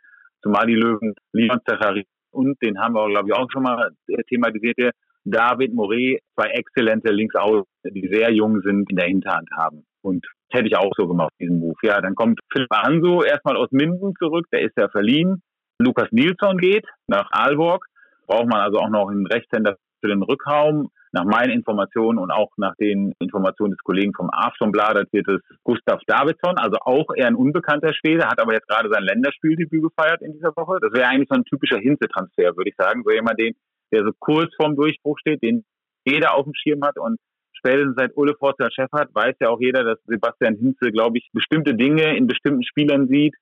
Zumal 0.42 0.66
die 0.66 0.74
Löwen 0.74 1.14
Leon 1.32 1.60
Zachary 1.66 2.06
und 2.30 2.60
den 2.62 2.78
haben 2.78 2.94
wir, 2.94 3.08
glaube 3.08 3.28
ich, 3.28 3.34
auch 3.34 3.48
schon 3.50 3.62
mal 3.62 3.90
thematisiert 4.28 4.74
hier, 4.76 4.90
David 5.24 5.72
Moret, 5.72 6.20
zwei 6.34 6.48
exzellente 6.48 7.10
Linksaußen, 7.10 7.64
die 7.84 8.08
sehr 8.12 8.32
jung 8.32 8.60
sind, 8.60 8.90
in 8.90 8.96
der 8.96 9.06
Hinterhand 9.06 9.48
haben. 9.56 9.86
Und 10.02 10.26
hätte 10.54 10.68
ich 10.68 10.76
auch 10.76 10.92
so 10.96 11.06
gemacht, 11.06 11.32
diesen 11.40 11.58
Move. 11.58 11.74
Ja, 11.82 12.00
dann 12.00 12.14
kommt 12.14 12.40
Philipp 12.52 12.70
Anso 12.70 13.22
erstmal 13.22 13.56
aus 13.56 13.70
Minden 13.70 14.14
zurück, 14.18 14.46
der 14.52 14.62
ist 14.62 14.76
ja 14.76 14.88
verliehen. 14.88 15.42
Lukas 15.78 16.08
Nilsson 16.12 16.58
geht 16.58 16.86
nach 17.08 17.30
Aalborg. 17.32 17.84
Braucht 18.26 18.46
man 18.46 18.60
also 18.60 18.78
auch 18.78 18.88
noch 18.88 19.08
einen 19.08 19.26
Rechtshänder 19.26 19.76
für 20.00 20.08
den 20.08 20.22
Rückraum. 20.22 20.90
Nach 21.12 21.24
meinen 21.24 21.50
Informationen 21.50 22.18
und 22.18 22.30
auch 22.32 22.50
nach 22.56 22.74
den 22.76 23.12
Informationen 23.20 23.72
des 23.72 23.82
Kollegen 23.84 24.12
vom 24.14 24.30
Aftonbladet 24.32 25.12
wird 25.12 25.28
es 25.28 25.40
Gustav 25.62 26.00
Davidsson, 26.06 26.58
also 26.58 26.76
auch 26.80 27.06
eher 27.14 27.28
ein 27.28 27.36
unbekannter 27.36 27.94
Schwede, 27.94 28.26
hat 28.26 28.40
aber 28.40 28.52
jetzt 28.52 28.66
gerade 28.66 28.90
sein 28.90 29.04
Länderspieldebüt 29.04 29.80
gefeiert 29.80 30.22
in 30.22 30.32
dieser 30.32 30.50
Woche. 30.56 30.78
Das 30.80 30.92
wäre 30.92 31.08
eigentlich 31.08 31.28
so 31.30 31.36
ein 31.36 31.44
typischer 31.44 31.78
Hinze-Transfer, 31.78 32.56
würde 32.56 32.70
ich 32.70 32.76
sagen. 32.76 33.02
So 33.04 33.12
jemand, 33.12 33.38
den, 33.38 33.54
der 33.92 34.02
so 34.02 34.10
kurz 34.18 34.52
vorm 34.56 34.74
Durchbruch 34.74 35.18
steht, 35.20 35.42
den 35.42 35.64
jeder 36.04 36.34
auf 36.34 36.44
dem 36.44 36.54
Schirm 36.54 36.82
hat 36.82 36.98
und 36.98 37.18
spätestens 37.64 37.96
seit 37.96 38.16
Ulle 38.16 38.34
Forster 38.38 38.70
Chef 38.70 38.90
hat, 38.92 39.14
weiß 39.14 39.36
ja 39.40 39.48
auch 39.48 39.60
jeder, 39.60 39.84
dass 39.84 39.98
Sebastian 40.06 40.56
Hinze, 40.56 40.92
glaube 40.92 41.18
ich, 41.18 41.30
bestimmte 41.32 41.74
Dinge 41.74 42.16
in 42.16 42.26
bestimmten 42.26 42.62
Spielern 42.62 43.08
sieht, 43.08 43.34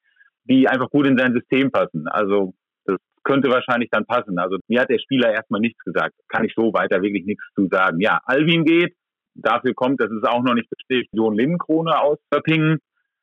die 0.45 0.69
einfach 0.69 0.91
gut 0.91 1.07
in 1.07 1.19
sein 1.19 1.33
System 1.33 1.71
passen. 1.71 2.07
Also 2.09 2.55
das 2.85 2.99
könnte 3.25 3.50
wahrscheinlich 3.50 3.91
dann 3.91 4.07
passen. 4.07 4.38
Also 4.38 4.59
mir 4.69 4.81
hat 4.81 4.91
der 4.91 4.99
Spieler 4.99 5.33
erstmal 5.33 5.61
nichts 5.61 5.83
gesagt. 5.85 6.14
Kann 6.29 6.45
ich 6.45 6.55
so 6.55 6.73
weiter 6.73 7.02
wirklich 7.02 7.25
nichts 7.25 7.45
zu 7.55 7.69
sagen. 7.71 8.00
Ja, 8.00 8.21
Alvin 8.25 8.64
geht. 8.64 8.95
Dafür 9.35 9.73
kommt, 9.75 10.00
das 10.00 10.11
ist 10.11 10.29
auch 10.29 10.43
noch 10.43 10.55
nicht 10.55 10.69
bestätigt, 10.69 11.09
Jon 11.14 11.35
Lindenkrone 11.35 11.99
aus 11.99 12.19
Pingen. 12.45 12.81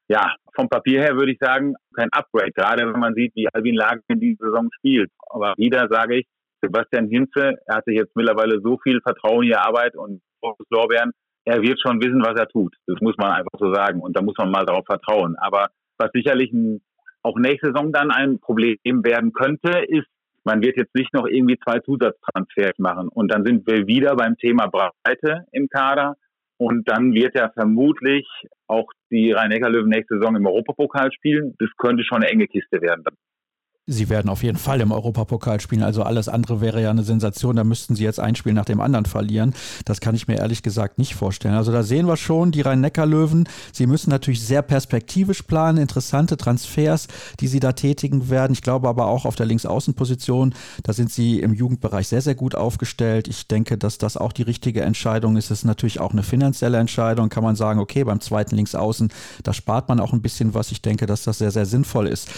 ja, 0.08 0.34
vom 0.56 0.68
Papier 0.68 1.01
her 1.01 1.15
würde 1.15 1.32
ich 1.32 1.38
sagen, 1.39 1.75
kein 1.96 2.10
Upgrade, 2.12 2.51
gerade 2.51 2.91
wenn 2.91 3.00
man 3.00 3.13
sieht, 3.13 3.36
wie 3.36 3.48
Alvin 3.53 3.75
Lagen 3.75 4.01
in 4.08 4.20
dieser 4.20 4.48
Saison 4.48 4.70
spielt. 4.77 5.12
Aber 5.29 5.53
wieder 5.58 5.88
sage 5.88 6.18
ich, 6.18 6.25
Sebastian 6.62 7.10
Hinze, 7.10 7.60
er 7.68 7.75
hat 7.75 7.86
sich 7.86 7.96
jetzt 7.96 8.15
mittlerweile 8.15 8.60
so 8.60 8.79
viel 8.82 9.01
Vertrauen 9.01 9.44
in 9.44 9.50
die 9.50 9.56
Arbeit 9.56 9.96
und 9.96 10.22
Lorbeeren, 10.69 11.12
er 11.46 11.62
wird 11.62 11.79
schon 11.81 12.01
wissen, 12.01 12.22
was 12.22 12.39
er 12.39 12.48
tut. 12.48 12.75
Das 12.86 13.00
muss 13.01 13.15
man 13.17 13.31
einfach 13.31 13.58
so 13.60 13.74
sagen. 13.74 14.01
Und 14.01 14.15
da 14.15 14.22
muss 14.22 14.36
man 14.38 14.51
mal 14.51 14.65
darauf 14.65 14.86
vertrauen. 14.86 15.36
Aber 15.38 15.69
was 15.98 16.12
sicherlich 16.13 16.51
ein, 16.51 16.81
auch 17.24 17.38
nächste 17.38 17.67
Saison 17.67 17.91
dann 17.91 18.12
ein 18.12 18.39
Problem 18.39 18.77
werden 19.03 19.34
könnte, 19.34 19.79
ist, 19.88 20.08
man 20.43 20.62
wird 20.62 20.77
jetzt 20.77 20.96
nicht 20.96 21.13
noch 21.13 21.27
irgendwie 21.27 21.60
zwei 21.60 21.79
Zusatztransfers 21.79 22.77
machen. 22.77 23.10
Und 23.10 23.31
dann 23.31 23.46
sind 23.46 23.67
wir 23.67 23.88
wieder 23.88 24.15
beim 24.15 24.38
Thema 24.38 24.67
Breite 24.67 25.46
im 25.51 25.67
Kader. 25.69 26.15
Und 26.58 26.89
dann 26.89 27.13
wird 27.13 27.36
er 27.36 27.51
vermutlich 27.51 28.27
auch 28.67 28.88
die 29.12 29.31
Rhein-Neckar-Löwen 29.31 29.89
nächste 29.89 30.15
Saison 30.19 30.36
im 30.36 30.46
Europapokal 30.46 31.12
spielen. 31.13 31.55
Das 31.58 31.69
könnte 31.77 32.03
schon 32.03 32.22
eine 32.22 32.29
enge 32.29 32.48
Kiste 32.48 32.81
werden. 32.81 33.03
Sie 33.89 34.08
werden 34.08 34.29
auf 34.29 34.43
jeden 34.43 34.58
Fall 34.58 34.81
im 34.81 34.91
Europapokal 34.91 35.60
spielen. 35.60 35.81
Also 35.81 36.03
alles 36.03 36.29
andere 36.29 36.62
wäre 36.62 36.81
ja 36.81 36.91
eine 36.91 37.03
Sensation. 37.03 37.55
Da 37.55 37.63
müssten 37.63 37.96
Sie 37.96 38.03
jetzt 38.03 38.19
ein 38.19 38.36
Spiel 38.36 38.53
nach 38.53 38.65
dem 38.65 38.81
anderen 38.81 39.05
verlieren. 39.05 39.53
Das 39.86 40.00
kann 40.00 40.13
ich 40.13 40.27
mir 40.27 40.38
ehrlich 40.38 40.62
gesagt 40.62 41.00
nicht 41.00 41.15
vorstellen. 41.15 41.55
Also 41.55 41.72
da 41.72 41.81
sehen 41.81 42.05
wir 42.05 42.15
schon 42.15 42.51
die 42.51 42.62
Rhein-Neckar-Löwen. 42.62 43.50
Sie 43.74 43.88
müssen 43.88 44.12
natürlich 44.12 44.46
sehr 44.46 44.62
perspektivisch 44.62 45.41
planen, 45.41 45.79
interessante 45.79 46.38
Transfers, 46.38 47.08
die 47.39 47.48
Sie 47.48 47.60
da 47.60 47.72
tätigen 47.72 48.29
werden. 48.29 48.53
Ich 48.53 48.62
glaube 48.62 48.88
aber 48.88 49.08
auch 49.08 49.25
auf 49.25 49.36
der 49.36 49.48
Linksaußenposition, 49.48 50.53
da 50.84 50.93
sind 50.93 51.12
Sie 51.12 51.39
im 51.39 51.53
Jugendbereich 51.53 52.08
sehr, 52.08 52.22
sehr 52.22 52.36
gut 52.36 52.53
aufgestellt. 52.53 53.27
Ich 53.27 53.48
denke, 53.48 53.77
dass 53.77 53.98
das 53.98 54.17
auch 54.17 54.34
die 54.34 54.43
richtige 54.43 54.81
Entscheidung 54.81 55.36
ist. 55.36 55.46
Es 55.46 55.60
ist 55.60 55.65
natürlich 55.65 56.00
auch 56.00 56.12
eine 56.12 56.24
finanzielle 56.24 56.77
Entscheidung. 56.77 57.29
Kann 57.29 57.43
man 57.43 57.55
sagen, 57.55 57.79
okay, 57.79 58.03
beim 58.03 58.22
zweiten 58.22 58.55
Linksaußen, 58.55 59.10
da 59.43 59.53
spart 59.53 59.89
man 59.89 60.00
auch 60.00 60.13
ein 60.13 60.22
bisschen 60.22 60.53
was. 60.53 60.72
Ich 60.72 60.84
denke, 60.84 61.08
dass 61.08 61.24
das 61.24 61.39
sehr, 61.39 61.51
sehr 61.51 61.65
sinnvoll 61.65 62.08
ist. 62.08 62.29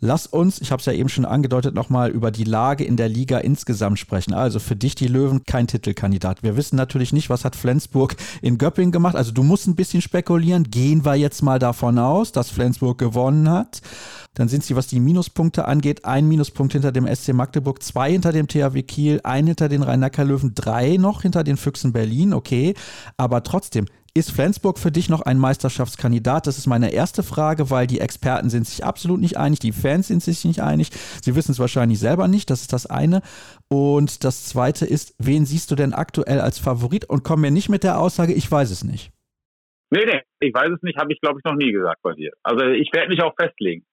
Lass 0.00 0.28
uns, 0.28 0.60
ich 0.60 0.70
habe 0.70 0.78
es 0.78 0.86
ja 0.86 0.92
eben 0.92 1.08
schon 1.08 1.24
angedeutet, 1.24 1.74
nochmal 1.74 2.10
über 2.10 2.30
die 2.30 2.44
Lage 2.44 2.84
in 2.84 2.96
der 2.96 3.08
Liga 3.08 3.38
insgesamt 3.38 3.98
sprechen. 3.98 4.32
Also 4.32 4.60
für 4.60 4.76
dich 4.76 4.94
die 4.94 5.08
Löwen 5.08 5.44
kein 5.44 5.66
Titelkandidat. 5.66 6.44
Wir 6.44 6.56
wissen 6.56 6.76
natürlich 6.76 7.12
nicht, 7.12 7.30
was 7.30 7.44
hat 7.44 7.56
Flensburg 7.56 8.14
in 8.40 8.58
Göppingen 8.58 8.92
gemacht. 8.92 9.16
Also 9.16 9.32
du 9.32 9.42
musst 9.42 9.66
ein 9.66 9.74
bisschen 9.74 10.00
spekulieren. 10.00 10.64
Gehen 10.70 11.04
wir 11.04 11.16
jetzt 11.16 11.42
mal 11.42 11.58
davon 11.58 11.98
aus, 11.98 12.30
dass 12.30 12.48
Flensburg 12.48 12.98
gewonnen 12.98 13.50
hat. 13.50 13.80
Dann 14.34 14.48
sind 14.48 14.62
sie, 14.62 14.76
was 14.76 14.86
die 14.86 15.00
Minuspunkte 15.00 15.64
angeht, 15.64 16.04
ein 16.04 16.28
Minuspunkt 16.28 16.72
hinter 16.72 16.92
dem 16.92 17.12
SC 17.12 17.32
Magdeburg, 17.32 17.82
zwei 17.82 18.12
hinter 18.12 18.30
dem 18.30 18.46
THW 18.46 18.84
Kiel, 18.84 19.20
ein 19.24 19.48
hinter 19.48 19.68
den 19.68 19.82
Rhein-Neckar-Löwen, 19.82 20.52
drei 20.54 20.96
noch 20.96 21.22
hinter 21.22 21.42
den 21.42 21.56
Füchsen 21.56 21.92
Berlin, 21.92 22.32
okay. 22.32 22.74
Aber 23.16 23.42
trotzdem, 23.42 23.86
ist 24.14 24.32
Flensburg 24.32 24.78
für 24.78 24.90
dich 24.90 25.08
noch 25.08 25.22
ein 25.22 25.38
Meisterschaftskandidat? 25.38 26.46
Das 26.46 26.58
ist 26.58 26.66
meine 26.66 26.92
erste 26.92 27.22
Frage, 27.22 27.70
weil 27.70 27.86
die 27.86 28.00
Experten 28.00 28.50
sind 28.50 28.66
sich 28.66 28.84
absolut 28.84 29.20
nicht 29.20 29.36
einig, 29.36 29.58
die 29.58 29.72
Fans 29.72 30.08
sind 30.08 30.22
sich 30.22 30.44
nicht 30.44 30.60
einig. 30.60 30.90
Sie 31.22 31.34
wissen 31.34 31.52
es 31.52 31.58
wahrscheinlich 31.58 31.98
selber 31.98 32.28
nicht, 32.28 32.50
das 32.50 32.62
ist 32.62 32.72
das 32.72 32.86
eine. 32.86 33.22
Und 33.68 34.24
das 34.24 34.46
zweite 34.46 34.86
ist, 34.86 35.14
wen 35.18 35.46
siehst 35.46 35.70
du 35.70 35.74
denn 35.74 35.92
aktuell 35.92 36.40
als 36.40 36.58
Favorit? 36.58 37.04
Und 37.04 37.24
komm 37.24 37.40
mir 37.40 37.50
nicht 37.50 37.68
mit 37.68 37.84
der 37.84 37.98
Aussage, 37.98 38.32
ich 38.32 38.50
weiß 38.50 38.70
es 38.70 38.84
nicht. 38.84 39.12
Nee, 39.90 40.04
nee, 40.04 40.20
ich 40.40 40.52
weiß 40.52 40.70
es 40.70 40.82
nicht, 40.82 40.98
habe 40.98 41.12
ich 41.12 41.20
glaube 41.20 41.40
ich 41.40 41.44
noch 41.44 41.56
nie 41.56 41.72
gesagt 41.72 42.02
bei 42.02 42.12
dir. 42.12 42.32
Also 42.42 42.66
ich 42.66 42.90
werde 42.92 43.08
mich 43.08 43.22
auch 43.22 43.34
festlegen. 43.40 43.86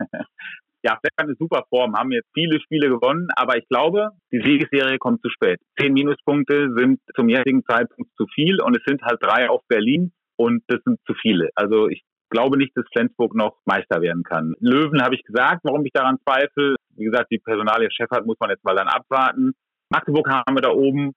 Ja, 0.86 1.00
Fleck 1.01 1.13
hat 1.18 1.38
super 1.39 1.63
Form, 1.70 1.96
haben 1.96 2.12
jetzt 2.12 2.30
viele 2.36 2.62
Spiele 2.62 2.89
gewonnen, 2.89 3.27
aber 3.36 3.58
ich 3.58 3.68
glaube, 3.68 4.12
die 4.32 4.39
Siegesserie 4.39 5.00
kommt 5.00 5.22
zu 5.24 5.30
spät. 5.30 5.60
Zehn 5.80 5.94
Minuspunkte 5.94 6.70
sind 6.77 7.00
zum 7.15 7.27
jetzigen 7.27 7.63
Zeitpunkt 7.65 8.12
zu 8.15 8.27
viel 8.27 8.62
und 8.62 8.77
es 8.77 8.84
sind 8.86 9.01
halt 9.01 9.18
drei 9.20 9.50
auf 9.50 9.62
Berlin 9.68 10.12
und 10.38 10.63
das 10.67 10.80
sind 10.86 11.00
zu 11.08 11.15
viele. 11.15 11.50
Also 11.56 11.88
ich 11.88 12.04
glaube 12.30 12.58
nicht, 12.58 12.78
dass 12.78 12.86
Flensburg 12.93 13.34
noch 13.34 13.58
Meister 13.65 14.02
werden 14.02 14.21
kann. 14.24 14.54
Löwen 14.60 15.02
habe 15.02 15.15
ich 15.15 15.24
gesagt, 15.24 15.62
warum 15.63 15.84
ich 15.86 15.91
daran 15.91 16.19
zweifle. 16.24 16.76
Wie 16.95 17.06
gesagt, 17.06 17.32
die 17.32 17.39
Personalie 17.39 17.89
Chef 17.89 18.10
hat, 18.12 18.28
muss 18.28 18.39
man 18.39 18.52
jetzt 18.52 18.63
mal 18.63 18.76
dann 18.76 18.88
abwarten. 18.88 19.54
Magdeburg 19.89 20.30
haben 20.30 20.56
wir 20.56 20.62
da 20.62 20.69
oben 20.69 21.13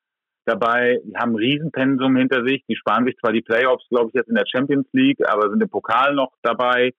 dabei, 0.46 0.98
die 1.04 1.14
haben 1.14 1.32
ein 1.32 1.36
Riesenpensum 1.36 2.16
hinter 2.16 2.42
sich. 2.46 2.64
Die 2.68 2.76
sparen 2.76 3.04
sich 3.04 3.16
zwar 3.18 3.32
die 3.32 3.42
Playoffs, 3.42 3.86
glaube 3.90 4.08
ich, 4.08 4.14
jetzt 4.14 4.28
in 4.28 4.34
der 4.34 4.46
Champions 4.46 4.88
League, 4.92 5.20
aber 5.28 5.50
sind 5.50 5.62
im 5.62 5.68
Pokal 5.68 6.14
noch 6.14 6.32
dabei 6.42 6.92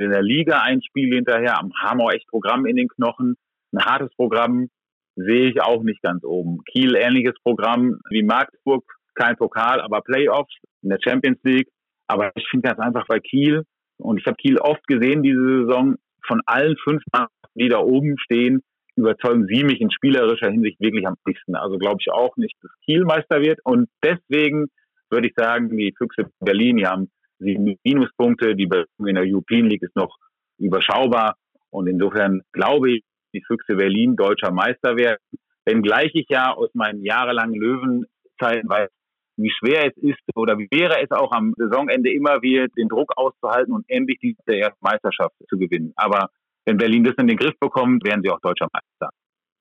in 0.00 0.10
der 0.10 0.22
Liga 0.22 0.60
ein 0.62 0.82
Spiel 0.82 1.14
hinterher, 1.14 1.54
haben 1.54 2.00
auch 2.00 2.12
echt 2.12 2.26
Programm 2.28 2.66
in 2.66 2.76
den 2.76 2.88
Knochen. 2.88 3.36
Ein 3.72 3.84
hartes 3.84 4.14
Programm 4.16 4.68
sehe 5.16 5.50
ich 5.50 5.62
auch 5.62 5.82
nicht 5.82 6.02
ganz 6.02 6.24
oben. 6.24 6.64
Kiel 6.64 6.96
ähnliches 6.96 7.34
Programm 7.42 7.98
wie 8.08 8.22
Magdeburg, 8.22 8.84
kein 9.14 9.36
Pokal, 9.36 9.80
aber 9.80 10.00
Playoffs 10.00 10.54
in 10.82 10.90
der 10.90 10.98
Champions 11.02 11.38
League. 11.44 11.68
Aber 12.06 12.32
ich 12.34 12.46
finde 12.50 12.68
ganz 12.68 12.80
einfach 12.80 13.06
bei 13.06 13.20
Kiel, 13.20 13.64
und 13.98 14.18
ich 14.18 14.26
habe 14.26 14.36
Kiel 14.36 14.58
oft 14.58 14.86
gesehen 14.86 15.22
diese 15.22 15.66
Saison, 15.66 15.96
von 16.26 16.40
allen 16.46 16.76
fünf 16.82 17.02
Mannschaften, 17.12 17.48
die 17.54 17.68
da 17.68 17.78
oben 17.78 18.16
stehen, 18.18 18.62
überzeugen 18.96 19.46
sie 19.46 19.64
mich 19.64 19.80
in 19.80 19.90
spielerischer 19.90 20.50
Hinsicht 20.50 20.80
wirklich 20.80 21.06
am 21.06 21.16
nächsten. 21.26 21.54
Also 21.54 21.78
glaube 21.78 21.98
ich 22.00 22.10
auch 22.10 22.36
nicht, 22.36 22.54
dass 22.62 22.70
Kiel 22.84 23.04
Meister 23.04 23.40
wird. 23.40 23.60
Und 23.64 23.88
deswegen 24.02 24.66
würde 25.10 25.28
ich 25.28 25.34
sagen, 25.36 25.76
die 25.76 25.94
Füchse 25.96 26.30
Berlin, 26.40 26.76
die 26.76 26.86
haben 26.86 27.10
sieben 27.40 27.76
Minuspunkte. 27.84 28.54
Die 28.54 28.66
Bewegung 28.66 29.06
in 29.06 29.16
der 29.16 29.24
European 29.26 29.66
League 29.66 29.82
ist 29.82 29.96
noch 29.96 30.16
überschaubar. 30.58 31.36
Und 31.70 31.88
insofern 31.88 32.42
glaube 32.52 32.92
ich, 32.92 33.04
die 33.34 33.42
Füchse 33.46 33.76
Berlin 33.76 34.16
deutscher 34.16 34.52
Meister 34.52 34.96
werden. 34.96 35.18
Wenngleich 35.64 36.10
ich 36.14 36.26
ja 36.28 36.52
aus 36.52 36.70
meinen 36.74 37.02
jahrelangen 37.02 37.54
Löwenzeiten 37.54 38.68
weiß, 38.68 38.90
wie 39.36 39.50
schwer 39.50 39.86
es 39.86 39.96
ist 39.96 40.20
oder 40.34 40.58
wie 40.58 40.68
wäre 40.70 41.02
es 41.02 41.10
auch 41.10 41.32
am 41.32 41.54
Saisonende 41.56 42.12
immer 42.12 42.42
wieder 42.42 42.66
den 42.68 42.88
Druck 42.88 43.12
auszuhalten 43.16 43.72
und 43.72 43.84
endlich 43.88 44.18
die 44.20 44.36
erste 44.46 44.78
Meisterschaft 44.80 45.34
zu 45.48 45.58
gewinnen. 45.58 45.92
Aber 45.96 46.28
wenn 46.66 46.76
Berlin 46.76 47.04
das 47.04 47.14
in 47.18 47.26
den 47.26 47.36
Griff 47.36 47.58
bekommt, 47.58 48.04
werden 48.04 48.22
sie 48.22 48.30
auch 48.30 48.40
deutscher 48.40 48.68
Meister. 48.72 49.10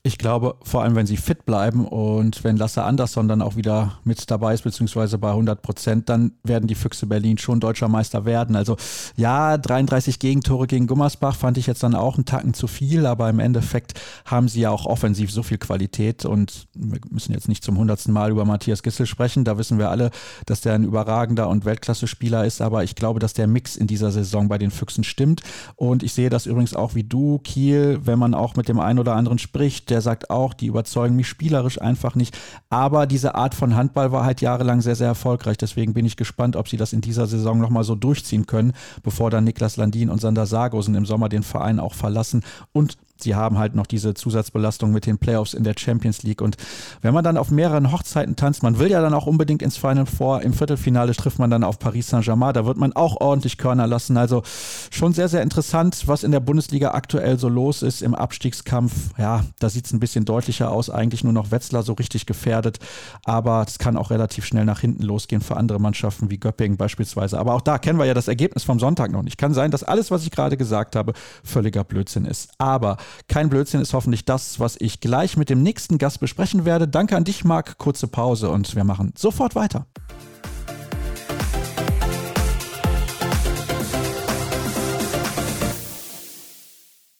Ich 0.01 0.17
glaube, 0.17 0.55
vor 0.63 0.81
allem, 0.81 0.95
wenn 0.95 1.05
sie 1.05 1.17
fit 1.17 1.45
bleiben 1.45 1.85
und 1.85 2.45
wenn 2.45 2.55
Lasse 2.55 2.83
Andersson 2.83 3.27
dann 3.27 3.41
auch 3.41 3.57
wieder 3.57 3.99
mit 4.05 4.31
dabei 4.31 4.53
ist, 4.53 4.61
beziehungsweise 4.61 5.17
bei 5.17 5.31
100 5.31 5.61
Prozent, 5.61 6.07
dann 6.07 6.31
werden 6.41 6.67
die 6.67 6.75
Füchse 6.75 7.05
Berlin 7.05 7.37
schon 7.37 7.59
deutscher 7.59 7.89
Meister 7.89 8.23
werden. 8.23 8.55
Also 8.55 8.77
ja, 9.17 9.57
33 9.57 10.19
Gegentore 10.19 10.67
gegen 10.67 10.87
Gummersbach 10.87 11.35
fand 11.35 11.57
ich 11.57 11.67
jetzt 11.67 11.83
dann 11.83 11.95
auch 11.95 12.15
einen 12.15 12.23
Tacken 12.23 12.53
zu 12.53 12.67
viel, 12.67 13.05
aber 13.05 13.29
im 13.29 13.39
Endeffekt 13.39 13.99
haben 14.23 14.47
sie 14.47 14.61
ja 14.61 14.69
auch 14.69 14.85
offensiv 14.85 15.33
so 15.33 15.43
viel 15.43 15.57
Qualität 15.57 16.23
und 16.23 16.69
wir 16.75 17.01
müssen 17.09 17.33
jetzt 17.33 17.49
nicht 17.49 17.65
zum 17.65 17.77
hundertsten 17.77 18.13
Mal 18.13 18.31
über 18.31 18.45
Matthias 18.45 18.83
Gissel 18.83 19.05
sprechen. 19.05 19.43
Da 19.43 19.57
wissen 19.57 19.79
wir 19.79 19.89
alle, 19.89 20.11
dass 20.45 20.61
der 20.61 20.75
ein 20.75 20.85
überragender 20.85 21.49
und 21.49 21.65
Weltklasse-Spieler 21.65 22.45
ist, 22.45 22.61
aber 22.61 22.85
ich 22.85 22.95
glaube, 22.95 23.19
dass 23.19 23.33
der 23.33 23.47
Mix 23.47 23.75
in 23.75 23.87
dieser 23.87 24.11
Saison 24.11 24.47
bei 24.47 24.57
den 24.57 24.71
Füchsen 24.71 25.03
stimmt 25.03 25.41
und 25.75 26.03
ich 26.03 26.13
sehe 26.13 26.29
das 26.29 26.45
übrigens 26.45 26.73
auch 26.73 26.95
wie 26.95 27.03
du, 27.03 27.39
Kiel, 27.39 27.99
wenn 28.05 28.17
man 28.17 28.33
auch 28.33 28.55
mit 28.55 28.69
dem 28.69 28.79
einen 28.79 28.99
oder 28.99 29.15
anderen 29.15 29.39
spricht, 29.39 29.88
der 29.89 30.01
sagt 30.01 30.29
auch, 30.29 30.53
die 30.53 30.67
überzeugen 30.67 31.15
mich 31.15 31.27
spielerisch 31.27 31.81
einfach 31.81 32.15
nicht. 32.15 32.37
Aber 32.69 33.07
diese 33.07 33.35
Art 33.35 33.55
von 33.55 33.75
Handball 33.75 34.11
war 34.11 34.25
halt 34.25 34.41
jahrelang 34.41 34.81
sehr, 34.81 34.95
sehr 34.95 35.07
erfolgreich. 35.07 35.57
Deswegen 35.57 35.93
bin 35.93 36.05
ich 36.05 36.17
gespannt, 36.17 36.55
ob 36.55 36.67
sie 36.67 36.77
das 36.77 36.93
in 36.93 37.01
dieser 37.01 37.27
Saison 37.27 37.59
nochmal 37.59 37.83
so 37.83 37.95
durchziehen 37.95 38.45
können, 38.45 38.73
bevor 39.03 39.29
dann 39.29 39.43
Niklas 39.43 39.77
Landin 39.77 40.09
und 40.09 40.21
Sander 40.21 40.45
Sargosen 40.45 40.95
im 40.95 41.05
Sommer 41.05 41.29
den 41.29 41.43
Verein 41.43 41.79
auch 41.79 41.93
verlassen 41.93 42.43
und 42.71 42.97
sie 43.23 43.35
haben 43.35 43.57
halt 43.57 43.75
noch 43.75 43.87
diese 43.87 44.13
Zusatzbelastung 44.13 44.91
mit 44.91 45.05
den 45.05 45.17
Playoffs 45.17 45.53
in 45.53 45.63
der 45.63 45.75
Champions 45.77 46.23
League. 46.23 46.41
Und 46.41 46.57
wenn 47.01 47.13
man 47.13 47.23
dann 47.23 47.37
auf 47.37 47.51
mehreren 47.51 47.91
Hochzeiten 47.91 48.35
tanzt, 48.35 48.63
man 48.63 48.79
will 48.79 48.89
ja 48.89 49.01
dann 49.01 49.13
auch 49.13 49.27
unbedingt 49.27 49.61
ins 49.61 49.77
Final 49.77 50.05
Four. 50.05 50.41
Im 50.41 50.53
Viertelfinale 50.53 51.13
trifft 51.13 51.39
man 51.39 51.49
dann 51.49 51.63
auf 51.63 51.79
Paris 51.79 52.07
Saint-Germain. 52.07 52.53
Da 52.53 52.65
wird 52.65 52.77
man 52.77 52.93
auch 52.93 53.19
ordentlich 53.19 53.57
Körner 53.57 53.87
lassen. 53.87 54.17
Also 54.17 54.43
schon 54.91 55.13
sehr, 55.13 55.27
sehr 55.27 55.41
interessant, 55.41 56.03
was 56.07 56.23
in 56.23 56.31
der 56.31 56.39
Bundesliga 56.39 56.91
aktuell 56.91 57.39
so 57.39 57.49
los 57.49 57.81
ist 57.81 58.01
im 58.01 58.15
Abstiegskampf. 58.15 59.17
Ja, 59.17 59.43
da 59.59 59.69
sieht 59.69 59.85
es 59.85 59.93
ein 59.93 59.99
bisschen 59.99 60.25
deutlicher 60.25 60.71
aus. 60.71 60.89
Eigentlich 60.89 61.23
nur 61.23 61.33
noch 61.33 61.51
Wetzlar 61.51 61.83
so 61.83 61.93
richtig 61.93 62.25
gefährdet. 62.25 62.79
Aber 63.25 63.63
es 63.67 63.79
kann 63.79 63.97
auch 63.97 64.11
relativ 64.11 64.45
schnell 64.45 64.65
nach 64.65 64.79
hinten 64.79 65.03
losgehen 65.03 65.41
für 65.41 65.57
andere 65.57 65.79
Mannschaften 65.79 66.29
wie 66.29 66.39
Göppingen 66.39 66.77
beispielsweise. 66.77 67.39
Aber 67.39 67.53
auch 67.53 67.61
da 67.61 67.77
kennen 67.77 67.99
wir 67.99 68.05
ja 68.05 68.13
das 68.13 68.27
Ergebnis 68.27 68.63
vom 68.63 68.79
Sonntag 68.79 69.11
noch 69.11 69.23
nicht. 69.23 69.37
Kann 69.37 69.53
sein, 69.53 69.71
dass 69.71 69.83
alles, 69.83 70.11
was 70.11 70.23
ich 70.23 70.31
gerade 70.31 70.57
gesagt 70.57 70.95
habe, 70.95 71.13
völliger 71.43 71.83
Blödsinn 71.83 72.25
ist. 72.25 72.51
Aber 72.57 72.97
kein 73.27 73.49
Blödsinn 73.49 73.81
ist 73.81 73.93
hoffentlich 73.93 74.25
das, 74.25 74.59
was 74.59 74.75
ich 74.79 74.99
gleich 74.99 75.37
mit 75.37 75.49
dem 75.49 75.63
nächsten 75.63 75.97
Gast 75.97 76.19
besprechen 76.19 76.65
werde. 76.65 76.87
Danke 76.87 77.15
an 77.15 77.23
dich, 77.23 77.43
Marc. 77.43 77.77
Kurze 77.77 78.07
Pause 78.07 78.49
und 78.49 78.75
wir 78.75 78.83
machen 78.83 79.13
sofort 79.17 79.55
weiter. 79.55 79.85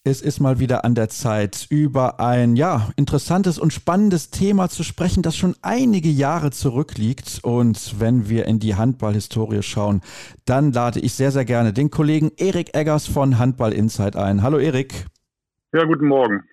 Es 0.09 0.21
ist 0.21 0.39
mal 0.39 0.59
wieder 0.59 0.85
an 0.85 0.95
der 0.95 1.09
Zeit, 1.09 1.67
über 1.69 2.19
ein 2.19 2.55
ja 2.55 2.89
interessantes 2.95 3.59
und 3.59 3.71
spannendes 3.71 4.31
Thema 4.31 4.67
zu 4.67 4.81
sprechen, 4.83 5.21
das 5.21 5.35
schon 5.35 5.55
einige 5.61 6.09
Jahre 6.09 6.49
zurückliegt. 6.49 7.41
Und 7.43 7.99
wenn 7.99 8.27
wir 8.27 8.45
in 8.45 8.57
die 8.57 8.73
Handballhistorie 8.73 9.61
schauen, 9.61 10.01
dann 10.45 10.71
lade 10.71 10.99
ich 10.99 11.13
sehr, 11.13 11.31
sehr 11.31 11.45
gerne 11.45 11.73
den 11.73 11.91
Kollegen 11.91 12.31
Erik 12.37 12.75
Eggers 12.75 13.05
von 13.05 13.37
Handball 13.37 13.71
Insight 13.71 14.15
ein. 14.15 14.41
Hallo 14.41 14.57
Erik. 14.57 15.05
Ja, 15.71 15.85
guten 15.85 16.07
Morgen. 16.07 16.45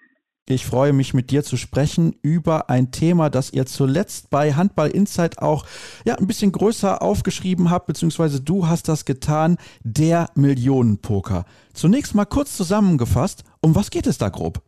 Ich 0.47 0.67
freue 0.67 0.93
mich, 0.93 1.15
mit 1.15 1.31
dir 1.31 1.43
zu 1.43 1.57
sprechen 1.57 2.15
über 2.23 2.69
ein 2.69 2.93
Thema, 2.93 3.31
das 3.31 3.51
ihr 3.51 3.65
zuletzt 3.65 4.29
bei 4.31 4.53
Handball 4.53 4.91
Insight 4.91 5.39
auch 5.39 5.65
ja, 6.05 6.17
ein 6.17 6.27
bisschen 6.27 6.53
größer 6.53 7.01
aufgeschrieben 7.01 7.71
habt, 7.71 7.87
beziehungsweise 7.87 8.45
du 8.45 8.67
hast 8.67 8.89
das 8.89 9.07
getan, 9.07 9.57
der 9.83 10.27
Millionenpoker. 10.35 11.47
Zunächst 11.73 12.15
mal 12.15 12.27
kurz 12.27 12.57
zusammengefasst, 12.59 13.43
um 13.63 13.75
was 13.75 13.91
geht 13.91 14.07
es 14.07 14.19
da 14.19 14.29
grob? 14.29 14.59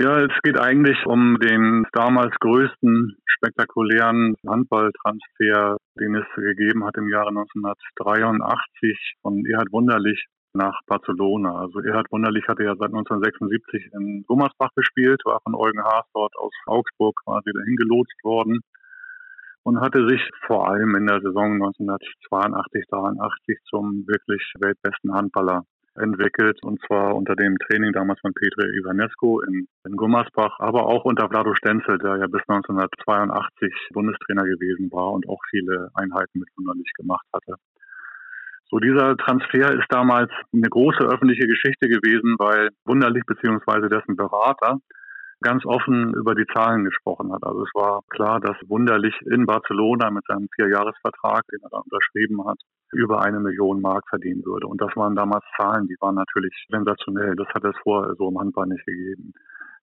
Ja, 0.00 0.18
es 0.20 0.32
geht 0.42 0.58
eigentlich 0.58 1.04
um 1.04 1.38
den 1.38 1.84
damals 1.92 2.34
größten 2.40 3.18
spektakulären 3.26 4.34
Handballtransfer, 4.46 5.76
den 6.00 6.14
es 6.14 6.26
gegeben 6.34 6.86
hat 6.86 6.96
im 6.96 7.08
Jahre 7.10 7.28
1983 7.28 9.16
von 9.20 9.44
Erhard 9.44 9.70
Wunderlich 9.72 10.24
nach 10.58 10.80
Barcelona. 10.86 11.54
Also 11.60 11.80
Erhard 11.80 12.10
Wunderlich 12.10 12.46
hatte 12.48 12.64
ja 12.64 12.74
seit 12.76 12.92
1976 12.92 13.92
in 13.94 14.24
Gummersbach 14.26 14.70
gespielt, 14.74 15.22
war 15.24 15.40
von 15.42 15.54
Eugen 15.54 15.82
Haas 15.82 16.04
dort 16.12 16.36
aus 16.36 16.52
Augsburg 16.66 17.14
quasi 17.24 17.50
dahin 17.54 17.76
gelotst 17.76 18.22
worden 18.22 18.60
und 19.62 19.80
hatte 19.80 20.06
sich 20.08 20.20
vor 20.46 20.68
allem 20.68 20.94
in 20.96 21.06
der 21.06 21.20
Saison 21.20 21.54
1982, 21.54 22.84
83 22.90 23.58
zum 23.70 24.04
wirklich 24.06 24.42
weltbesten 24.58 25.14
Handballer 25.14 25.64
entwickelt 25.94 26.62
und 26.62 26.80
zwar 26.86 27.14
unter 27.16 27.34
dem 27.34 27.56
Training 27.58 27.92
damals 27.92 28.20
von 28.20 28.32
Petri 28.32 28.66
Ivanescu 28.78 29.40
in, 29.40 29.68
in 29.84 29.96
Gummersbach, 29.96 30.58
aber 30.58 30.86
auch 30.86 31.04
unter 31.04 31.28
Vlado 31.28 31.54
Stenzel, 31.54 31.98
der 31.98 32.16
ja 32.16 32.26
bis 32.26 32.42
1982 32.46 33.72
Bundestrainer 33.92 34.44
gewesen 34.44 34.90
war 34.92 35.12
und 35.12 35.28
auch 35.28 35.40
viele 35.50 35.90
Einheiten 35.94 36.40
mit 36.40 36.48
Wunderlich 36.56 36.90
gemacht 36.96 37.26
hatte. 37.32 37.56
So 38.70 38.78
dieser 38.78 39.16
Transfer 39.16 39.72
ist 39.72 39.86
damals 39.88 40.30
eine 40.52 40.68
große 40.68 41.04
öffentliche 41.04 41.46
Geschichte 41.46 41.88
gewesen, 41.88 42.36
weil 42.38 42.70
Wunderlich 42.84 43.24
beziehungsweise 43.26 43.88
dessen 43.88 44.16
Berater 44.16 44.78
ganz 45.40 45.64
offen 45.64 46.12
über 46.14 46.34
die 46.34 46.46
Zahlen 46.52 46.84
gesprochen 46.84 47.32
hat. 47.32 47.44
Also 47.44 47.62
es 47.62 47.70
war 47.74 48.02
klar, 48.10 48.40
dass 48.40 48.56
Wunderlich 48.68 49.14
in 49.30 49.46
Barcelona 49.46 50.10
mit 50.10 50.24
seinem 50.26 50.48
Vierjahresvertrag, 50.54 51.44
den 51.52 51.60
er 51.62 51.70
da 51.70 51.78
unterschrieben 51.78 52.46
hat, 52.46 52.58
über 52.92 53.22
eine 53.22 53.40
Million 53.40 53.80
Mark 53.80 54.04
verdienen 54.08 54.44
würde. 54.44 54.66
Und 54.66 54.80
das 54.80 54.94
waren 54.96 55.14
damals 55.14 55.44
Zahlen, 55.56 55.86
die 55.86 55.96
waren 56.00 56.16
natürlich 56.16 56.54
sensationell. 56.70 57.36
Das 57.36 57.48
hat 57.54 57.64
es 57.64 57.76
vorher 57.82 58.14
so 58.16 58.28
im 58.28 58.38
Handball 58.38 58.66
nicht 58.66 58.84
gegeben. 58.84 59.32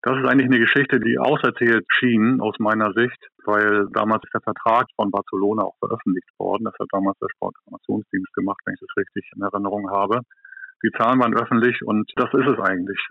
Das 0.06 0.15
ist 0.20 0.30
eigentlich 0.30 0.46
eine 0.46 0.60
Geschichte, 0.60 1.00
die 1.00 1.18
auserzählt 1.18 1.84
schien 1.89 2.39
aus 2.39 2.54
meiner 2.60 2.94
Sicht, 2.94 3.18
weil 3.44 3.88
damals 3.89 4.22
der 4.32 4.41
Vertrag 4.41 4.86
von 4.96 5.10
Barcelona 5.10 5.63
auch 5.63 5.76
veröffentlicht 5.80 6.30
worden. 6.38 6.65
Das 6.65 6.76
hat 6.80 6.89
damals 6.91 7.18
der 7.18 7.30
Sportinformationsdienst 7.34 8.32
gemacht, 8.36 8.62
wenn 8.65 8.76
ich 8.76 8.82
das 8.82 8.98
richtig 8.98 9.28
in 9.36 9.41
Erinnerung 9.41 9.89
habe. 9.89 10.22
Die 10.84 10.91
Zahlen 10.91 11.20
waren 11.20 11.34
öffentlich 11.34 11.82
und 11.82 12.06
das 12.18 12.30
ist 12.36 12.46
es 12.46 12.60
eigentlich. 12.60 13.02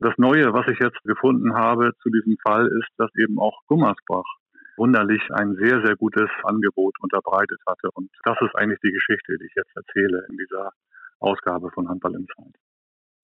Das 0.00 0.12
Neue, 0.18 0.52
was 0.52 0.68
ich 0.68 0.78
jetzt 0.80 1.02
gefunden 1.04 1.54
habe 1.54 1.92
zu 2.02 2.10
diesem 2.10 2.36
Fall, 2.46 2.66
ist, 2.66 2.90
dass 2.98 3.08
eben 3.16 3.38
auch 3.38 3.62
Gummersbach 3.66 4.28
wunderlich 4.76 5.22
ein 5.32 5.54
sehr, 5.54 5.80
sehr 5.82 5.96
gutes 5.96 6.28
Angebot 6.42 6.94
unterbreitet 7.00 7.60
hatte. 7.66 7.88
Und 7.94 8.10
das 8.22 8.36
ist 8.42 8.54
eigentlich 8.54 8.80
die 8.84 8.92
Geschichte, 8.92 9.38
die 9.38 9.46
ich 9.46 9.54
jetzt 9.56 9.74
erzähle 9.74 10.26
in 10.28 10.36
dieser 10.36 10.72
Ausgabe 11.20 11.70
von 11.70 11.88
Handball 11.88 12.16
Insight. 12.16 12.54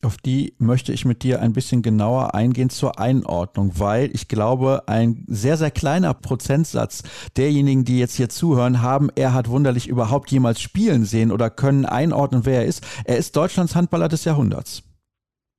Auf 0.02 0.16
die 0.16 0.54
möchte 0.58 0.94
ich 0.94 1.04
mit 1.04 1.22
dir 1.22 1.42
ein 1.42 1.52
bisschen 1.52 1.82
genauer 1.82 2.34
eingehen 2.34 2.70
zur 2.70 2.98
Einordnung, 2.98 3.72
weil 3.78 4.10
ich 4.14 4.28
glaube, 4.28 4.84
ein 4.86 5.26
sehr, 5.26 5.58
sehr 5.58 5.70
kleiner 5.70 6.14
Prozentsatz 6.14 7.02
derjenigen, 7.36 7.84
die 7.84 7.98
jetzt 7.98 8.16
hier 8.16 8.30
zuhören, 8.30 8.80
haben 8.80 9.10
er 9.14 9.34
hat 9.34 9.50
wunderlich 9.50 9.88
überhaupt 9.88 10.30
jemals 10.30 10.62
spielen 10.62 11.04
sehen 11.04 11.30
oder 11.30 11.50
können 11.50 11.84
einordnen, 11.84 12.46
wer 12.46 12.60
er 12.60 12.64
ist. 12.64 13.04
Er 13.04 13.18
ist 13.18 13.36
Deutschlands 13.36 13.76
Handballer 13.76 14.08
des 14.08 14.24
Jahrhunderts. 14.24 14.82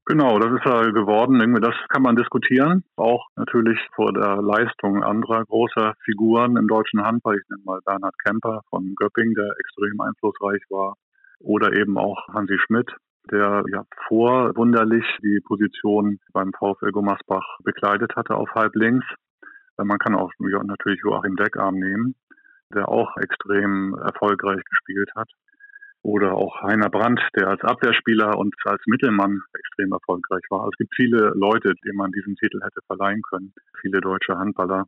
Genau, 0.07 0.39
das 0.39 0.51
ist 0.51 0.65
er 0.65 0.91
geworden. 0.91 1.39
Das 1.61 1.75
kann 1.89 2.01
man 2.01 2.15
diskutieren. 2.15 2.83
Auch 2.95 3.27
natürlich 3.35 3.77
vor 3.95 4.11
der 4.11 4.41
Leistung 4.41 5.03
anderer 5.03 5.45
großer 5.45 5.93
Figuren 6.03 6.57
im 6.57 6.67
deutschen 6.67 7.05
Handball. 7.05 7.37
Ich 7.37 7.47
nenne 7.49 7.61
mal 7.63 7.79
Bernhard 7.85 8.15
Kemper 8.25 8.61
von 8.71 8.95
Göpping, 8.95 9.35
der 9.35 9.53
extrem 9.59 10.01
einflussreich 10.01 10.63
war. 10.71 10.95
Oder 11.39 11.73
eben 11.73 11.97
auch 11.99 12.27
Hansi 12.33 12.57
Schmidt, 12.65 12.91
der 13.29 13.63
ja 13.71 13.85
vor 14.07 14.55
Wunderlich 14.55 15.05
die 15.21 15.41
Position 15.45 16.19
beim 16.33 16.51
VfL 16.53 16.91
Gummersbach 16.91 17.59
bekleidet 17.63 18.15
hatte 18.15 18.35
auf 18.35 18.49
halb 18.55 18.75
links. 18.75 19.05
Man 19.77 19.99
kann 19.99 20.15
auch 20.15 20.31
natürlich 20.39 21.01
Joachim 21.03 21.35
Deckarm 21.35 21.75
nehmen, 21.75 22.15
der 22.73 22.89
auch 22.89 23.15
extrem 23.17 23.95
erfolgreich 23.95 24.61
gespielt 24.69 25.09
hat. 25.15 25.29
Oder 26.03 26.33
auch 26.33 26.61
Heiner 26.63 26.89
Brandt, 26.89 27.21
der 27.35 27.47
als 27.47 27.61
Abwehrspieler 27.61 28.37
und 28.37 28.55
als 28.65 28.81
Mittelmann 28.87 29.41
extrem 29.53 29.91
erfolgreich 29.91 30.43
war. 30.49 30.67
Es 30.67 30.77
gibt 30.77 30.93
viele 30.95 31.31
Leute, 31.35 31.75
denen 31.85 31.97
man 31.97 32.11
diesen 32.11 32.35
Titel 32.35 32.59
hätte 32.63 32.81
verleihen 32.87 33.21
können. 33.29 33.53
Viele 33.81 34.01
deutsche 34.01 34.35
Handballer. 34.35 34.85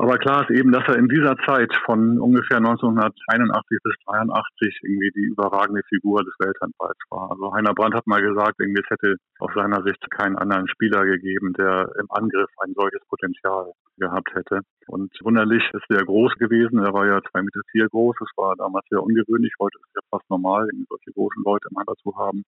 Aber 0.00 0.16
klar 0.16 0.48
ist 0.48 0.56
eben, 0.56 0.70
dass 0.70 0.86
er 0.86 0.94
in 0.94 1.08
dieser 1.08 1.36
Zeit 1.44 1.74
von 1.84 2.20
ungefähr 2.20 2.58
1981 2.58 3.78
bis 3.82 3.94
83 4.06 4.78
irgendwie 4.84 5.10
die 5.10 5.26
überragende 5.26 5.82
Figur 5.88 6.22
des 6.22 6.34
Welthandballs 6.38 6.98
war. 7.10 7.32
Also 7.32 7.52
Heiner 7.52 7.74
Brandt 7.74 7.96
hat 7.96 8.06
mal 8.06 8.22
gesagt, 8.22 8.60
irgendwie 8.60 8.80
es 8.80 8.90
hätte 8.90 9.16
aus 9.40 9.50
seiner 9.56 9.82
Sicht 9.82 9.98
keinen 10.12 10.38
anderen 10.38 10.68
Spieler 10.68 11.04
gegeben, 11.04 11.52
der 11.54 11.90
im 11.98 12.06
Angriff 12.10 12.48
ein 12.62 12.74
solches 12.76 13.02
Potenzial 13.08 13.72
gehabt 13.98 14.32
hätte. 14.34 14.60
Und 14.86 15.10
wunderlich 15.24 15.64
ist 15.72 15.90
er 15.90 16.04
groß 16.04 16.34
gewesen. 16.38 16.78
Er 16.78 16.92
war 16.92 17.04
ja 17.04 17.20
zwei 17.32 17.42
Meter 17.42 17.60
vier 17.72 17.88
groß. 17.88 18.14
Das 18.20 18.30
war 18.36 18.54
damals 18.54 18.86
sehr 18.90 19.02
ungewöhnlich. 19.02 19.52
Heute 19.58 19.78
ist 19.78 19.86
es 19.88 19.94
ja 19.96 20.02
fast 20.10 20.30
normal, 20.30 20.68
solche 20.88 21.12
großen 21.12 21.42
Leute 21.42 21.66
im 21.72 21.76
Handball 21.76 21.96
zu 22.04 22.16
haben. 22.16 22.44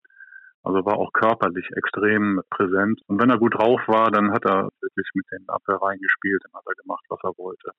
Also 0.69 0.86
war 0.86 0.97
auch 0.99 1.12
körperlich 1.13 1.67
extrem 1.75 2.43
präsent. 2.51 3.01
Und 3.08 3.19
wenn 3.19 3.32
er 3.32 3.39
gut 3.39 3.55
drauf 3.58 3.82
war, 3.88 4.12
dann 4.12 4.32
hat 4.32 4.45
er 4.45 4.69
wirklich 4.82 5.10
mit 5.15 5.25
den 5.32 5.49
Abwehrreihen 5.49 5.99
gespielt 5.99 6.43
und 6.45 6.53
hat 6.53 6.67
er 6.67 6.75
gemacht, 6.75 7.03
was 7.10 7.17
er 7.23 7.36
wollte. 7.39 7.71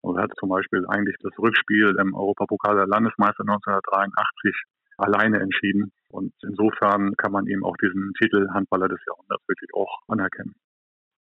Und 0.00 0.16
er 0.16 0.24
hat 0.24 0.32
zum 0.40 0.48
Beispiel 0.48 0.84
eigentlich 0.88 1.14
das 1.20 1.30
Rückspiel 1.38 1.94
im 1.96 2.12
Europapokal 2.12 2.74
der 2.74 2.88
Landesmeister 2.88 3.42
1983 3.46 4.52
alleine 4.98 5.38
entschieden. 5.38 5.92
Und 6.08 6.32
insofern 6.42 7.14
kann 7.14 7.30
man 7.30 7.46
ihm 7.46 7.64
auch 7.64 7.76
diesen 7.76 8.12
Titel 8.20 8.48
Handballer 8.50 8.88
des 8.88 8.98
Jahrhunderts 9.06 9.46
wirklich 9.46 9.70
auch 9.72 10.02
anerkennen. 10.08 10.56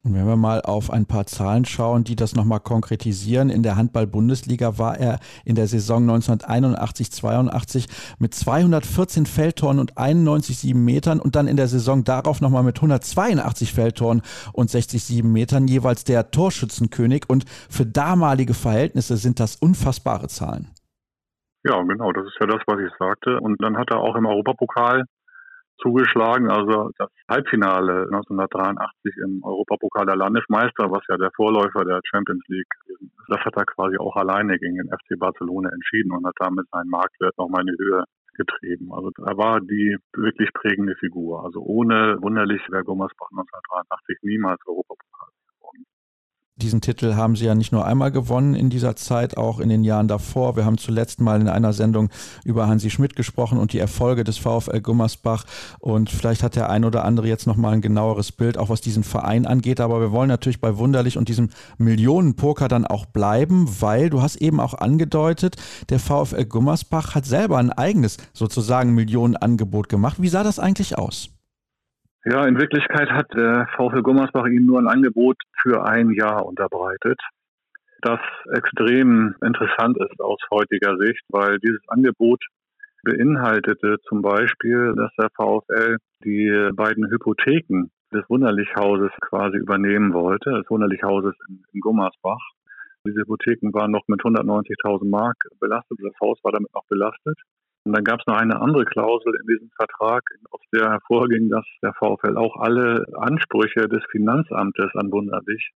Und 0.04 0.14
wenn 0.14 0.26
wir 0.26 0.36
mal 0.36 0.60
auf 0.60 0.90
ein 0.90 1.06
paar 1.06 1.24
Zahlen 1.24 1.64
schauen, 1.64 2.04
die 2.04 2.14
das 2.14 2.36
nochmal 2.36 2.60
konkretisieren, 2.60 3.48
in 3.48 3.62
der 3.62 3.76
Handball-Bundesliga 3.76 4.76
war 4.76 4.98
er 4.98 5.18
in 5.46 5.54
der 5.54 5.66
Saison 5.66 6.06
1981-82 6.10 7.88
mit 8.18 8.34
214 8.34 9.24
Feldtoren 9.24 9.78
und 9.78 9.94
91,7 9.94 10.74
Metern 10.74 11.20
und 11.20 11.36
dann 11.36 11.48
in 11.48 11.56
der 11.56 11.68
Saison 11.68 12.04
darauf 12.04 12.42
nochmal 12.42 12.64
mit 12.64 12.76
182 12.76 13.72
Feldtoren 13.72 14.20
und 14.52 14.68
60,7 14.68 15.24
Metern 15.24 15.68
jeweils 15.68 16.04
der 16.04 16.30
Torschützenkönig 16.30 17.24
und 17.28 17.46
für 17.70 17.86
damalige 17.86 18.52
Verhältnisse 18.52 19.16
sind 19.16 19.40
das 19.40 19.56
unfassbare 19.56 20.28
Zahlen. 20.28 20.68
Ja, 21.66 21.80
genau, 21.80 22.12
das 22.12 22.26
ist 22.26 22.36
ja 22.38 22.46
das, 22.46 22.60
was 22.66 22.78
ich 22.78 22.92
sagte. 22.98 23.40
Und 23.40 23.62
dann 23.62 23.78
hat 23.78 23.90
er 23.90 24.00
auch 24.00 24.16
im 24.16 24.26
Europapokal 24.26 25.04
zugeschlagen. 25.80 26.50
Also 26.50 26.90
das 26.98 27.10
Halbfinale 27.28 28.06
1983 28.12 29.14
im 29.24 29.42
Europapokal 29.42 30.06
der 30.06 30.16
Landesmeister, 30.16 30.90
was 30.90 31.02
ja 31.08 31.16
der 31.16 31.30
Vorläufer 31.36 31.84
der 31.84 32.00
Champions 32.04 32.44
League 32.48 32.74
ist, 32.86 33.02
das 33.28 33.40
hat 33.40 33.56
er 33.56 33.64
quasi 33.64 33.96
auch 33.98 34.16
alleine 34.16 34.58
gegen 34.58 34.76
den 34.76 34.88
FC 34.88 35.18
Barcelona 35.18 35.70
entschieden 35.70 36.12
und 36.12 36.26
hat 36.26 36.36
damit 36.38 36.66
seinen 36.70 36.90
Marktwert 36.90 37.36
nochmal 37.38 37.62
in 37.62 37.74
die 37.74 37.82
Höhe 37.82 38.04
getrieben. 38.34 38.92
Also 38.92 39.10
er 39.24 39.36
war 39.36 39.60
die 39.60 39.96
wirklich 40.12 40.52
prägende 40.52 40.94
Figur. 40.96 41.44
Also 41.44 41.60
ohne 41.60 42.18
wunderlich 42.20 42.60
wäre 42.70 42.84
Gummersbach 42.84 43.30
1983 43.30 44.18
niemals 44.22 44.60
Europapokal 44.66 45.28
diesen 46.56 46.80
Titel 46.80 47.16
haben 47.16 47.34
sie 47.34 47.46
ja 47.46 47.56
nicht 47.56 47.72
nur 47.72 47.84
einmal 47.84 48.12
gewonnen 48.12 48.54
in 48.54 48.70
dieser 48.70 48.94
Zeit, 48.94 49.36
auch 49.36 49.58
in 49.58 49.68
den 49.68 49.82
Jahren 49.82 50.06
davor. 50.06 50.54
Wir 50.54 50.64
haben 50.64 50.78
zuletzt 50.78 51.20
mal 51.20 51.40
in 51.40 51.48
einer 51.48 51.72
Sendung 51.72 52.10
über 52.44 52.68
Hansi 52.68 52.90
Schmidt 52.90 53.16
gesprochen 53.16 53.58
und 53.58 53.72
die 53.72 53.80
Erfolge 53.80 54.22
des 54.22 54.38
VfL 54.38 54.80
Gummersbach. 54.80 55.46
Und 55.80 56.10
vielleicht 56.10 56.44
hat 56.44 56.54
der 56.54 56.70
ein 56.70 56.84
oder 56.84 57.04
andere 57.04 57.26
jetzt 57.26 57.48
noch 57.48 57.56
mal 57.56 57.72
ein 57.72 57.80
genaueres 57.80 58.30
Bild, 58.30 58.56
auch 58.56 58.68
was 58.68 58.80
diesen 58.80 59.02
Verein 59.02 59.46
angeht. 59.46 59.80
Aber 59.80 60.00
wir 60.00 60.12
wollen 60.12 60.28
natürlich 60.28 60.60
bei 60.60 60.78
Wunderlich 60.78 61.18
und 61.18 61.28
diesem 61.28 61.50
Millionenpoker 61.78 62.68
dann 62.68 62.86
auch 62.86 63.06
bleiben, 63.06 63.68
weil 63.80 64.08
du 64.08 64.22
hast 64.22 64.36
eben 64.36 64.60
auch 64.60 64.74
angedeutet, 64.74 65.56
der 65.88 65.98
VfL 65.98 66.44
Gummersbach 66.44 67.16
hat 67.16 67.26
selber 67.26 67.58
ein 67.58 67.70
eigenes 67.70 68.16
sozusagen 68.32 68.94
Millionenangebot 68.94 69.88
gemacht. 69.88 70.22
Wie 70.22 70.28
sah 70.28 70.44
das 70.44 70.60
eigentlich 70.60 70.96
aus? 70.96 71.33
Ja, 72.26 72.46
in 72.46 72.58
Wirklichkeit 72.58 73.10
hat 73.10 73.34
der 73.34 73.68
VfL 73.76 74.02
Gummersbach 74.02 74.46
Ihnen 74.46 74.66
nur 74.66 74.78
ein 74.78 74.88
Angebot 74.88 75.36
für 75.60 75.84
ein 75.84 76.10
Jahr 76.10 76.46
unterbreitet, 76.46 77.20
das 78.04 78.20
extrem 78.52 79.34
interessant 79.42 79.96
ist 79.98 80.20
aus 80.20 80.38
heutiger 80.50 80.98
Sicht, 80.98 81.22
weil 81.28 81.58
dieses 81.58 81.80
Angebot 81.88 82.44
beinhaltete 83.02 83.96
zum 84.08 84.20
Beispiel, 84.20 84.94
dass 84.94 85.10
der 85.18 85.30
VfL 85.34 85.96
die 86.22 86.70
beiden 86.74 87.10
Hypotheken 87.10 87.90
des 88.12 88.28
Wunderlichhauses 88.28 89.10
quasi 89.22 89.56
übernehmen 89.56 90.12
wollte, 90.12 90.50
des 90.50 90.68
Wunderlichhauses 90.68 91.34
in, 91.48 91.64
in 91.72 91.80
Gummersbach. 91.80 92.40
Diese 93.06 93.20
Hypotheken 93.20 93.72
waren 93.72 93.90
noch 93.90 94.06
mit 94.06 94.20
190.000 94.20 95.08
Mark 95.08 95.36
belastet, 95.58 95.98
das 96.02 96.14
Haus 96.20 96.38
war 96.42 96.52
damit 96.52 96.72
noch 96.74 96.84
belastet. 96.88 97.38
Und 97.84 97.94
dann 97.94 98.04
gab 98.04 98.20
es 98.20 98.26
noch 98.26 98.36
eine 98.36 98.60
andere 98.60 98.84
Klausel 98.86 99.34
in 99.40 99.46
diesem 99.46 99.70
Vertrag, 99.76 100.22
aus 100.50 100.60
der 100.72 100.90
hervorging, 100.90 101.50
dass 101.50 101.66
der 101.82 101.92
VfL 101.92 102.36
auch 102.38 102.56
alle 102.56 103.04
Ansprüche 103.14 103.88
des 103.88 104.02
Finanzamtes 104.10 104.90
an 104.94 105.12
Wunderlich, 105.12 105.70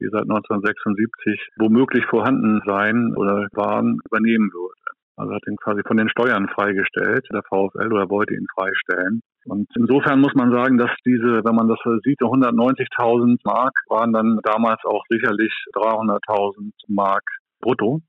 die 0.00 0.08
seit 0.10 0.22
1976 0.22 1.50
womöglich 1.56 2.04
vorhanden 2.06 2.60
sein 2.66 3.14
oder 3.16 3.46
waren, 3.52 4.00
übernehmen 4.04 4.50
würde. 4.52 4.74
Also 5.16 5.32
hat 5.32 5.46
ihn 5.46 5.56
quasi 5.56 5.82
von 5.86 5.96
den 5.96 6.08
Steuern 6.08 6.48
freigestellt, 6.48 7.24
der 7.32 7.44
VfL, 7.44 7.92
oder 7.92 8.10
wollte 8.10 8.34
ihn 8.34 8.48
freistellen. 8.52 9.20
Und 9.44 9.68
insofern 9.76 10.20
muss 10.20 10.34
man 10.34 10.50
sagen, 10.50 10.76
dass 10.76 10.90
diese, 11.06 11.44
wenn 11.44 11.54
man 11.54 11.68
das 11.68 11.78
sieht, 12.02 12.20
190.000 12.20 13.38
Mark 13.44 13.78
waren 13.88 14.12
dann 14.12 14.40
damals 14.42 14.84
auch 14.84 15.04
sicherlich 15.08 15.52
300.000 15.72 16.72
Mark 16.88 17.22
brutto 17.60 18.00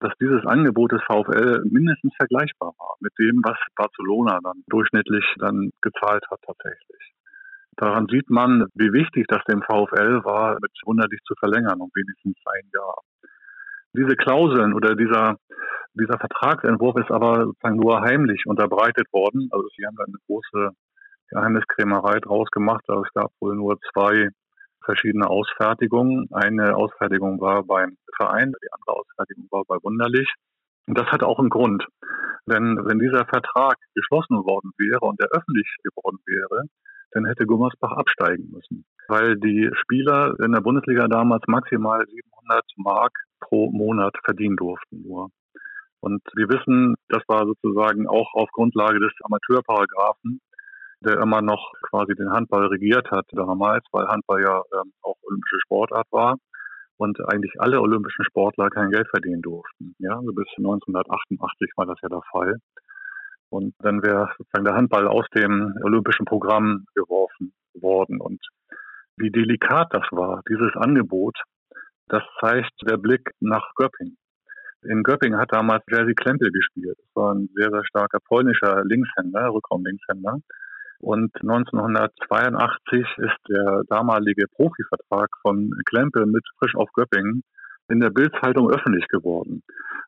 dass 0.00 0.12
dieses 0.20 0.44
Angebot 0.46 0.92
des 0.92 1.02
VfL 1.02 1.62
mindestens 1.64 2.14
vergleichbar 2.16 2.72
war 2.78 2.96
mit 3.00 3.12
dem, 3.18 3.42
was 3.44 3.58
Barcelona 3.74 4.38
dann 4.42 4.62
durchschnittlich 4.68 5.24
dann 5.38 5.70
gezahlt 5.80 6.24
hat 6.30 6.40
tatsächlich. 6.46 7.14
Daran 7.76 8.06
sieht 8.10 8.28
man, 8.28 8.66
wie 8.74 8.92
wichtig 8.92 9.26
das 9.28 9.42
dem 9.44 9.62
VfL 9.62 10.24
war, 10.24 10.58
mit 10.60 10.72
wunderlich 10.84 11.20
zu 11.24 11.34
verlängern 11.38 11.80
um 11.80 11.90
wenigstens 11.94 12.36
ein 12.46 12.70
Jahr. 12.74 12.96
Diese 13.96 14.16
Klauseln 14.16 14.74
oder 14.74 14.94
dieser, 14.94 15.36
dieser 15.94 16.18
Vertragsentwurf 16.18 16.96
ist 16.98 17.10
aber 17.10 17.46
sozusagen 17.46 17.76
nur 17.76 18.00
heimlich 18.00 18.44
unterbreitet 18.46 19.06
worden. 19.12 19.48
Also 19.52 19.68
sie 19.76 19.86
haben 19.86 19.96
da 19.96 20.04
eine 20.04 20.18
große 20.26 20.70
Geheimniskrämerei 21.30 22.18
draus 22.20 22.50
gemacht. 22.50 22.84
Also 22.88 23.04
es 23.04 23.12
gab 23.14 23.30
wohl 23.40 23.54
nur 23.54 23.78
zwei 23.92 24.30
verschiedene 24.88 25.28
Ausfertigungen. 25.28 26.28
Eine 26.32 26.74
Ausfertigung 26.74 27.40
war 27.40 27.62
beim 27.62 27.98
Verein, 28.16 28.52
die 28.62 28.72
andere 28.72 28.96
Ausfertigung 28.96 29.46
war 29.50 29.64
bei 29.68 29.76
Wunderlich. 29.82 30.32
Und 30.86 30.96
das 30.96 31.06
hat 31.08 31.22
auch 31.22 31.38
einen 31.38 31.50
Grund. 31.50 31.86
Denn 32.46 32.80
wenn 32.86 32.98
dieser 32.98 33.26
Vertrag 33.26 33.76
geschlossen 33.94 34.38
worden 34.44 34.72
wäre 34.78 35.00
und 35.00 35.20
er 35.20 35.28
öffentlich 35.28 35.68
geworden 35.84 36.18
wäre, 36.24 36.64
dann 37.12 37.26
hätte 37.26 37.44
Gummersbach 37.44 37.92
absteigen 37.92 38.50
müssen. 38.50 38.86
Weil 39.08 39.36
die 39.36 39.70
Spieler 39.82 40.34
in 40.40 40.52
der 40.52 40.62
Bundesliga 40.62 41.06
damals 41.06 41.42
maximal 41.46 42.02
700 42.06 42.64
Mark 42.76 43.12
pro 43.40 43.70
Monat 43.70 44.14
verdienen 44.24 44.56
durften 44.56 45.02
nur. 45.02 45.28
Und 46.00 46.22
wir 46.34 46.48
wissen, 46.48 46.94
das 47.08 47.22
war 47.28 47.44
sozusagen 47.44 48.08
auch 48.08 48.32
auf 48.32 48.48
Grundlage 48.52 49.00
des 49.00 49.12
Amateurparagraphen 49.22 50.40
der 51.00 51.20
immer 51.20 51.42
noch 51.42 51.72
quasi 51.82 52.14
den 52.14 52.30
Handball 52.30 52.66
regiert 52.66 53.10
hat 53.10 53.26
damals, 53.32 53.84
weil 53.92 54.08
Handball 54.08 54.42
ja 54.42 54.62
ähm, 54.74 54.92
auch 55.02 55.16
olympische 55.22 55.60
Sportart 55.60 56.06
war 56.10 56.36
und 56.96 57.18
eigentlich 57.28 57.52
alle 57.58 57.80
olympischen 57.80 58.24
Sportler 58.24 58.70
kein 58.70 58.90
Geld 58.90 59.08
verdienen 59.08 59.42
durften. 59.42 59.94
Ja, 59.98 60.16
also 60.16 60.32
bis 60.32 60.48
1988 60.56 61.72
war 61.76 61.86
das 61.86 61.98
ja 62.02 62.08
der 62.08 62.22
Fall. 62.30 62.56
Und 63.50 63.74
dann 63.78 64.02
wäre 64.02 64.28
sozusagen 64.36 64.64
der 64.64 64.74
Handball 64.74 65.08
aus 65.08 65.24
dem 65.34 65.74
olympischen 65.82 66.26
Programm 66.26 66.84
geworfen 66.94 67.52
worden. 67.74 68.20
Und 68.20 68.40
wie 69.16 69.30
delikat 69.30 69.88
das 69.92 70.06
war, 70.10 70.42
dieses 70.48 70.74
Angebot, 70.76 71.38
das 72.08 72.22
zeigt 72.40 72.72
der 72.82 72.96
Blick 72.96 73.30
nach 73.40 73.72
Göpping. 73.76 74.16
In 74.82 75.02
Göpping 75.02 75.36
hat 75.36 75.52
damals 75.52 75.84
Jerzy 75.90 76.14
Klempel 76.14 76.50
gespielt. 76.50 76.96
Das 76.98 77.16
war 77.16 77.34
ein 77.34 77.48
sehr, 77.54 77.70
sehr 77.70 77.84
starker 77.84 78.18
polnischer 78.26 78.84
Linkshänder, 78.84 79.48
Rückraum-Linkshänder. 79.48 80.38
Und 81.00 81.30
1982 81.42 83.06
ist 83.18 83.38
der 83.48 83.82
damalige 83.88 84.46
Profivertrag 84.48 85.28
von 85.42 85.70
Klempe 85.86 86.26
mit 86.26 86.44
Frisch 86.58 86.74
auf 86.74 86.92
Göppingen 86.92 87.42
in 87.88 88.00
der 88.00 88.10
Bildzeitung 88.10 88.70
öffentlich 88.70 89.06
geworden. 89.08 89.62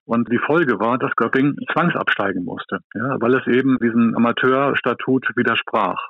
Und 0.04 0.30
die 0.32 0.38
Folge 0.38 0.80
war, 0.80 0.98
dass 0.98 1.14
Göppingen 1.14 1.56
zwangsabsteigen 1.72 2.44
musste, 2.44 2.80
ja, 2.94 3.16
weil 3.20 3.34
es 3.36 3.46
eben 3.46 3.78
diesem 3.78 4.16
Amateurstatut 4.16 5.28
widersprach. 5.36 6.08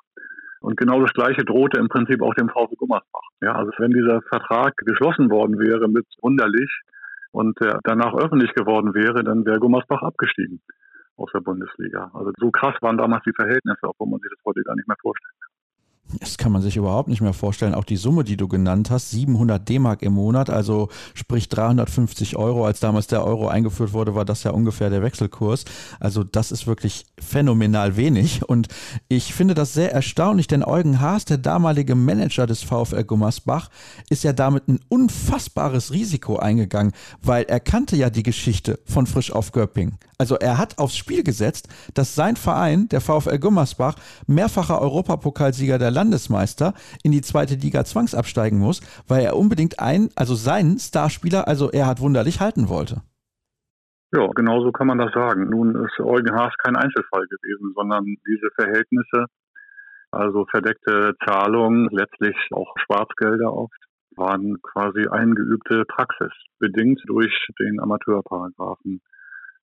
Und 0.61 0.77
genau 0.77 1.01
das 1.01 1.13
Gleiche 1.13 1.45
drohte 1.45 1.79
im 1.79 1.89
Prinzip 1.89 2.23
auch 2.23 2.35
dem 2.35 2.49
VfB 2.49 2.77
Gummersbach. 2.77 3.29
Ja, 3.43 3.53
also 3.53 3.71
wenn 3.79 3.93
dieser 3.93 4.23
Vertrag 4.23 4.77
geschlossen 4.79 5.31
worden 5.31 5.59
wäre 5.59 5.89
mit 5.89 6.07
Wunderlich 6.23 6.71
und 7.33 7.59
danach 7.85 8.15
öffentlich 8.15 8.53
geworden 8.55 8.95
wäre, 8.95 9.23
dann 9.25 9.45
wäre 9.45 9.61
Gummersbach 9.61 10.03
abgestiegen 10.03 10.61
aus 11.21 11.31
der 11.33 11.41
Bundesliga. 11.41 12.11
Also 12.15 12.33
so 12.39 12.51
krass 12.51 12.75
waren 12.81 12.97
damals 12.97 13.23
die 13.25 13.33
Verhältnisse, 13.33 13.83
obwohl 13.83 14.09
man 14.09 14.21
sich 14.21 14.31
das 14.31 14.45
heute 14.45 14.63
gar 14.63 14.77
nicht 14.77 14.89
mehr 14.89 14.97
vorstellen 15.01 15.35
kann. 15.41 15.51
Das 16.19 16.39
kann 16.39 16.51
man 16.51 16.61
sich 16.61 16.77
überhaupt 16.77 17.09
nicht 17.09 17.21
mehr 17.21 17.33
vorstellen. 17.33 17.75
Auch 17.75 17.85
die 17.85 17.97
Summe, 17.97 18.25
die 18.25 18.37
du 18.37 18.49
genannt 18.49 18.91
hast, 18.91 19.11
700 19.11 19.69
D-Mark 19.69 20.03
im 20.03 20.15
Monat, 20.15 20.51
also 20.51 20.89
sprich 21.15 21.49
350 21.49 22.37
Euro. 22.37 22.67
Als 22.67 22.81
damals 22.81 23.07
der 23.07 23.25
Euro 23.25 23.47
eingeführt 23.47 23.93
wurde, 23.93 24.15
war 24.15 24.25
das 24.25 24.43
ja 24.43 24.51
ungefähr 24.51 24.91
der 24.91 25.03
Wechselkurs. 25.03 25.65
Also 26.01 26.25
das 26.25 26.51
ist 26.51 26.67
wirklich 26.67 27.07
phänomenal 27.21 27.97
wenig. 27.97 28.43
Und 28.49 28.69
ich 29.09 29.35
finde 29.35 29.55
das 29.55 29.73
sehr 29.73 29.93
erstaunlich, 29.93 30.49
denn 30.49 30.65
Eugen 30.65 31.01
Haas, 31.01 31.27
der 31.27 31.39
damalige 31.39 31.95
Manager 31.95 32.47
des 32.47 32.65
VfL 32.65 33.05
Gummersbach, 33.05 33.71
ist 34.09 34.25
ja 34.25 34.33
damit 34.33 34.67
ein 34.67 34.81
unfassbares 34.89 35.93
Risiko 35.93 36.39
eingegangen, 36.39 36.93
weil 37.23 37.45
er 37.45 37.61
kannte 37.61 37.95
ja 37.95 38.11
die 38.11 38.25
Geschichte 38.25 38.81
von 38.85 39.07
Frisch 39.07 39.31
auf 39.31 39.53
Göpping. 39.53 39.97
Also 40.21 40.37
er 40.37 40.59
hat 40.59 40.79
aufs 40.79 40.99
Spiel 40.99 41.25
gesetzt, 41.25 41.71
dass 41.95 42.15
sein 42.15 42.37
Verein, 42.37 42.91
der 42.91 43.01
VfL 43.01 43.39
Gummersbach, 43.39 43.95
mehrfacher 44.27 44.79
Europapokalsieger 44.83 45.79
der 45.79 45.91
Landesmeister, 45.91 46.75
in 47.03 47.11
die 47.11 47.23
zweite 47.23 47.55
Liga 47.55 47.87
zwangsabsteigen 47.87 48.59
muss, 48.59 48.83
weil 49.09 49.25
er 49.25 49.35
unbedingt 49.35 49.81
einen, 49.81 50.11
also 50.17 50.35
seinen 50.35 50.79
Starspieler, 50.79 51.49
also 51.49 51.71
er 51.71 51.87
hat 51.87 52.03
wunderlich 52.03 52.39
halten 52.39 52.69
wollte. 52.69 53.01
Ja, 54.13 54.27
genau 54.35 54.61
so 54.61 54.73
kann 54.73 54.89
man 54.89 54.99
das 54.99 55.11
sagen. 55.15 55.49
Nun 55.49 55.75
ist 55.87 55.99
Eugen 56.01 56.37
Haas 56.37 56.53
kein 56.63 56.77
Einzelfall 56.77 57.25
gewesen, 57.27 57.73
sondern 57.75 58.05
diese 58.05 58.51
Verhältnisse, 58.57 59.25
also 60.11 60.45
verdeckte 60.51 61.15
Zahlungen, 61.25 61.89
letztlich 61.93 62.37
auch 62.53 62.75
Schwarzgelder 62.85 63.55
oft, 63.55 63.81
waren 64.17 64.61
quasi 64.61 65.07
eingeübte 65.09 65.87
Praxis, 65.87 66.33
bedingt 66.59 67.01
durch 67.07 67.33
den 67.59 67.81
Amateurparagraphen 67.81 69.01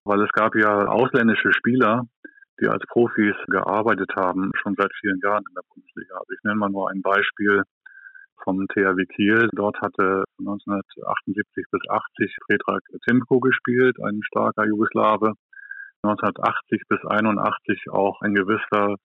weil 0.07 0.21
es 0.21 0.31
gab 0.31 0.55
ja 0.55 0.87
ausländische 0.87 1.53
Spieler, 1.53 2.03
die 2.59 2.67
als 2.67 2.83
Profis 2.87 3.35
gearbeitet 3.47 4.11
haben, 4.15 4.51
schon 4.55 4.75
seit 4.77 4.91
vielen 4.99 5.19
Jahren 5.23 5.43
in 5.47 5.55
der 5.55 5.63
Bundesliga. 5.73 6.15
Also 6.15 6.33
ich 6.33 6.43
nenne 6.43 6.57
mal 6.57 6.69
nur 6.69 6.89
ein 6.89 7.01
Beispiel 7.01 7.63
vom 8.43 8.67
THW 8.67 9.05
Kiel. 9.05 9.49
Dort 9.53 9.79
hatte 9.81 10.23
1978 10.39 11.65
bis 11.71 11.81
80 11.89 12.37
Predrag 12.47 12.81
Timko 13.07 13.39
gespielt, 13.39 13.97
ein 14.01 14.21
starker 14.23 14.65
Jugoslawe. 14.65 15.33
1980 16.03 16.83
bis 16.87 16.99
81 17.05 17.89
auch 17.91 18.21
ein 18.21 18.33
gewisser 18.33 18.95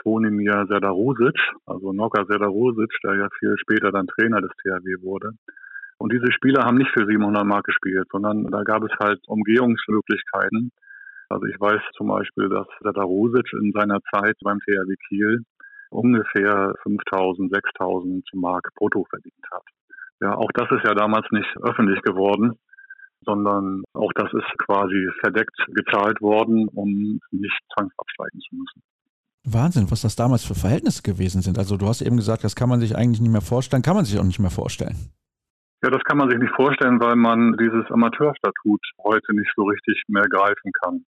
Zvonimir 0.00 0.66
Serdarusic, 0.68 1.36
also 1.66 1.92
Noga 1.92 2.24
Serdarusic, 2.24 2.90
der 3.04 3.14
ja 3.16 3.28
viel 3.38 3.56
später 3.58 3.90
dann 3.90 4.06
Trainer 4.06 4.40
des 4.40 4.50
THW 4.62 5.02
wurde. 5.02 5.32
Und 6.02 6.12
diese 6.12 6.32
Spieler 6.32 6.64
haben 6.64 6.78
nicht 6.78 6.90
für 6.90 7.06
700 7.06 7.46
Mark 7.46 7.64
gespielt, 7.64 8.08
sondern 8.10 8.50
da 8.50 8.64
gab 8.64 8.82
es 8.82 8.90
halt 8.98 9.20
Umgehungsmöglichkeiten. 9.28 10.72
Also 11.28 11.46
ich 11.46 11.54
weiß 11.60 11.80
zum 11.96 12.08
Beispiel, 12.08 12.48
dass 12.48 12.66
Sata 12.80 13.04
Rosic 13.04 13.46
in 13.52 13.70
seiner 13.70 14.00
Zeit 14.12 14.34
beim 14.42 14.58
THW 14.58 14.96
Kiel 15.06 15.44
ungefähr 15.90 16.74
5000, 16.82 17.54
6000 17.54 18.28
Mark 18.34 18.70
brutto 18.74 19.04
verdient 19.10 19.46
hat. 19.52 19.62
Ja, 20.20 20.34
auch 20.34 20.50
das 20.54 20.68
ist 20.72 20.84
ja 20.84 20.94
damals 20.94 21.26
nicht 21.30 21.56
öffentlich 21.62 22.02
geworden, 22.02 22.58
sondern 23.24 23.84
auch 23.92 24.12
das 24.16 24.32
ist 24.32 24.58
quasi 24.58 25.08
verdeckt 25.20 25.56
gezahlt 25.68 26.20
worden, 26.20 26.66
um 26.74 27.20
nicht 27.30 27.60
zwangsabsteigen 27.74 28.40
zu 28.40 28.56
müssen. 28.56 28.82
Wahnsinn, 29.44 29.88
was 29.88 30.02
das 30.02 30.16
damals 30.16 30.44
für 30.44 30.56
Verhältnisse 30.56 31.02
gewesen 31.02 31.42
sind. 31.42 31.58
Also 31.58 31.76
du 31.76 31.86
hast 31.86 32.02
eben 32.02 32.16
gesagt, 32.16 32.42
das 32.42 32.56
kann 32.56 32.68
man 32.68 32.80
sich 32.80 32.96
eigentlich 32.96 33.20
nicht 33.20 33.30
mehr 33.30 33.40
vorstellen, 33.40 33.82
kann 33.82 33.94
man 33.94 34.04
sich 34.04 34.18
auch 34.18 34.24
nicht 34.24 34.40
mehr 34.40 34.50
vorstellen. 34.50 34.96
Ja, 35.84 35.90
das 35.90 36.04
kann 36.04 36.18
man 36.18 36.30
sich 36.30 36.38
nicht 36.38 36.54
vorstellen, 36.54 37.00
weil 37.00 37.16
man 37.16 37.56
dieses 37.58 37.90
Amateurstatut 37.90 38.80
heute 39.02 39.34
nicht 39.34 39.50
so 39.56 39.64
richtig 39.64 40.00
mehr 40.06 40.28
greifen 40.30 40.70
kann. 40.80 41.04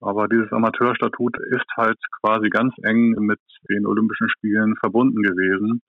Aber 0.00 0.28
dieses 0.28 0.52
Amateurstatut 0.52 1.36
ist 1.50 1.66
halt 1.76 1.98
quasi 2.20 2.48
ganz 2.48 2.72
eng 2.84 3.14
mit 3.18 3.40
den 3.68 3.84
Olympischen 3.84 4.28
Spielen 4.28 4.76
verbunden 4.76 5.22
gewesen. 5.22 5.82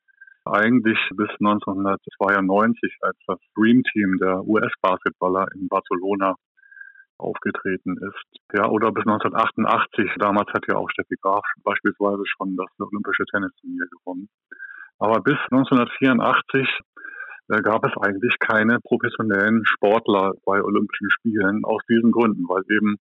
Eigentlich 0.45 0.97
bis 1.15 1.29
1992, 1.39 2.97
als 3.01 3.17
das 3.27 3.39
Dream 3.55 3.83
Team 3.83 4.17
der 4.17 4.43
US-Basketballer 4.45 5.47
in 5.53 5.67
Barcelona 5.67 6.35
aufgetreten 7.19 7.97
ist. 7.97 8.41
Ja, 8.53 8.67
oder 8.67 8.91
bis 8.91 9.05
1988. 9.05 10.11
Damals 10.17 10.51
hat 10.53 10.65
ja 10.67 10.77
auch 10.77 10.89
Steffi 10.89 11.15
Graf 11.21 11.45
beispielsweise 11.63 12.23
schon 12.25 12.57
das 12.57 12.69
Olympische 12.79 13.25
Tennisturnier 13.25 13.85
gewonnen. 13.91 14.27
Aber 14.97 15.21
bis 15.21 15.37
1984 15.51 16.67
äh, 16.67 16.67
gab 17.47 17.85
es 17.85 17.91
eigentlich 18.01 18.37
keine 18.39 18.79
professionellen 18.79 19.65
Sportler 19.65 20.33
bei 20.45 20.61
Olympischen 20.61 21.09
Spielen 21.11 21.65
aus 21.65 21.81
diesen 21.89 22.11
Gründen, 22.11 22.47
weil 22.47 22.63
eben 22.69 22.97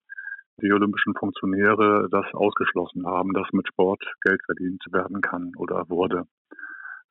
die 0.61 0.71
olympischen 0.71 1.15
Funktionäre 1.15 2.07
das 2.11 2.25
ausgeschlossen 2.33 3.05
haben, 3.05 3.33
dass 3.33 3.47
mit 3.51 3.67
Sport 3.67 4.03
Geld 4.21 4.41
verdient 4.45 4.83
werden 4.91 5.21
kann 5.21 5.51
oder 5.57 5.89
wurde. 5.89 6.25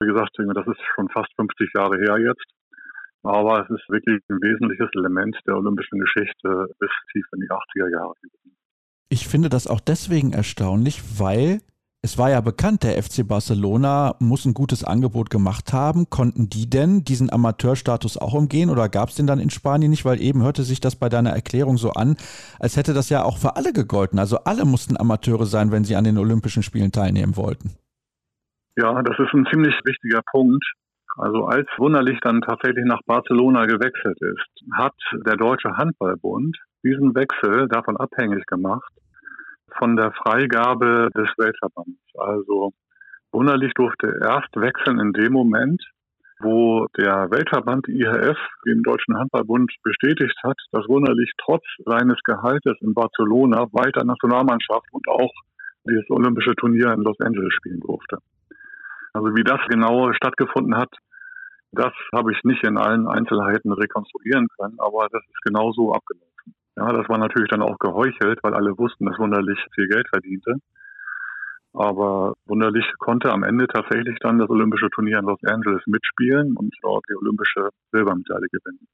Wie 0.01 0.07
gesagt, 0.07 0.31
das 0.39 0.67
ist 0.67 0.81
schon 0.95 1.09
fast 1.09 1.33
50 1.37 1.73
Jahre 1.75 1.99
her 1.99 2.19
jetzt. 2.19 2.47
Aber 3.23 3.63
es 3.63 3.71
ist 3.71 3.87
wirklich 3.91 4.23
ein 4.31 4.41
wesentliches 4.41 4.89
Element 4.95 5.39
der 5.47 5.57
olympischen 5.57 5.99
Geschichte 5.99 6.69
bis 6.79 6.91
tief 7.13 7.27
in 7.35 7.41
die 7.41 7.51
80er 7.51 7.91
Jahre. 7.91 8.15
Ich 9.11 9.29
finde 9.29 9.51
das 9.51 9.67
auch 9.67 9.81
deswegen 9.81 10.33
erstaunlich, 10.33 11.03
weil 11.19 11.61
es 12.03 12.17
war 12.17 12.31
ja 12.31 12.41
bekannt, 12.41 12.83
der 12.83 13.03
FC 13.03 13.29
Barcelona 13.29 14.15
muss 14.21 14.47
ein 14.47 14.55
gutes 14.55 14.85
Angebot 14.85 15.29
gemacht 15.29 15.75
haben. 15.75 16.09
Konnten 16.09 16.49
die 16.49 16.69
denn 16.69 17.05
diesen 17.05 17.31
Amateurstatus 17.31 18.17
auch 18.17 18.33
umgehen 18.33 18.71
oder 18.71 18.89
gab 18.89 19.11
es 19.11 19.17
den 19.17 19.27
dann 19.27 19.39
in 19.39 19.51
Spanien 19.51 19.91
nicht? 19.91 20.07
Weil 20.07 20.21
eben 20.23 20.43
hörte 20.43 20.63
sich 20.63 20.81
das 20.81 20.97
bei 20.97 21.11
deiner 21.11 21.31
Erklärung 21.31 21.77
so 21.77 21.91
an, 21.91 22.17
als 22.59 22.79
hätte 22.79 22.95
das 22.95 23.11
ja 23.11 23.23
auch 23.23 23.37
für 23.37 23.57
alle 23.57 23.75
gegolten. 23.75 24.19
Also 24.19 24.39
alle 24.45 24.65
mussten 24.65 24.97
Amateure 24.97 25.45
sein, 25.45 25.73
wenn 25.73 25.85
sie 25.85 25.95
an 25.95 26.05
den 26.05 26.17
Olympischen 26.17 26.63
Spielen 26.63 26.91
teilnehmen 26.91 27.37
wollten. 27.37 27.77
Ja, 28.77 29.03
das 29.03 29.19
ist 29.19 29.35
ein 29.35 29.47
ziemlich 29.51 29.75
wichtiger 29.85 30.23
Punkt. 30.31 30.65
Also 31.19 31.45
als 31.45 31.69
Wunderlich 31.77 32.19
dann 32.23 32.41
tatsächlich 32.41 32.87
nach 32.87 33.03
Barcelona 33.05 33.67
gewechselt 33.67 34.17
ist, 34.23 34.73
hat 34.73 34.95
der 35.27 35.37
Deutsche 35.37 35.77
Handballbund 35.77 36.57
diesen 36.83 37.15
Wechsel 37.15 37.69
davon 37.69 37.99
abhängig 37.99 38.47
gemacht, 38.47 38.91
von 39.79 39.97
der 39.97 40.13
Freigabe 40.13 41.11
des 41.15 41.31
Weltverbands. 41.39 42.01
Also 42.17 42.73
Wunderlich 43.33 43.73
durfte 43.75 44.19
erst 44.21 44.57
wechseln 44.57 44.99
in 44.99 45.13
dem 45.13 45.33
Moment, 45.33 45.81
wo 46.41 46.87
der 46.99 47.31
Weltverband 47.31 47.87
IHF 47.87 48.37
dem 48.67 48.83
Deutschen 48.83 49.17
Handballbund 49.17 49.73
bestätigt 49.85 50.37
hat, 50.43 50.57
dass 50.73 50.89
Wunderlich 50.89 51.31
trotz 51.39 51.63
seines 51.85 52.19
Gehaltes 52.25 52.77
in 52.81 52.93
Barcelona 52.93 53.67
weiter 53.73 54.05
Nationalmannschaft 54.05 54.87
und 54.91 55.07
auch 55.09 55.31
dieses 55.89 56.11
olympische 56.11 56.57
Turnier 56.57 56.93
in 56.93 57.03
Los 57.03 57.21
Angeles 57.21 57.55
spielen 57.55 57.81
durfte. 57.81 58.19
Also 59.13 59.29
wie 59.37 59.45
das 59.45 59.61
genau 59.69 60.13
stattgefunden 60.13 60.77
hat, 60.77 60.91
das 61.73 61.93
habe 62.13 62.33
ich 62.33 62.43
nicht 62.43 62.65
in 62.65 62.79
allen 62.79 63.07
Einzelheiten 63.07 63.73
rekonstruieren 63.73 64.49
können, 64.59 64.77
aber 64.79 65.09
das 65.13 65.23
ist 65.23 65.43
genauso 65.43 65.93
abgelaufen. 65.93 66.30
Ja, 66.77 66.93
das 66.93 67.09
war 67.09 67.19
natürlich 67.19 67.49
dann 67.49 67.63
auch 67.63 67.79
geheuchelt, 67.79 68.39
weil 68.43 68.55
alle 68.55 68.77
wussten, 68.79 69.07
dass 69.07 69.19
Wunderlich 69.19 69.59
viel 69.75 69.89
Geld 69.89 70.09
verdiente. 70.09 70.57
Aber 71.73 72.35
Wunderlich 72.47 72.85
konnte 72.99 73.33
am 73.33 73.43
Ende 73.43 73.67
tatsächlich 73.67 74.17
dann 74.21 74.39
das 74.39 74.51
Olympische 74.51 74.89
Turnier 74.91 75.19
in 75.19 75.27
Los 75.27 75.39
Angeles 75.45 75.83
mitspielen 75.87 76.57
und 76.57 76.75
dort 76.83 77.05
die 77.09 77.17
olympische 77.17 77.69
Silbermedaille 77.93 78.47
gewinnen. 78.51 78.89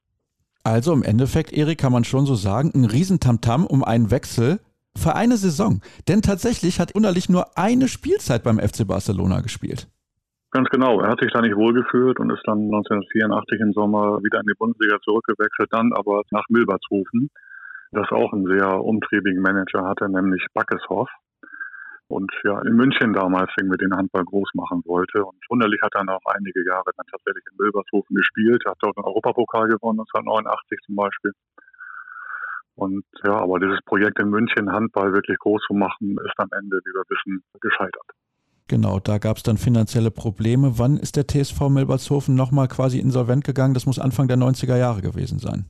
Also 0.63 0.93
im 0.93 1.03
Endeffekt, 1.03 1.53
Erik, 1.53 1.79
kann 1.79 1.91
man 1.91 2.03
schon 2.03 2.25
so 2.25 2.35
sagen, 2.35 2.71
ein 2.75 2.85
Riesentamtam 2.85 3.65
um 3.65 3.83
einen 3.83 4.11
Wechsel 4.11 4.59
für 4.97 5.15
eine 5.15 5.37
Saison. 5.37 5.81
Denn 6.07 6.21
tatsächlich 6.21 6.79
hat 6.79 6.93
Wunderlich 6.93 7.29
nur 7.29 7.57
eine 7.57 7.87
Spielzeit 7.87 8.43
beim 8.43 8.59
FC 8.59 8.85
Barcelona 8.85 9.41
gespielt. 9.41 9.87
Ganz 10.51 10.69
genau. 10.69 11.01
Er 11.01 11.09
hat 11.09 11.19
sich 11.21 11.31
da 11.31 11.41
nicht 11.41 11.55
wohlgefühlt 11.55 12.19
und 12.19 12.31
ist 12.31 12.43
dann 12.45 12.65
1984 12.65 13.59
im 13.59 13.73
Sommer 13.73 14.19
wieder 14.23 14.39
in 14.39 14.47
die 14.47 14.57
Bundesliga 14.57 14.97
zurückgewechselt, 15.03 15.69
dann 15.71 15.93
aber 15.93 16.23
nach 16.31 16.45
Milbertshofen 16.49 17.29
das 17.91 18.09
auch 18.11 18.33
einen 18.33 18.47
sehr 18.47 18.83
umtriebigen 18.83 19.41
Manager 19.41 19.85
hatte, 19.85 20.09
nämlich 20.09 20.45
Backeshoff. 20.53 21.09
Und 22.09 22.31
ja, 22.43 22.61
in 22.61 22.73
München 22.73 23.11
damals 23.11 23.51
irgendwie 23.59 23.77
den 23.77 23.93
Handball 23.93 24.23
groß 24.23 24.51
machen 24.53 24.81
wollte. 24.85 25.25
Und 25.25 25.37
wunderlich 25.49 25.81
hat 25.81 25.93
er 25.95 26.07
auch 26.07 26.33
einige 26.33 26.63
Jahre 26.65 26.91
dann 26.95 27.05
tatsächlich 27.11 27.43
in 27.51 27.59
Wilbershofen 27.59 28.15
gespielt, 28.15 28.63
hat 28.65 28.77
dort 28.79 28.97
einen 28.97 29.05
Europapokal 29.05 29.67
gewonnen, 29.67 29.99
1989 29.99 30.79
zum 30.85 30.95
Beispiel. 30.95 31.31
Und 32.75 33.03
ja, 33.25 33.35
aber 33.35 33.59
dieses 33.59 33.79
Projekt 33.85 34.19
in 34.19 34.29
München, 34.29 34.71
Handball 34.71 35.11
wirklich 35.11 35.37
groß 35.39 35.61
zu 35.67 35.73
machen, 35.73 36.17
ist 36.23 36.37
am 36.37 36.49
Ende, 36.57 36.79
wie 36.85 36.93
wir 36.93 37.03
wissen, 37.09 37.43
gescheitert. 37.59 38.05
Genau, 38.69 38.99
da 38.99 39.17
gab 39.17 39.37
es 39.37 39.43
dann 39.43 39.57
finanzielle 39.57 40.11
Probleme. 40.11 40.77
Wann 40.77 40.97
ist 40.97 41.15
der 41.15 41.25
TSV 41.27 41.69
Milbertshofen 41.69 42.35
nochmal 42.35 42.67
quasi 42.67 42.99
insolvent 42.99 43.43
gegangen? 43.43 43.73
Das 43.73 43.85
muss 43.85 43.99
Anfang 43.99 44.27
der 44.27 44.37
90er 44.37 44.77
Jahre 44.77 45.01
gewesen 45.01 45.39
sein. 45.39 45.65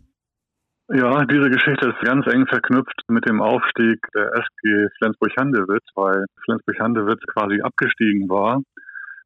Ja, 0.90 1.26
diese 1.26 1.50
Geschichte 1.50 1.90
ist 1.90 2.00
ganz 2.00 2.26
eng 2.28 2.48
verknüpft 2.48 3.02
mit 3.10 3.28
dem 3.28 3.42
Aufstieg 3.42 4.00
der 4.16 4.32
SG 4.34 4.88
Flensburg-Handewitt, 4.98 5.84
weil 5.96 6.26
Flensburg-Handewitt 6.46 7.28
quasi 7.28 7.60
abgestiegen 7.62 8.30
war. 8.30 8.62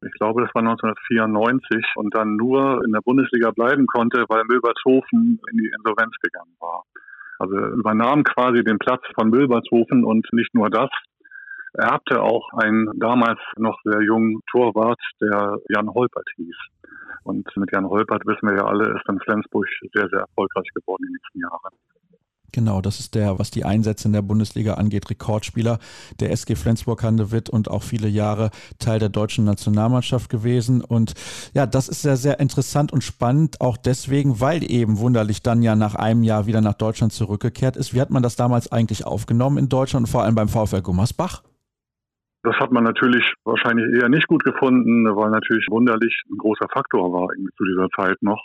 Ich 0.04 0.12
glaube, 0.14 0.42
das 0.42 0.52
war 0.56 0.62
1994 0.62 1.92
und 1.94 2.12
dann 2.16 2.34
nur 2.34 2.82
in 2.84 2.90
der 2.90 3.00
Bundesliga 3.00 3.52
bleiben 3.52 3.86
konnte, 3.86 4.24
weil 4.28 4.42
Milbertshofen 4.48 5.38
in 5.52 5.56
die 5.56 5.70
Insolvenz 5.78 6.16
gegangen 6.20 6.56
war. 6.58 6.82
Also 7.38 7.56
übernahm 7.56 8.24
quasi 8.24 8.64
den 8.64 8.80
Platz 8.80 9.02
von 9.14 9.30
Milbertshofen 9.30 10.04
und 10.04 10.26
nicht 10.32 10.52
nur 10.54 10.68
das, 10.68 10.90
erbte 11.74 12.20
auch 12.22 12.50
einen 12.54 12.90
damals 12.98 13.38
noch 13.56 13.78
sehr 13.84 14.02
jungen 14.02 14.40
Torwart, 14.50 15.00
der 15.20 15.58
Jan 15.68 15.94
Holpert 15.94 16.26
hieß. 16.34 16.56
Und 17.24 17.48
mit 17.56 17.70
Jan 17.72 17.88
Holpert 17.88 18.26
wissen 18.26 18.48
wir 18.48 18.56
ja 18.56 18.66
alle, 18.66 18.94
ist 18.96 19.04
dann 19.06 19.18
Flensburg 19.20 19.66
sehr, 19.92 20.08
sehr 20.08 20.20
erfolgreich 20.20 20.68
geworden 20.74 21.04
in 21.04 21.08
den 21.08 21.12
nächsten 21.14 21.40
Jahren. 21.40 21.72
Genau, 22.52 22.82
das 22.82 23.00
ist 23.00 23.14
der, 23.14 23.38
was 23.38 23.50
die 23.50 23.64
Einsätze 23.64 24.08
in 24.08 24.12
der 24.12 24.20
Bundesliga 24.20 24.74
angeht, 24.74 25.08
Rekordspieler 25.08 25.78
der 26.20 26.30
SG 26.30 26.54
Flensburg-Handewitt 26.54 27.48
und 27.48 27.70
auch 27.70 27.82
viele 27.82 28.08
Jahre 28.08 28.50
Teil 28.78 28.98
der 28.98 29.08
deutschen 29.08 29.46
Nationalmannschaft 29.46 30.28
gewesen. 30.28 30.82
Und 30.82 31.14
ja, 31.54 31.64
das 31.66 31.88
ist 31.88 32.02
sehr, 32.02 32.18
sehr 32.18 32.40
interessant 32.40 32.92
und 32.92 33.02
spannend, 33.02 33.62
auch 33.62 33.78
deswegen, 33.78 34.40
weil 34.40 34.70
eben 34.70 34.98
wunderlich 34.98 35.42
dann 35.42 35.62
ja 35.62 35.74
nach 35.74 35.94
einem 35.94 36.22
Jahr 36.22 36.46
wieder 36.46 36.60
nach 36.60 36.74
Deutschland 36.74 37.14
zurückgekehrt 37.14 37.78
ist. 37.78 37.94
Wie 37.94 38.00
hat 38.02 38.10
man 38.10 38.22
das 38.22 38.36
damals 38.36 38.70
eigentlich 38.70 39.06
aufgenommen 39.06 39.56
in 39.56 39.70
Deutschland 39.70 40.04
und 40.06 40.10
vor 40.10 40.22
allem 40.22 40.34
beim 40.34 40.48
VfL 40.48 40.82
Gummersbach? 40.82 41.42
Das 42.42 42.56
hat 42.56 42.72
man 42.72 42.82
natürlich 42.82 43.34
wahrscheinlich 43.44 43.86
eher 44.00 44.08
nicht 44.08 44.26
gut 44.26 44.42
gefunden, 44.42 45.04
weil 45.14 45.30
natürlich 45.30 45.66
wunderlich 45.70 46.22
ein 46.28 46.38
großer 46.38 46.66
Faktor 46.72 47.12
war 47.12 47.28
zu 47.56 47.64
dieser 47.64 47.88
Zeit 47.90 48.20
noch. 48.20 48.44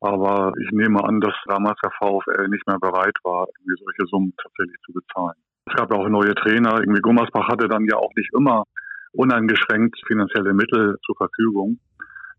Aber 0.00 0.52
ich 0.60 0.72
nehme 0.72 1.04
an, 1.04 1.20
dass 1.20 1.34
damals 1.46 1.78
der 1.80 1.92
VfL 1.92 2.48
nicht 2.48 2.66
mehr 2.66 2.80
bereit 2.80 3.16
war, 3.22 3.46
irgendwie 3.46 3.84
solche 3.84 4.06
Summen 4.10 4.34
tatsächlich 4.42 4.76
zu 4.84 4.92
bezahlen. 4.92 5.36
Es 5.66 5.74
gab 5.74 5.94
auch 5.94 6.08
neue 6.08 6.34
Trainer. 6.34 6.80
Irgendwie 6.80 7.00
Gummersbach 7.00 7.46
hatte 7.46 7.68
dann 7.68 7.86
ja 7.88 7.96
auch 7.96 8.10
nicht 8.16 8.30
immer 8.34 8.64
uneingeschränkt 9.12 10.00
finanzielle 10.06 10.54
Mittel 10.54 10.98
zur 11.06 11.14
Verfügung. 11.14 11.78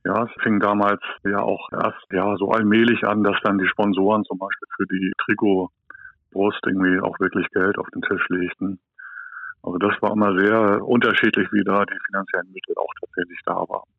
Ja, 0.04 0.26
es 0.26 0.44
fing 0.44 0.60
damals 0.60 1.02
ja 1.24 1.40
auch 1.40 1.70
erst 1.72 2.06
ja 2.12 2.36
so 2.36 2.50
allmählich 2.52 3.06
an, 3.08 3.24
dass 3.24 3.38
dann 3.44 3.58
die 3.58 3.68
Sponsoren 3.68 4.26
zum 4.26 4.38
Beispiel 4.38 4.68
für 4.76 4.86
die 4.88 5.14
Trikotbrust 5.24 6.60
irgendwie 6.68 7.00
auch 7.00 7.18
wirklich 7.22 7.48
Geld 7.52 7.78
auf 7.78 7.88
den 7.96 8.02
Tisch 8.02 8.28
legten. 8.28 8.82
Also 9.64 9.78
das 9.78 10.02
war 10.02 10.12
immer 10.12 10.38
sehr 10.38 10.86
unterschiedlich, 10.86 11.48
wie 11.52 11.64
da 11.64 11.86
die 11.86 11.98
finanziellen 12.08 12.52
Mittel 12.52 12.76
auch 12.78 12.94
tatsächlich 13.00 13.40
da 13.46 13.56
waren. 13.56 13.90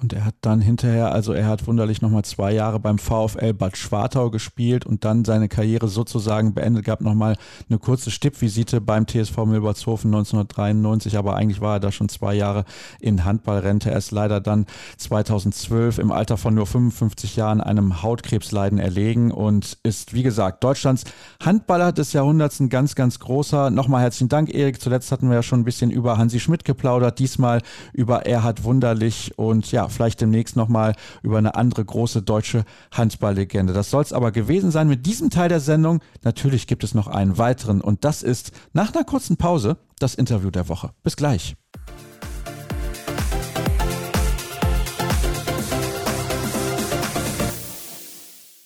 Und 0.00 0.14
er 0.14 0.24
hat 0.24 0.34
dann 0.40 0.62
hinterher, 0.62 1.12
also 1.12 1.34
er 1.34 1.46
hat 1.46 1.66
wunderlich 1.66 2.00
nochmal 2.00 2.24
zwei 2.24 2.52
Jahre 2.52 2.80
beim 2.80 2.98
VfL 2.98 3.52
Bad 3.52 3.76
Schwartau 3.76 4.30
gespielt 4.30 4.86
und 4.86 5.04
dann 5.04 5.26
seine 5.26 5.48
Karriere 5.48 5.88
sozusagen 5.88 6.54
beendet, 6.54 6.86
gab 6.86 7.02
nochmal 7.02 7.36
eine 7.68 7.78
kurze 7.78 8.10
Stippvisite 8.10 8.80
beim 8.80 9.06
TSV 9.06 9.44
Milbertshofen 9.44 10.08
1993, 10.08 11.18
aber 11.18 11.36
eigentlich 11.36 11.60
war 11.60 11.76
er 11.76 11.80
da 11.80 11.92
schon 11.92 12.08
zwei 12.08 12.34
Jahre 12.34 12.64
in 12.98 13.26
Handballrente. 13.26 13.90
Er 13.90 13.98
ist 13.98 14.10
leider 14.10 14.40
dann 14.40 14.64
2012 14.96 15.98
im 15.98 16.12
Alter 16.12 16.38
von 16.38 16.54
nur 16.54 16.66
55 16.66 17.36
Jahren 17.36 17.60
einem 17.60 18.02
Hautkrebsleiden 18.02 18.78
erlegen 18.78 19.30
und 19.30 19.76
ist, 19.82 20.14
wie 20.14 20.22
gesagt, 20.22 20.64
Deutschlands 20.64 21.04
Handballer 21.44 21.92
des 21.92 22.14
Jahrhunderts 22.14 22.58
ein 22.60 22.70
ganz, 22.70 22.94
ganz 22.94 23.18
großer. 23.18 23.68
Nochmal 23.70 24.02
herzlichen 24.02 24.30
Dank, 24.30 24.54
Erik. 24.54 24.80
Zuletzt 24.80 25.12
hatten 25.12 25.28
wir 25.28 25.34
ja 25.34 25.42
schon 25.42 25.60
ein 25.60 25.64
bisschen 25.64 25.90
über 25.90 26.16
Hansi 26.16 26.40
Schmidt 26.40 26.64
geplaudert, 26.64 27.18
diesmal 27.18 27.60
über 27.92 28.24
Erhard 28.24 28.64
Wunderlich 28.64 29.32
und 29.36 29.70
ja, 29.72 29.89
vielleicht 29.90 30.20
demnächst 30.20 30.56
nochmal 30.56 30.94
über 31.22 31.38
eine 31.38 31.54
andere 31.54 31.84
große 31.84 32.22
deutsche 32.22 32.64
Handballlegende. 32.92 33.72
Das 33.72 33.90
soll 33.90 34.02
es 34.02 34.12
aber 34.12 34.32
gewesen 34.32 34.70
sein 34.70 34.88
mit 34.88 35.06
diesem 35.06 35.30
Teil 35.30 35.48
der 35.48 35.60
Sendung. 35.60 36.00
Natürlich 36.22 36.66
gibt 36.66 36.84
es 36.84 36.94
noch 36.94 37.08
einen 37.08 37.38
weiteren 37.38 37.80
und 37.80 38.04
das 38.04 38.22
ist 38.22 38.52
nach 38.72 38.94
einer 38.94 39.04
kurzen 39.04 39.36
Pause 39.36 39.76
das 39.98 40.14
Interview 40.14 40.50
der 40.50 40.68
Woche. 40.68 40.90
Bis 41.02 41.16
gleich. 41.16 41.56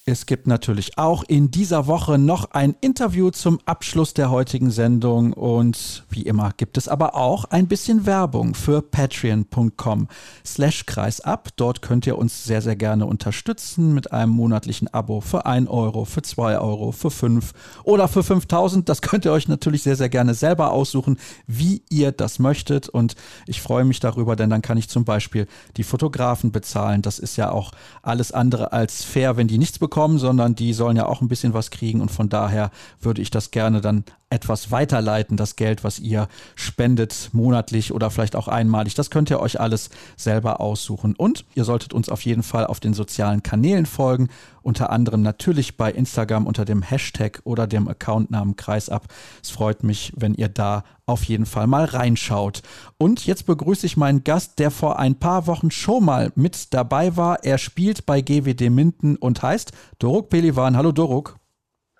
Es 0.06 0.26
gibt 0.26 0.46
natürlich 0.46 0.98
auch 0.98 1.24
in 1.26 1.50
dieser 1.50 1.86
Woche 1.86 2.18
noch 2.18 2.50
ein 2.50 2.76
Interview 2.82 3.30
zum 3.30 3.58
Abschluss 3.64 4.12
der 4.12 4.30
heutigen 4.30 4.70
Sendung 4.70 5.32
und 5.32 6.04
wie 6.10 6.24
immer 6.24 6.52
gibt 6.58 6.76
es 6.76 6.88
aber 6.88 7.14
auch 7.14 7.46
ein 7.46 7.68
bisschen 7.68 8.04
Werbung 8.04 8.54
für 8.54 8.82
patreon.com 8.82 10.08
slash 10.44 10.85
kreisab. 10.85 11.56
Dort 11.56 11.81
könnt 11.81 12.06
ihr 12.06 12.18
uns 12.18 12.44
sehr, 12.44 12.60
sehr 12.60 12.76
gerne 12.76 13.06
unterstützen 13.06 13.94
mit 13.94 14.12
einem 14.12 14.33
monatlichen 14.33 14.92
Abo 14.92 15.22
für 15.22 15.46
1 15.46 15.70
Euro, 15.70 16.04
für 16.04 16.20
2 16.20 16.58
Euro, 16.58 16.92
für 16.92 17.10
5 17.10 17.54
oder 17.85 18.06
für 18.06 18.22
5000. 18.22 18.87
Das 18.87 19.00
könnt 19.00 19.24
ihr 19.24 19.33
euch 19.33 19.48
natürlich 19.48 19.85
sehr, 19.85 19.96
sehr 19.96 20.10
gerne 20.10 20.35
selber 20.35 20.72
aussuchen, 20.72 21.16
wie 21.46 21.83
ihr 21.88 22.12
das 22.12 22.38
möchtet 22.38 22.90
und 22.90 23.14
ich 23.46 23.62
freue 23.62 23.87
mich 23.87 24.00
darüber, 24.00 24.37
denn 24.37 24.50
dann 24.50 24.60
kann 24.60 24.76
ich 24.76 24.90
zum 24.90 25.06
Beispiel 25.06 25.46
die 25.79 25.83
Fotografen 25.83 26.52
bezahlen. 26.52 27.00
Das 27.00 27.18
ist 27.18 27.37
ja 27.37 27.50
auch 27.50 27.72
alles 28.02 28.33
andere 28.33 28.74
als 28.74 29.02
fair, 29.02 29.38
wenn 29.38 29.48
die 29.48 29.56
nichts 29.56 29.79
bekommen 29.79 29.93
bekommen, 29.94 30.18
sondern 30.18 30.56
die 30.56 30.72
sollen 30.72 30.96
ja 30.96 31.06
auch 31.06 31.20
ein 31.20 31.28
bisschen 31.28 31.54
was 31.54 31.70
kriegen 31.70 32.00
und 32.00 32.10
von 32.10 32.28
daher 32.28 32.72
würde 33.00 33.22
ich 33.22 33.30
das 33.30 33.52
gerne 33.52 33.80
dann 33.80 34.02
etwas 34.28 34.72
weiterleiten, 34.72 35.36
das 35.36 35.54
Geld, 35.54 35.84
was 35.84 36.00
ihr 36.00 36.26
spendet, 36.56 37.30
monatlich 37.32 37.92
oder 37.92 38.10
vielleicht 38.10 38.34
auch 38.34 38.48
einmalig. 38.48 38.94
Das 38.94 39.10
könnt 39.10 39.30
ihr 39.30 39.38
euch 39.38 39.60
alles 39.60 39.90
selber 40.16 40.60
aussuchen. 40.60 41.14
Und 41.14 41.44
ihr 41.54 41.62
solltet 41.62 41.92
uns 41.92 42.08
auf 42.08 42.22
jeden 42.22 42.42
Fall 42.42 42.66
auf 42.66 42.80
den 42.80 42.94
sozialen 42.94 43.44
Kanälen 43.44 43.86
folgen, 43.86 44.28
unter 44.62 44.90
anderem 44.90 45.22
natürlich 45.22 45.76
bei 45.76 45.92
Instagram 45.92 46.46
unter 46.46 46.64
dem 46.64 46.82
Hashtag 46.82 47.42
oder 47.44 47.68
dem 47.68 47.86
Accountnamen 47.86 48.56
Kreisab. 48.56 49.06
Es 49.42 49.50
freut 49.50 49.84
mich, 49.84 50.12
wenn 50.16 50.34
ihr 50.34 50.48
da 50.48 50.82
auf 51.06 51.24
jeden 51.24 51.44
Fall 51.46 51.66
mal 51.66 51.84
reinschaut. 51.84 52.62
Und 52.96 53.26
jetzt 53.26 53.44
begrüße 53.44 53.84
ich 53.84 53.98
meinen 53.98 54.24
Gast, 54.24 54.58
der 54.58 54.70
vor 54.70 54.98
ein 54.98 55.16
paar 55.16 55.46
Wochen 55.46 55.70
schon 55.70 56.04
mal 56.04 56.32
mit 56.34 56.72
dabei 56.72 57.16
war. 57.16 57.44
Er 57.44 57.58
spielt 57.58 58.06
bei 58.06 58.22
GWD 58.22 58.70
Minden 58.70 59.16
und 59.16 59.42
heißt 59.42 59.72
Doruk 60.02 60.30
Pelivan. 60.30 60.74
Hallo 60.74 60.92
Doruk. 60.92 61.43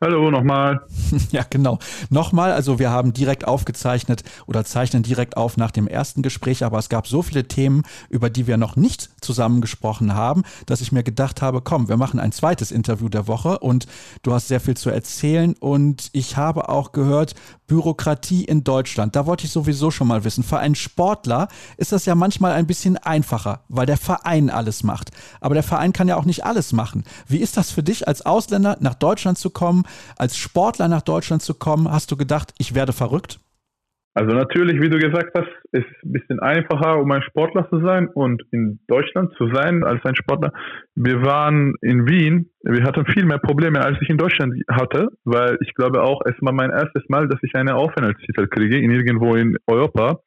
Hallo 0.05 0.31
nochmal. 0.31 0.83
Ja, 1.31 1.45
genau. 1.49 1.79
Nochmal, 2.11 2.53
also 2.53 2.79
wir 2.79 2.91
haben 2.91 3.13
direkt 3.13 3.47
aufgezeichnet 3.47 4.23
oder 4.47 4.65
zeichnen 4.65 5.03
direkt 5.03 5.37
auf 5.37 5.57
nach 5.57 5.71
dem 5.71 5.87
ersten 5.87 6.23
Gespräch, 6.23 6.65
aber 6.65 6.79
es 6.79 6.89
gab 6.89 7.07
so 7.07 7.23
viele 7.23 7.49
Themen, 7.49 7.83
über 8.11 8.31
die 8.31 8.47
wir 8.47 8.57
noch 8.57 8.77
nicht 8.77 9.11
zusammen 9.21 9.61
gesprochen 9.61 10.15
haben, 10.15 10.43
dass 10.67 10.81
ich 10.81 10.93
mir 10.93 11.03
gedacht 11.03 11.41
habe, 11.41 11.61
komm, 11.61 11.89
wir 11.89 11.97
machen 11.97 12.21
ein 12.21 12.33
zweites 12.33 12.71
Interview 12.71 13.09
der 13.09 13.27
Woche 13.27 13.59
und 13.61 13.87
du 14.23 14.33
hast 14.33 14.49
sehr 14.49 14.61
viel 14.61 14.77
zu 14.77 14.91
erzählen 14.91 15.55
und 15.59 16.11
ich 16.13 16.37
habe 16.37 16.69
auch 16.69 16.93
gehört, 16.93 17.35
Bürokratie 17.67 18.45
in 18.45 18.63
Deutschland. 18.63 19.17
Da 19.17 19.27
wollte 19.27 19.47
ich 19.47 19.53
sowieso 19.53 19.91
schon 19.91 20.09
mal 20.09 20.25
wissen. 20.25 20.45
Für 20.45 20.59
einen 20.59 20.75
Sportler 20.75 21.49
ist 21.77 21.93
das 21.93 22.05
ja 22.05 22.15
manchmal 22.15 22.53
ein 22.53 22.67
bisschen 22.67 22.99
einfacher, 22.99 23.61
weil 23.69 23.87
der 23.87 23.97
Verein 23.97 24.51
alles 24.51 24.83
macht. 24.83 25.11
Aber 25.41 25.55
der 25.55 25.63
Verein 25.63 25.93
kann 25.93 26.09
ja 26.09 26.17
auch 26.17 26.27
nicht 26.27 26.45
alles 26.45 26.73
machen. 26.73 27.05
Wie 27.27 27.39
ist 27.39 27.57
das 27.57 27.71
für 27.71 27.83
dich 27.83 28.07
als 28.07 28.27
Ausländer 28.27 28.77
nach 28.81 28.95
Deutschland 28.95 29.39
zu 29.39 29.49
kommen, 29.49 29.85
als 30.17 30.37
Sportler 30.37 30.89
nach 30.89 31.03
Deutschland 31.03 31.43
zu 31.43 31.55
kommen? 31.55 31.91
Hast 31.91 32.11
du 32.11 32.17
gedacht, 32.17 32.53
ich 32.59 32.75
werde 32.75 32.93
verrückt? 32.93 33.39
Also 34.17 34.33
natürlich, 34.33 34.81
wie 34.81 34.89
du 34.89 34.99
gesagt 34.99 35.37
hast, 35.37 35.49
ist 35.73 35.89
ein 36.05 36.13
bisschen 36.13 36.39
einfacher, 36.39 37.01
um 37.01 37.11
ein 37.11 37.23
Sportler 37.23 37.69
zu 37.69 37.81
sein 37.81 38.07
und 38.07 38.45
in 38.53 38.79
Deutschland 38.87 39.35
zu 39.37 39.49
sein 39.53 39.83
als 39.83 40.05
ein 40.05 40.15
Sportler. 40.15 40.53
Wir 40.95 41.25
waren 41.25 41.75
in 41.81 42.07
Wien, 42.07 42.49
wir 42.63 42.85
hatten 42.85 43.05
viel 43.07 43.25
mehr 43.25 43.39
Probleme, 43.39 43.81
als 43.81 43.99
ich 44.01 44.09
in 44.09 44.17
Deutschland 44.17 44.55
hatte, 44.71 45.09
weil 45.25 45.59
ich 45.63 45.75
glaube 45.75 46.01
auch, 46.01 46.21
es 46.27 46.37
war 46.41 46.53
mein 46.53 46.71
erstes 46.71 47.03
Mal, 47.09 47.27
dass 47.27 47.41
ich 47.43 47.57
eine 47.57 47.75
Aufenthaltstitel 47.75 48.47
kriege, 48.47 48.79
in 48.79 48.93
irgendwo 48.93 49.35
in 49.35 49.57
Europa. 49.67 50.21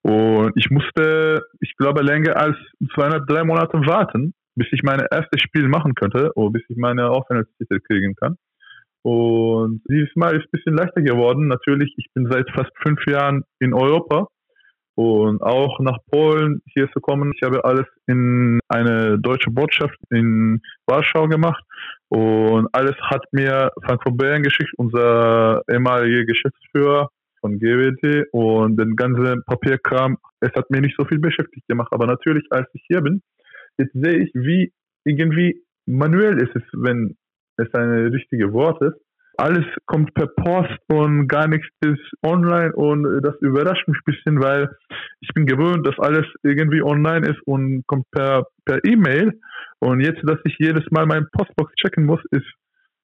Und 0.00 0.52
ich 0.56 0.70
musste, 0.70 1.42
ich 1.60 1.76
glaube, 1.76 2.00
länger 2.00 2.38
als 2.38 2.56
200, 2.94 3.28
drei 3.28 3.44
Monate 3.44 3.78
warten, 3.86 4.32
bis 4.54 4.68
ich 4.72 4.82
mein 4.82 5.00
erstes 5.10 5.42
Spiel 5.42 5.68
machen 5.68 5.94
könnte 5.94 6.32
oder 6.34 6.52
bis 6.52 6.62
ich 6.70 6.78
meine 6.78 7.10
Aufenthaltstitel 7.10 7.80
kriegen 7.80 8.14
kann. 8.14 8.38
Und 9.04 9.82
dieses 9.90 10.08
Mal 10.16 10.34
ist 10.34 10.44
ein 10.44 10.50
bisschen 10.50 10.76
leichter 10.76 11.02
geworden. 11.02 11.46
Natürlich, 11.48 11.92
ich 11.98 12.06
bin 12.14 12.26
seit 12.30 12.50
fast 12.52 12.70
fünf 12.82 13.06
Jahren 13.06 13.44
in 13.60 13.74
Europa 13.74 14.28
und 14.94 15.42
auch 15.42 15.78
nach 15.80 15.98
Polen 16.10 16.62
hier 16.72 16.90
zu 16.92 17.00
kommen. 17.00 17.32
Ich 17.34 17.42
habe 17.42 17.64
alles 17.66 17.84
in 18.06 18.60
eine 18.68 19.18
deutsche 19.18 19.50
Botschaft 19.50 19.98
in 20.10 20.62
Warschau 20.86 21.28
gemacht 21.28 21.62
und 22.08 22.68
alles 22.72 22.94
hat 23.02 23.24
mir 23.32 23.70
Frankfurt 23.84 24.16
Bayern 24.16 24.42
geschickt, 24.42 24.72
unser 24.78 25.62
ehemaliger 25.70 26.24
Geschäftsführer 26.24 27.10
von 27.42 27.58
GWT 27.58 28.28
und 28.32 28.80
den 28.80 28.96
ganzen 28.96 29.42
Papierkram. 29.44 30.16
Es 30.40 30.52
hat 30.54 30.70
mir 30.70 30.80
nicht 30.80 30.96
so 30.96 31.04
viel 31.04 31.18
beschäftigt 31.18 31.68
gemacht, 31.68 31.92
aber 31.92 32.06
natürlich, 32.06 32.46
als 32.50 32.68
ich 32.72 32.82
hier 32.86 33.02
bin, 33.02 33.20
jetzt 33.76 33.92
sehe 33.92 34.24
ich, 34.24 34.30
wie 34.32 34.72
irgendwie 35.04 35.60
manuell 35.84 36.40
ist 36.40 36.56
es, 36.56 36.62
wenn 36.72 37.16
es 37.56 37.72
ein 37.74 38.08
richtiges 38.08 38.52
Wort 38.52 38.80
ist. 38.82 38.96
Alles 39.36 39.64
kommt 39.86 40.14
per 40.14 40.28
Post 40.28 40.78
und 40.86 41.26
gar 41.26 41.48
nichts 41.48 41.66
ist 41.80 42.12
online 42.22 42.72
und 42.72 43.20
das 43.22 43.34
überrascht 43.40 43.88
mich 43.88 43.98
ein 43.98 44.12
bisschen, 44.12 44.40
weil 44.40 44.68
ich 45.20 45.28
bin 45.34 45.44
gewöhnt, 45.44 45.84
dass 45.84 45.98
alles 45.98 46.24
irgendwie 46.44 46.82
online 46.82 47.28
ist 47.28 47.40
und 47.44 47.84
kommt 47.88 48.08
per 48.12 48.46
per 48.64 48.84
E-Mail 48.84 49.32
und 49.80 50.00
jetzt, 50.00 50.20
dass 50.22 50.38
ich 50.44 50.56
jedes 50.58 50.88
Mal 50.90 51.06
meinen 51.06 51.28
Postbox 51.32 51.74
checken 51.74 52.06
muss, 52.06 52.20
ist 52.30 52.46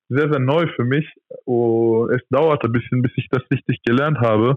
sehr, 0.09 0.31
sehr 0.31 0.41
neu 0.41 0.67
für 0.77 0.85
mich 0.85 1.07
und 1.45 2.11
es 2.13 2.23
dauert 2.31 2.65
ein 2.65 2.73
bisschen, 2.73 3.03
bis 3.03 3.13
ich 3.17 3.29
das 3.31 3.43
richtig 3.51 3.81
gelernt 3.85 4.19
habe 4.21 4.57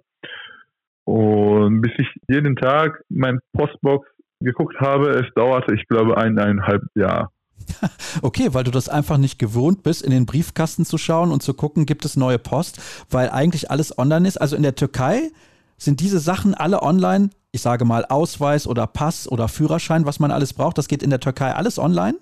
und 1.06 1.82
bis 1.82 1.92
ich 1.98 2.08
jeden 2.28 2.56
Tag 2.56 3.04
mein 3.10 3.40
Postbox 3.54 4.08
geguckt 4.40 4.80
habe, 4.80 5.10
es 5.12 5.34
dauerte, 5.36 5.74
ich 5.74 5.88
glaube, 5.88 6.18
eineinhalb 6.18 6.84
Jahre. 6.96 7.30
Okay, 8.22 8.54
weil 8.54 8.64
du 8.64 8.72
das 8.72 8.90
einfach 8.90 9.18
nicht 9.18 9.40
gewohnt 9.40 9.84
bist, 9.84 10.04
in 10.04 10.12
den 10.12 10.26
Briefkasten 10.26 10.86
zu 10.86 10.98
schauen 10.98 11.32
und 11.32 11.42
zu 11.42 11.54
gucken, 11.54 11.86
gibt 11.86 12.06
es 12.06 12.16
neue 12.16 12.40
Post, 12.40 12.80
weil 13.10 13.30
eigentlich 13.30 13.72
alles 13.72 13.98
online 13.98 14.28
ist. 14.28 14.38
Also 14.38 14.56
in 14.56 14.64
der 14.64 14.76
Türkei 14.76 15.32
sind 15.78 16.00
diese 16.00 16.20
Sachen 16.20 16.54
alle 16.54 16.82
online. 16.82 17.30
Ich 17.52 17.62
sage 17.62 17.86
mal 17.86 18.06
Ausweis 18.06 18.68
oder 18.68 18.88
Pass 18.88 19.28
oder 19.28 19.48
Führerschein, 19.48 20.06
was 20.06 20.20
man 20.20 20.32
alles 20.32 20.54
braucht. 20.54 20.78
Das 20.78 20.88
geht 20.88 21.04
in 21.04 21.10
der 21.10 21.20
Türkei 21.20 21.54
alles 21.54 21.80
online? 21.80 22.18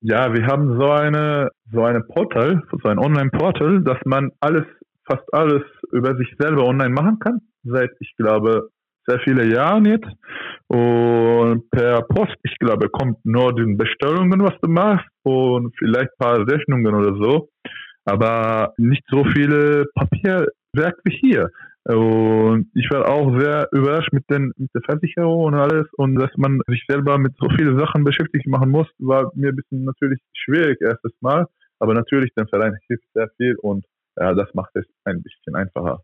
Ja, 0.00 0.32
wir 0.34 0.46
haben 0.46 0.78
so 0.78 0.90
eine 0.90 1.50
so 1.70 1.84
eine 1.84 2.00
Portal, 2.00 2.62
so 2.82 2.88
ein 2.88 2.98
Online-Portal, 2.98 3.82
dass 3.82 3.98
man 4.04 4.30
alles, 4.40 4.64
fast 5.06 5.32
alles 5.32 5.62
über 5.92 6.16
sich 6.16 6.28
selber 6.38 6.64
online 6.64 6.90
machen 6.90 7.18
kann. 7.18 7.40
Seit 7.62 7.90
ich 8.00 8.14
glaube 8.16 8.68
sehr 9.06 9.20
viele 9.20 9.46
Jahre 9.46 9.80
jetzt. 9.88 10.08
Und 10.72 11.68
per 11.70 12.00
Post, 12.00 12.36
ich 12.44 12.56
glaube, 12.58 12.88
kommt 12.88 13.18
nur 13.26 13.54
die 13.54 13.74
Bestellungen, 13.74 14.42
was 14.42 14.58
du 14.62 14.70
machst 14.70 15.06
und 15.22 15.74
vielleicht 15.78 16.08
ein 16.12 16.18
paar 16.18 16.48
Rechnungen 16.48 16.94
oder 16.94 17.14
so. 17.14 17.50
Aber 18.06 18.72
nicht 18.78 19.04
so 19.10 19.22
viele 19.22 19.84
Papierwerk 19.94 20.96
wie 21.04 21.18
hier. 21.20 21.50
Und 21.84 22.70
ich 22.74 22.88
war 22.90 23.06
auch 23.06 23.38
sehr 23.38 23.68
überrascht 23.72 24.14
mit, 24.14 24.24
den, 24.30 24.52
mit 24.56 24.70
der 24.74 24.80
Versicherung 24.82 25.44
und 25.44 25.54
alles 25.54 25.86
und 25.98 26.14
dass 26.14 26.30
man 26.36 26.60
sich 26.68 26.82
selber 26.88 27.18
mit 27.18 27.34
so 27.38 27.48
vielen 27.50 27.78
Sachen 27.78 28.04
beschäftigt 28.04 28.46
machen 28.46 28.70
muss, 28.70 28.86
war 28.98 29.30
mir 29.34 29.50
ein 29.50 29.56
bisschen 29.56 29.84
natürlich 29.84 30.20
schwierig 30.32 30.80
erstes 30.80 31.12
Mal. 31.20 31.48
Aber 31.80 31.92
natürlich, 31.92 32.32
der 32.34 32.46
Verein 32.46 32.78
hilft 32.86 33.04
sehr 33.12 33.28
viel 33.36 33.56
und 33.56 33.84
ja, 34.16 34.32
das 34.32 34.48
macht 34.54 34.74
es 34.74 34.86
ein 35.04 35.22
bisschen 35.22 35.54
einfacher. 35.54 36.02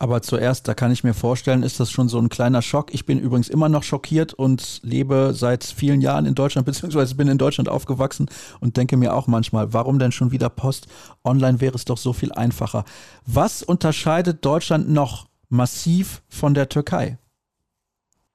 Aber 0.00 0.22
zuerst, 0.22 0.68
da 0.68 0.74
kann 0.74 0.92
ich 0.92 1.02
mir 1.02 1.12
vorstellen, 1.12 1.64
ist 1.64 1.80
das 1.80 1.90
schon 1.90 2.08
so 2.08 2.20
ein 2.20 2.28
kleiner 2.28 2.62
Schock. 2.62 2.94
Ich 2.94 3.04
bin 3.04 3.18
übrigens 3.18 3.48
immer 3.48 3.68
noch 3.68 3.82
schockiert 3.82 4.32
und 4.32 4.80
lebe 4.84 5.32
seit 5.32 5.64
vielen 5.64 6.00
Jahren 6.00 6.24
in 6.24 6.36
Deutschland, 6.36 6.66
beziehungsweise 6.66 7.16
bin 7.16 7.26
in 7.26 7.38
Deutschland 7.38 7.68
aufgewachsen 7.68 8.26
und 8.60 8.76
denke 8.76 8.96
mir 8.96 9.14
auch 9.14 9.26
manchmal, 9.26 9.72
warum 9.72 9.98
denn 9.98 10.12
schon 10.12 10.30
wieder 10.30 10.50
Post? 10.50 10.86
Online 11.24 11.60
wäre 11.60 11.74
es 11.74 11.84
doch 11.84 11.96
so 11.96 12.12
viel 12.12 12.30
einfacher. 12.32 12.84
Was 13.26 13.62
unterscheidet 13.64 14.44
Deutschland 14.44 14.88
noch 14.88 15.28
massiv 15.48 16.22
von 16.28 16.54
der 16.54 16.68
Türkei? 16.68 17.18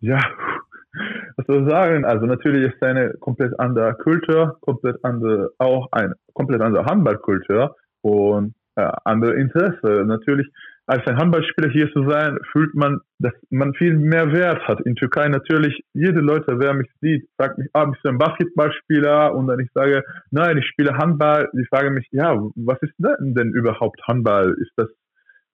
Ja, 0.02 0.20
was 1.38 1.46
soll 1.48 1.64
ich 1.64 1.70
sagen? 1.70 2.04
Also 2.04 2.26
natürlich 2.26 2.74
ist 2.74 2.84
eine 2.84 3.14
komplett 3.22 3.58
andere 3.58 3.94
Kultur, 3.96 4.58
komplett 4.60 4.98
andere, 5.06 5.52
auch 5.60 5.88
eine 5.94 6.16
komplett 6.34 6.62
andere 6.62 6.84
Handballkultur 6.86 7.78
und 8.02 8.54
ja, 8.76 8.90
andere 9.06 9.36
Interesse. 9.36 10.04
Natürlich 10.06 10.50
als 10.86 11.06
ein 11.08 11.18
Handballspieler 11.18 11.70
hier 11.72 11.92
zu 11.94 12.10
sein, 12.10 12.38
fühlt 12.52 12.74
man, 12.76 13.00
dass 13.20 13.34
man 13.50 13.74
viel 13.74 13.96
mehr 13.96 14.34
Wert 14.34 14.68
hat. 14.68 14.82
In 14.86 14.96
Türkei 14.96 15.30
natürlich, 15.30 15.82
jede 15.94 16.20
Leute, 16.20 16.60
wer 16.60 16.74
mich 16.74 16.90
sieht, 17.00 17.28
sagt 17.38 17.58
mich, 17.58 17.70
ah, 17.74 17.86
bist 17.86 18.04
du 18.04 18.10
ein 18.10 18.18
Basketballspieler? 18.18 19.34
Und 19.34 19.48
dann 19.48 19.60
ich 19.60 19.70
sage, 19.74 20.04
nein, 20.32 20.58
ich 20.58 20.68
spiele 20.68 20.98
Handball. 20.98 21.50
Die 21.54 21.66
fragen 21.66 21.94
mich, 21.94 22.08
ja, 22.12 22.36
was 22.56 22.82
ist 22.82 22.94
denn, 22.98 23.34
denn 23.34 23.54
überhaupt 23.54 24.02
Handball? 24.08 24.56
Ist 24.60 24.74
das 24.76 24.90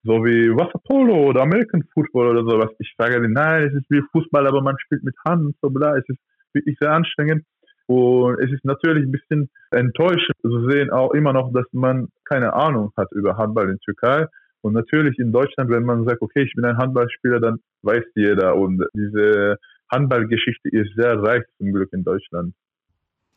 so 0.03 0.25
wie 0.25 0.49
Wasserpolo 0.49 1.27
oder 1.27 1.41
American 1.41 1.83
Football 1.93 2.29
oder 2.29 2.43
sowas? 2.49 2.71
Ich 2.79 2.93
sage, 2.97 3.21
nein, 3.29 3.67
es 3.67 3.73
ist 3.73 3.89
wie 3.89 4.01
Fußball, 4.11 4.47
aber 4.47 4.61
man 4.61 4.79
spielt 4.79 5.03
mit 5.03 5.15
Hand 5.27 5.55
so 5.61 5.69
bla. 5.69 5.95
Es 5.95 6.07
ist 6.07 6.19
wirklich 6.53 6.77
sehr 6.79 6.91
anstrengend. 6.91 7.45
Und 7.85 8.39
es 8.39 8.51
ist 8.51 8.65
natürlich 8.65 9.03
ein 9.03 9.11
bisschen 9.11 9.49
enttäuschend 9.71 10.37
zu 10.41 10.69
sehen, 10.69 10.91
auch 10.91 11.11
immer 11.11 11.33
noch, 11.33 11.51
dass 11.51 11.65
man 11.71 12.07
keine 12.23 12.53
Ahnung 12.53 12.91
hat 12.95 13.11
über 13.11 13.37
Handball 13.37 13.69
in 13.69 13.79
Türkei. 13.79 14.25
Und 14.61 14.73
natürlich 14.73 15.17
in 15.19 15.31
Deutschland, 15.31 15.69
wenn 15.69 15.83
man 15.83 16.05
sagt, 16.05 16.21
okay, 16.21 16.43
ich 16.43 16.53
bin 16.53 16.65
ein 16.65 16.77
Handballspieler, 16.77 17.39
dann 17.39 17.59
weiß 17.83 18.03
jeder. 18.15 18.55
Und 18.55 18.83
diese 18.93 19.57
Handballgeschichte 19.91 20.69
ist 20.69 20.93
sehr 20.95 21.21
reich 21.21 21.43
zum 21.57 21.73
Glück 21.73 21.91
in 21.93 22.03
Deutschland. 22.03 22.53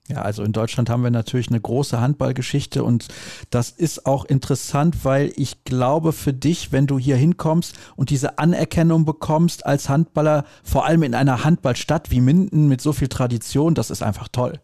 Ja, 0.09 0.23
also 0.23 0.43
in 0.43 0.53
Deutschland 0.53 0.91
haben 0.91 1.05
wir 1.05 1.13
natürlich 1.13 1.49
eine 1.49 1.61
große 1.61 2.01
Handballgeschichte 2.01 2.83
und 2.83 3.07
das 3.51 3.71
ist 3.71 4.05
auch 4.05 4.25
interessant, 4.25 5.05
weil 5.05 5.31
ich 5.37 5.63
glaube 5.63 6.13
für 6.13 6.33
dich, 6.33 6.73
wenn 6.73 6.89
du 6.89 6.99
hier 6.99 7.15
hinkommst 7.15 7.95
und 7.97 8.11
diese 8.11 8.39
Anerkennung 8.39 9.05
bekommst 9.05 9.65
als 9.65 9.89
Handballer, 9.89 10.45
vor 10.65 10.87
allem 10.87 11.05
in 11.05 11.15
einer 11.15 11.45
Handballstadt 11.45 12.11
wie 12.11 12.21
Minden 12.21 12.69
mit 12.69 12.81
so 12.81 12.93
viel 12.93 13.07
Tradition, 13.07 13.75
das 13.75 13.93
ist 13.93 14.03
einfach 14.03 14.27
toll. 14.27 14.55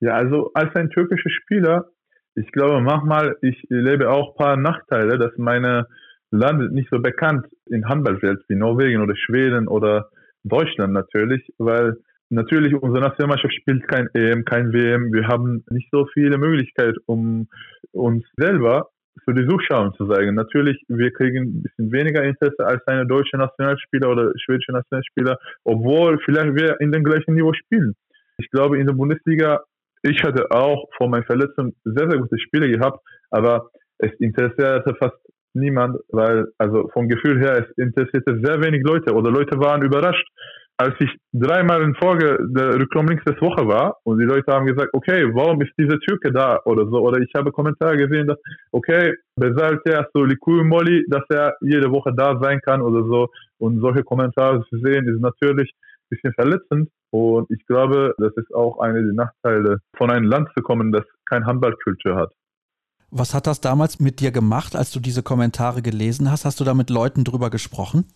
Ja, 0.00 0.14
also 0.14 0.50
als 0.54 0.74
ein 0.76 0.88
türkischer 0.88 1.30
Spieler 1.30 1.91
ich 2.34 2.50
glaube 2.52 2.80
manchmal, 2.80 3.36
ich 3.42 3.62
lebe 3.68 4.10
auch 4.10 4.30
ein 4.30 4.36
paar 4.36 4.56
Nachteile, 4.56 5.18
dass 5.18 5.36
meine 5.36 5.86
Land 6.30 6.72
nicht 6.72 6.88
so 6.90 6.98
bekannt 6.98 7.46
in 7.66 7.88
Handballwelt 7.88 8.40
wie 8.48 8.56
Norwegen 8.56 9.02
oder 9.02 9.14
Schweden 9.16 9.68
oder 9.68 10.08
Deutschland 10.44 10.92
natürlich, 10.92 11.42
weil 11.58 11.96
natürlich, 12.30 12.74
unsere 12.74 13.04
Nationalmannschaft 13.04 13.54
spielt 13.54 13.86
kein 13.86 14.08
EM, 14.14 14.44
kein 14.44 14.72
WM. 14.72 15.12
Wir 15.12 15.28
haben 15.28 15.64
nicht 15.70 15.88
so 15.92 16.06
viele 16.14 16.38
Möglichkeiten, 16.38 16.98
um 17.06 17.48
uns 17.92 18.24
selber 18.36 18.88
für 19.24 19.34
die 19.34 19.46
Zuschauer 19.46 19.92
zu 19.94 20.08
zeigen. 20.08 20.34
Natürlich, 20.34 20.82
wir 20.88 21.12
kriegen 21.12 21.44
ein 21.44 21.62
bisschen 21.62 21.92
weniger 21.92 22.24
Interesse 22.24 22.64
als 22.64 22.84
eine 22.86 23.06
deutsche 23.06 23.36
Nationalspieler 23.36 24.10
oder 24.10 24.32
schwedische 24.42 24.72
Nationalspieler, 24.72 25.38
obwohl 25.64 26.18
vielleicht 26.24 26.54
wir 26.54 26.80
in 26.80 26.92
dem 26.92 27.04
gleichen 27.04 27.34
Niveau 27.34 27.52
spielen. 27.52 27.94
Ich 28.38 28.50
glaube, 28.50 28.78
in 28.78 28.86
der 28.86 28.94
Bundesliga, 28.94 29.60
ich 30.02 30.22
hatte 30.22 30.50
auch 30.50 30.88
vor 30.96 31.08
meiner 31.08 31.24
Verletzung 31.24 31.74
sehr, 31.84 32.10
sehr 32.10 32.18
gute 32.18 32.38
Spiele 32.38 32.68
gehabt, 32.68 33.00
aber 33.30 33.70
es 33.98 34.12
interessierte 34.18 34.94
fast 34.96 35.16
niemand, 35.54 35.98
weil, 36.08 36.46
also 36.58 36.88
vom 36.92 37.08
Gefühl 37.08 37.38
her, 37.40 37.66
es 37.66 37.78
interessierte 37.78 38.40
sehr 38.42 38.62
wenig 38.62 38.82
Leute 38.84 39.14
oder 39.14 39.30
Leute 39.30 39.58
waren 39.58 39.82
überrascht, 39.82 40.26
als 40.78 40.94
ich 40.98 41.10
dreimal 41.32 41.82
in 41.82 41.94
Folge 41.94 42.38
der 42.40 42.74
Rückraumlinks 42.74 43.24
Woche 43.40 43.68
war 43.68 43.98
und 44.04 44.18
die 44.18 44.24
Leute 44.24 44.52
haben 44.52 44.66
gesagt, 44.66 44.90
okay, 44.92 45.24
warum 45.32 45.60
ist 45.60 45.72
dieser 45.78 45.98
Türke 46.00 46.32
da 46.32 46.58
oder 46.64 46.86
so, 46.86 46.98
oder 47.00 47.20
ich 47.20 47.30
habe 47.36 47.52
Kommentare 47.52 47.96
gesehen, 47.96 48.26
dass, 48.26 48.38
okay, 48.72 49.14
Besalte 49.36 50.06
so 50.12 50.24
Likui 50.24 50.64
Molly, 50.64 51.04
dass 51.08 51.24
er 51.28 51.54
jede 51.60 51.90
Woche 51.90 52.12
da 52.14 52.38
sein 52.40 52.60
kann 52.60 52.82
oder 52.82 53.04
so. 53.04 53.28
Und 53.58 53.80
solche 53.80 54.02
Kommentare 54.02 54.64
zu 54.68 54.78
sehen, 54.78 55.06
ist 55.08 55.20
natürlich 55.20 55.72
bisschen 56.12 56.32
verletzend 56.34 56.90
und 57.10 57.50
ich 57.50 57.64
glaube, 57.66 58.14
das 58.18 58.32
ist 58.36 58.54
auch 58.54 58.78
eine 58.80 59.02
der 59.02 59.12
Nachteile 59.12 59.78
von 59.96 60.10
einem 60.10 60.26
Land 60.26 60.48
zu 60.56 60.62
kommen, 60.62 60.92
das 60.92 61.04
kein 61.26 61.46
Handballkultur 61.46 62.16
hat. 62.16 62.32
Was 63.10 63.34
hat 63.34 63.46
das 63.46 63.60
damals 63.60 64.00
mit 64.00 64.20
dir 64.20 64.30
gemacht, 64.30 64.74
als 64.74 64.90
du 64.90 64.98
diese 64.98 65.22
Kommentare 65.22 65.82
gelesen 65.82 66.30
hast? 66.30 66.46
Hast 66.46 66.60
du 66.60 66.64
da 66.64 66.72
mit 66.72 66.88
Leuten 66.88 67.24
drüber 67.24 67.50
gesprochen? 67.50 68.06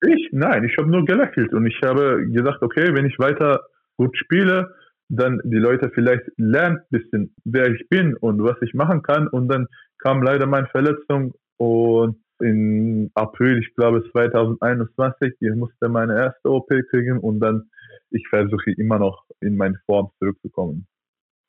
Ich? 0.00 0.30
Nein, 0.32 0.64
ich 0.64 0.76
habe 0.76 0.90
nur 0.90 1.04
gelächelt 1.04 1.52
und 1.52 1.66
ich 1.66 1.80
habe 1.84 2.26
gesagt, 2.28 2.62
okay, 2.62 2.94
wenn 2.94 3.06
ich 3.06 3.18
weiter 3.18 3.60
gut 3.96 4.16
spiele, 4.18 4.74
dann 5.08 5.40
die 5.44 5.56
Leute 5.56 5.90
vielleicht 5.94 6.24
lernen 6.36 6.78
ein 6.78 6.86
bisschen, 6.90 7.34
wer 7.44 7.68
ich 7.68 7.88
bin 7.88 8.16
und 8.16 8.42
was 8.42 8.56
ich 8.62 8.74
machen 8.74 9.02
kann. 9.02 9.28
Und 9.28 9.48
dann 9.48 9.68
kam 9.98 10.22
leider 10.22 10.46
meine 10.46 10.66
Verletzung 10.66 11.34
und 11.56 12.16
in 12.40 13.10
April, 13.14 13.58
ich 13.58 13.74
glaube 13.74 14.04
2021, 14.10 15.34
ich 15.40 15.54
musste 15.54 15.88
meine 15.88 16.14
erste 16.14 16.50
OP 16.50 16.68
kriegen 16.90 17.18
und 17.18 17.40
dann 17.40 17.70
ich 18.10 18.26
versuche 18.28 18.70
immer 18.76 18.98
noch 18.98 19.24
in 19.40 19.56
meine 19.56 19.78
Form 19.86 20.10
zurückzukommen. 20.18 20.86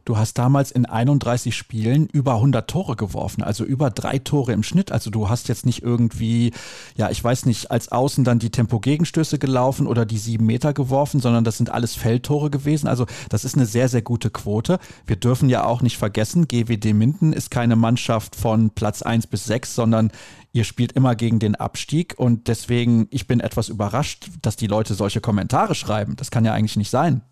Du 0.05 0.17
hast 0.17 0.37
damals 0.37 0.69
in 0.69 0.85
31 0.85 1.55
Spielen 1.55 2.05
über 2.05 2.35
100 2.35 2.69
Tore 2.69 2.95
geworfen, 2.95 3.41
also 3.41 3.65
über 3.65 3.89
drei 3.89 4.19
Tore 4.19 4.53
im 4.53 4.61
Schnitt. 4.61 4.91
Also 4.91 5.09
du 5.09 5.29
hast 5.29 5.47
jetzt 5.47 5.65
nicht 5.65 5.81
irgendwie, 5.81 6.53
ja, 6.95 7.09
ich 7.09 7.23
weiß 7.23 7.47
nicht, 7.47 7.71
als 7.71 7.91
Außen 7.91 8.23
dann 8.23 8.37
die 8.37 8.51
Tempo-Gegenstöße 8.51 9.39
gelaufen 9.39 9.87
oder 9.87 10.05
die 10.05 10.19
sieben 10.19 10.45
Meter 10.45 10.73
geworfen, 10.73 11.19
sondern 11.19 11.43
das 11.43 11.57
sind 11.57 11.71
alles 11.71 11.95
Feldtore 11.95 12.51
gewesen. 12.51 12.87
Also 12.87 13.07
das 13.29 13.45
ist 13.45 13.55
eine 13.55 13.65
sehr, 13.65 13.89
sehr 13.89 14.03
gute 14.03 14.29
Quote. 14.29 14.77
Wir 15.07 15.15
dürfen 15.15 15.49
ja 15.49 15.65
auch 15.65 15.81
nicht 15.81 15.97
vergessen, 15.97 16.47
GWD 16.47 16.93
Minden 16.93 17.33
ist 17.33 17.49
keine 17.49 17.75
Mannschaft 17.75 18.35
von 18.35 18.69
Platz 18.69 19.01
1 19.01 19.25
bis 19.25 19.45
6, 19.45 19.73
sondern 19.73 20.11
ihr 20.53 20.65
spielt 20.65 20.91
immer 20.91 21.15
gegen 21.15 21.39
den 21.39 21.55
Abstieg 21.55 22.13
und 22.17 22.47
deswegen, 22.47 23.07
ich 23.09 23.25
bin 23.25 23.39
etwas 23.39 23.69
überrascht, 23.69 24.29
dass 24.43 24.55
die 24.55 24.67
Leute 24.67 24.93
solche 24.93 25.19
Kommentare 25.19 25.73
schreiben. 25.73 26.15
Das 26.15 26.29
kann 26.29 26.45
ja 26.45 26.53
eigentlich 26.53 26.77
nicht 26.77 26.91
sein. 26.91 27.23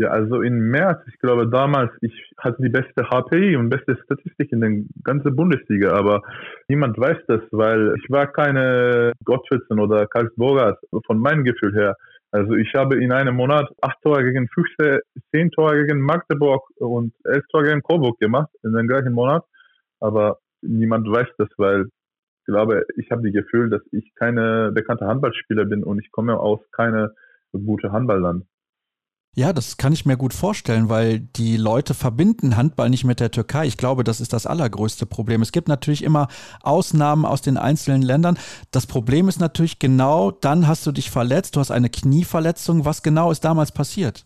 Ja, 0.00 0.10
also 0.10 0.42
in 0.42 0.60
März, 0.70 1.00
ich 1.08 1.18
glaube 1.18 1.48
damals, 1.48 1.90
ich 2.02 2.12
hatte 2.38 2.62
die 2.62 2.68
beste 2.68 3.02
HPI 3.10 3.56
und 3.56 3.68
beste 3.68 3.98
Statistik 4.04 4.52
in 4.52 4.60
der 4.60 4.70
ganzen 5.02 5.34
Bundesliga, 5.34 5.90
aber 5.90 6.22
niemand 6.68 6.96
weiß 6.96 7.16
das, 7.26 7.40
weil 7.50 7.96
ich 7.98 8.08
war 8.08 8.28
keine 8.28 9.12
Gottschalk 9.24 9.68
oder 9.72 10.06
Karlsburger 10.06 10.78
von 11.04 11.18
meinem 11.18 11.42
Gefühl 11.42 11.74
her. 11.74 11.96
Also 12.30 12.54
ich 12.54 12.72
habe 12.76 13.02
in 13.02 13.10
einem 13.10 13.34
Monat 13.34 13.68
acht 13.80 14.00
Tore 14.02 14.22
gegen 14.22 14.46
Füchse, 14.46 15.00
zehn 15.32 15.50
Tore 15.50 15.84
gegen 15.84 16.00
Magdeburg 16.00 16.62
und 16.76 17.12
elf 17.24 17.44
Tore 17.48 17.64
gegen 17.64 17.82
Coburg 17.82 18.20
gemacht 18.20 18.50
in 18.62 18.74
dem 18.74 18.86
gleichen 18.86 19.14
Monat, 19.14 19.44
aber 19.98 20.38
niemand 20.62 21.10
weiß 21.10 21.26
das, 21.38 21.48
weil 21.56 21.86
ich 21.86 22.44
glaube, 22.44 22.84
ich 22.98 23.10
habe 23.10 23.22
das 23.22 23.32
Gefühl, 23.32 23.68
dass 23.68 23.82
ich 23.90 24.14
keine 24.14 24.70
bekannte 24.70 25.06
Handballspieler 25.08 25.64
bin 25.64 25.82
und 25.82 25.98
ich 25.98 26.12
komme 26.12 26.38
aus 26.38 26.60
keine 26.70 27.10
gute 27.50 27.90
Handballland. 27.90 28.44
Ja, 29.36 29.52
das 29.52 29.76
kann 29.76 29.92
ich 29.92 30.04
mir 30.04 30.16
gut 30.16 30.34
vorstellen, 30.34 30.88
weil 30.88 31.20
die 31.20 31.56
Leute 31.56 31.94
verbinden 31.94 32.56
Handball 32.56 32.90
nicht 32.90 33.04
mit 33.04 33.20
der 33.20 33.30
Türkei. 33.30 33.66
Ich 33.66 33.76
glaube, 33.76 34.02
das 34.02 34.20
ist 34.20 34.32
das 34.32 34.46
allergrößte 34.46 35.06
Problem. 35.06 35.42
Es 35.42 35.52
gibt 35.52 35.68
natürlich 35.68 36.02
immer 36.02 36.26
Ausnahmen 36.62 37.24
aus 37.24 37.40
den 37.40 37.56
einzelnen 37.56 38.02
Ländern. 38.02 38.36
Das 38.72 38.86
Problem 38.86 39.28
ist 39.28 39.40
natürlich 39.40 39.78
genau, 39.78 40.32
dann 40.32 40.66
hast 40.66 40.86
du 40.86 40.92
dich 40.92 41.10
verletzt, 41.10 41.54
du 41.54 41.60
hast 41.60 41.70
eine 41.70 41.88
Knieverletzung. 41.88 42.84
Was 42.84 43.02
genau 43.02 43.30
ist 43.30 43.44
damals 43.44 43.70
passiert? 43.70 44.24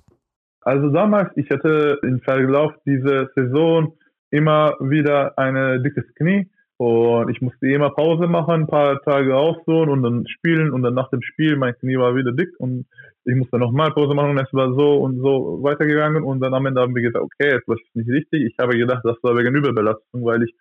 Also 0.62 0.88
damals, 0.88 1.30
ich 1.36 1.50
hatte 1.50 1.98
im 2.02 2.20
Verlauf 2.20 2.72
dieser 2.86 3.28
Saison 3.34 3.94
immer 4.30 4.76
wieder 4.80 5.36
ein 5.36 5.82
dickes 5.82 6.04
Knie 6.14 6.48
und 6.78 7.28
ich 7.28 7.40
musste 7.42 7.66
immer 7.68 7.90
Pause 7.90 8.26
machen, 8.26 8.62
ein 8.62 8.66
paar 8.66 9.00
Tage 9.02 9.36
ausruhen 9.36 9.88
und 9.88 10.02
dann 10.02 10.26
spielen 10.26 10.72
und 10.72 10.82
dann 10.82 10.94
nach 10.94 11.10
dem 11.10 11.22
Spiel, 11.22 11.56
mein 11.56 11.74
Knie 11.74 11.96
war 11.96 12.16
wieder 12.16 12.32
dick 12.32 12.50
und 12.58 12.86
ich 13.24 13.36
musste 13.36 13.58
nochmal 13.58 13.92
Pause 13.92 14.14
machen 14.14 14.30
und 14.30 14.40
es 14.40 14.52
war 14.52 14.72
so 14.74 14.96
und 14.96 15.20
so 15.20 15.62
weitergegangen 15.62 16.24
und 16.24 16.40
dann 16.40 16.54
am 16.54 16.66
Ende 16.66 16.80
haben 16.80 16.94
wir 16.94 17.02
gesagt, 17.02 17.24
okay, 17.24 17.50
etwas 17.50 17.78
ist 17.80 17.96
nicht 17.96 18.10
richtig. 18.10 18.52
Ich 18.52 18.56
habe 18.60 18.76
gedacht, 18.76 19.02
das 19.04 19.16
war 19.22 19.36
wegen 19.36 19.54
Überbelastung, 19.54 20.24
weil 20.24 20.42
ich 20.42 20.54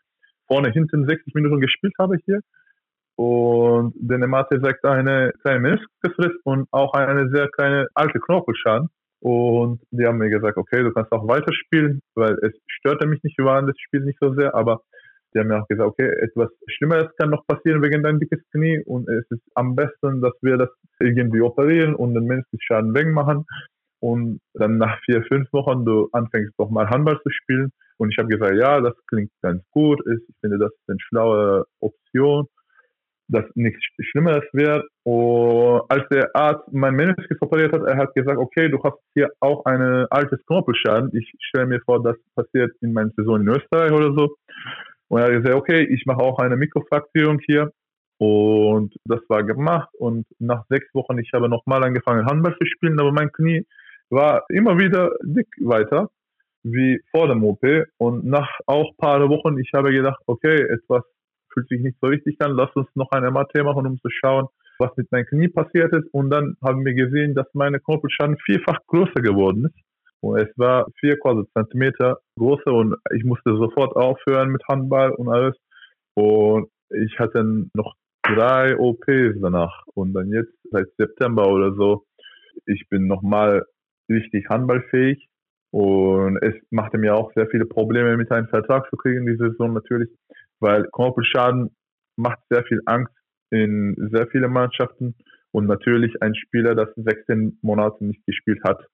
vorne, 0.48 0.72
hinten 0.72 1.08
60 1.08 1.34
Minuten 1.34 1.60
gespielt 1.60 1.94
habe 2.00 2.18
hier 2.26 2.42
und 3.16 3.94
der 3.98 4.18
MRT 4.18 4.64
sagt 4.64 4.84
eine 4.86 5.32
kleine 5.42 5.60
Meniskusriss 5.60 6.36
und 6.44 6.68
auch 6.72 6.94
eine 6.94 7.30
sehr 7.30 7.50
kleine 7.50 7.88
alte 7.94 8.20
Knorpelschaden. 8.20 8.90
Und 9.20 9.82
die 9.92 10.08
haben 10.08 10.18
mir 10.18 10.32
gesagt, 10.32 10.58
okay, 10.58 10.82
du 10.82 10.92
kannst 10.92 11.12
auch 11.12 11.28
weiterspielen, 11.28 12.02
weil 12.16 12.34
es 12.42 12.54
störte 12.66 13.06
mich 13.06 13.22
nicht, 13.22 13.38
wir 13.38 13.46
waren 13.46 13.68
das 13.68 13.76
Spiel 13.78 14.02
nicht 14.02 14.18
so 14.20 14.34
sehr, 14.34 14.56
aber 14.56 14.82
die 15.34 15.40
haben 15.40 15.48
mir 15.48 15.62
auch 15.62 15.68
gesagt, 15.68 15.88
okay, 15.88 16.10
etwas 16.22 16.50
Schlimmeres 16.68 17.16
kann 17.18 17.30
noch 17.30 17.46
passieren 17.48 17.82
wegen 17.82 18.04
deinem 18.04 18.20
dickes 18.20 18.42
Knie 18.52 18.82
und 18.86 19.08
es 19.10 19.26
ist 19.30 19.42
am 19.56 19.76
besten, 19.76 20.22
dass 20.22 20.34
wir 20.42 20.58
das 20.58 20.70
irgendwie 21.00 21.42
operieren 21.42 21.96
und 21.96 22.14
den 22.14 22.26
menschlichen 22.26 22.62
Schaden 22.62 22.94
wegmachen 22.94 23.46
und 24.02 24.42
dann 24.54 24.78
nach 24.78 25.00
vier, 25.06 25.24
fünf 25.24 25.52
Wochen 25.54 25.86
du 25.86 26.10
anfängst 26.12 26.54
doch 26.58 26.70
mal 26.70 26.90
Handball 26.90 27.20
zu 27.22 27.30
spielen. 27.30 27.72
Und 27.98 28.10
ich 28.10 28.18
habe 28.18 28.30
gesagt, 28.30 28.56
ja, 28.56 28.82
das 28.82 28.96
klingt 29.08 29.32
ganz 29.42 29.64
gut, 29.72 30.02
ich 30.08 30.36
finde, 30.42 30.58
das 30.58 30.72
ist 30.72 30.90
eine 30.90 31.00
schlaue 31.00 31.66
Option, 31.80 32.48
dass 33.28 33.46
nichts 33.54 33.80
Schlimmeres 34.00 34.44
wird. 34.54 34.86
Und 35.04 35.84
als 35.88 36.08
der 36.10 36.36
Arzt 36.36 36.64
mein 36.72 36.96
Meniskus 36.96 37.38
operiert 37.40 37.74
hat, 37.74 37.84
er 37.84 37.98
hat 37.98 38.14
gesagt, 38.16 38.40
okay, 38.40 38.70
du 38.70 38.82
hast 38.84 38.98
hier 39.14 39.30
auch 39.40 39.66
einen 39.66 40.08
altes 40.10 40.44
Knorpelschaden. 40.48 41.12
Ich 41.16 41.32
stelle 41.40 41.68
mir 41.68 41.80
vor, 41.86 42.02
das 42.02 42.18
passiert 42.36 42.72
in 42.82 42.94
meiner 42.94 43.12
Saison 43.16 43.42
in 43.42 43.48
Österreich 43.50 43.92
oder 43.92 44.14
so. 44.18 44.36
Und 45.12 45.20
er 45.20 45.26
hat 45.26 45.44
gesagt, 45.44 45.56
okay, 45.56 45.84
ich 45.84 46.06
mache 46.06 46.22
auch 46.22 46.40
eine 46.40 46.56
Mikrofrakturierung 46.56 47.40
hier. 47.46 47.74
Und 48.18 48.96
das 49.04 49.20
war 49.28 49.44
gemacht. 49.44 49.90
Und 50.00 50.26
nach 50.40 50.64
sechs 50.70 50.88
Wochen, 50.94 51.18
ich 51.18 51.32
habe 51.34 51.50
nochmal 51.50 51.84
angefangen, 51.84 52.26
Handball 52.26 52.56
zu 52.58 52.66
spielen, 52.66 52.98
aber 52.98 53.12
mein 53.12 53.30
Knie 53.34 53.66
war 54.10 54.46
immer 54.48 54.78
wieder 54.78 55.12
dick 55.22 55.50
weiter, 55.60 56.10
wie 56.64 57.02
vor 57.12 57.28
dem 57.28 57.44
OP. 57.44 57.62
Und 57.98 58.24
nach 58.24 58.50
auch 58.68 58.96
paar 58.98 59.28
Wochen, 59.28 59.58
ich 59.58 59.72
habe 59.74 59.92
gedacht, 59.92 60.22
okay, 60.28 60.56
etwas 60.56 61.04
fühlt 61.52 61.68
sich 61.68 61.82
nicht 61.82 61.98
so 62.02 62.08
richtig 62.08 62.38
an, 62.40 62.54
lass 62.54 62.74
uns 62.76 62.88
noch 62.96 63.12
ein 63.12 63.24
MRT 63.24 63.66
machen, 63.66 63.86
um 63.86 64.00
zu 64.00 64.10
schauen, 64.10 64.48
was 64.80 64.96
mit 64.96 65.12
meinem 65.12 65.26
Knie 65.26 65.50
passiert 65.50 65.92
ist. 65.92 66.08
Und 66.14 66.30
dann 66.30 66.56
haben 66.64 66.86
wir 66.86 66.94
gesehen, 66.94 67.36
dass 67.36 67.48
meine 67.54 67.82
Knorpelschaden 67.82 68.38
vierfach 68.46 68.80
größer 68.88 69.22
geworden 69.22 69.66
ist. 69.66 69.91
Und 70.22 70.40
es 70.40 70.50
war 70.56 70.88
vier 71.00 71.18
Zentimeter 71.56 72.20
groß 72.38 72.64
und 72.66 72.96
ich 73.16 73.24
musste 73.24 73.56
sofort 73.56 73.96
aufhören 73.96 74.50
mit 74.50 74.62
Handball 74.68 75.12
und 75.12 75.30
alles. 75.30 75.56
Und 76.14 76.70
ich 76.90 77.18
hatte 77.20 77.44
noch 77.74 77.96
drei 78.24 78.78
OPs 78.78 79.40
danach. 79.42 79.84
Und 79.96 80.14
dann 80.14 80.30
jetzt 80.30 80.54
seit 80.72 80.88
September 80.98 81.48
oder 81.48 81.74
so, 81.74 82.06
ich 82.66 82.88
bin 82.90 83.08
nochmal 83.08 83.66
richtig 84.10 84.48
handballfähig. 84.50 85.28
Und 85.72 86.38
es 86.44 86.54
machte 86.70 86.98
mir 86.98 87.16
auch 87.16 87.32
sehr 87.34 87.48
viele 87.48 87.66
Probleme, 87.66 88.18
mit 88.18 88.32
einem 88.32 88.48
Vertrag 88.48 88.90
zu 88.90 88.98
kriegen, 88.98 89.26
diese 89.26 89.52
Saison 89.52 89.74
natürlich, 89.74 90.10
weil 90.60 90.86
Knorpelschaden 90.92 91.74
macht 92.18 92.40
sehr 92.50 92.64
viel 92.66 92.82
Angst 92.86 93.14
in 93.52 93.96
sehr 94.12 94.28
vielen 94.28 94.52
Mannschaften. 94.52 95.16
Und 95.52 95.68
natürlich 95.68 96.22
ein 96.22 96.36
Spieler, 96.36 96.76
das 96.76 96.90
16 96.96 97.60
Monate 97.62 98.06
nicht 98.06 98.26
gespielt 98.26 98.62
hat, 98.64 98.86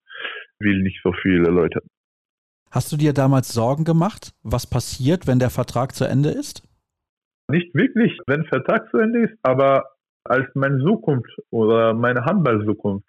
will 0.59 0.81
nicht 0.81 0.99
so 1.03 1.11
viele 1.21 1.49
Leute. 1.49 1.81
Hast 2.71 2.91
du 2.91 2.97
dir 2.97 3.13
damals 3.13 3.53
Sorgen 3.53 3.85
gemacht, 3.85 4.33
was 4.43 4.69
passiert, 4.69 5.25
wenn 5.27 5.39
der 5.39 5.49
Vertrag 5.49 5.95
zu 5.95 6.05
Ende 6.05 6.29
ist? 6.29 6.63
Nicht 7.49 7.73
wirklich, 7.73 8.17
wenn 8.27 8.41
der 8.41 8.49
Vertrag 8.49 8.89
zu 8.91 8.97
Ende 8.97 9.23
ist, 9.23 9.37
aber 9.41 9.85
als 10.25 10.47
meine 10.53 10.79
Zukunft 10.79 11.31
oder 11.49 11.93
meine 11.93 12.25
Handballzukunft 12.25 13.07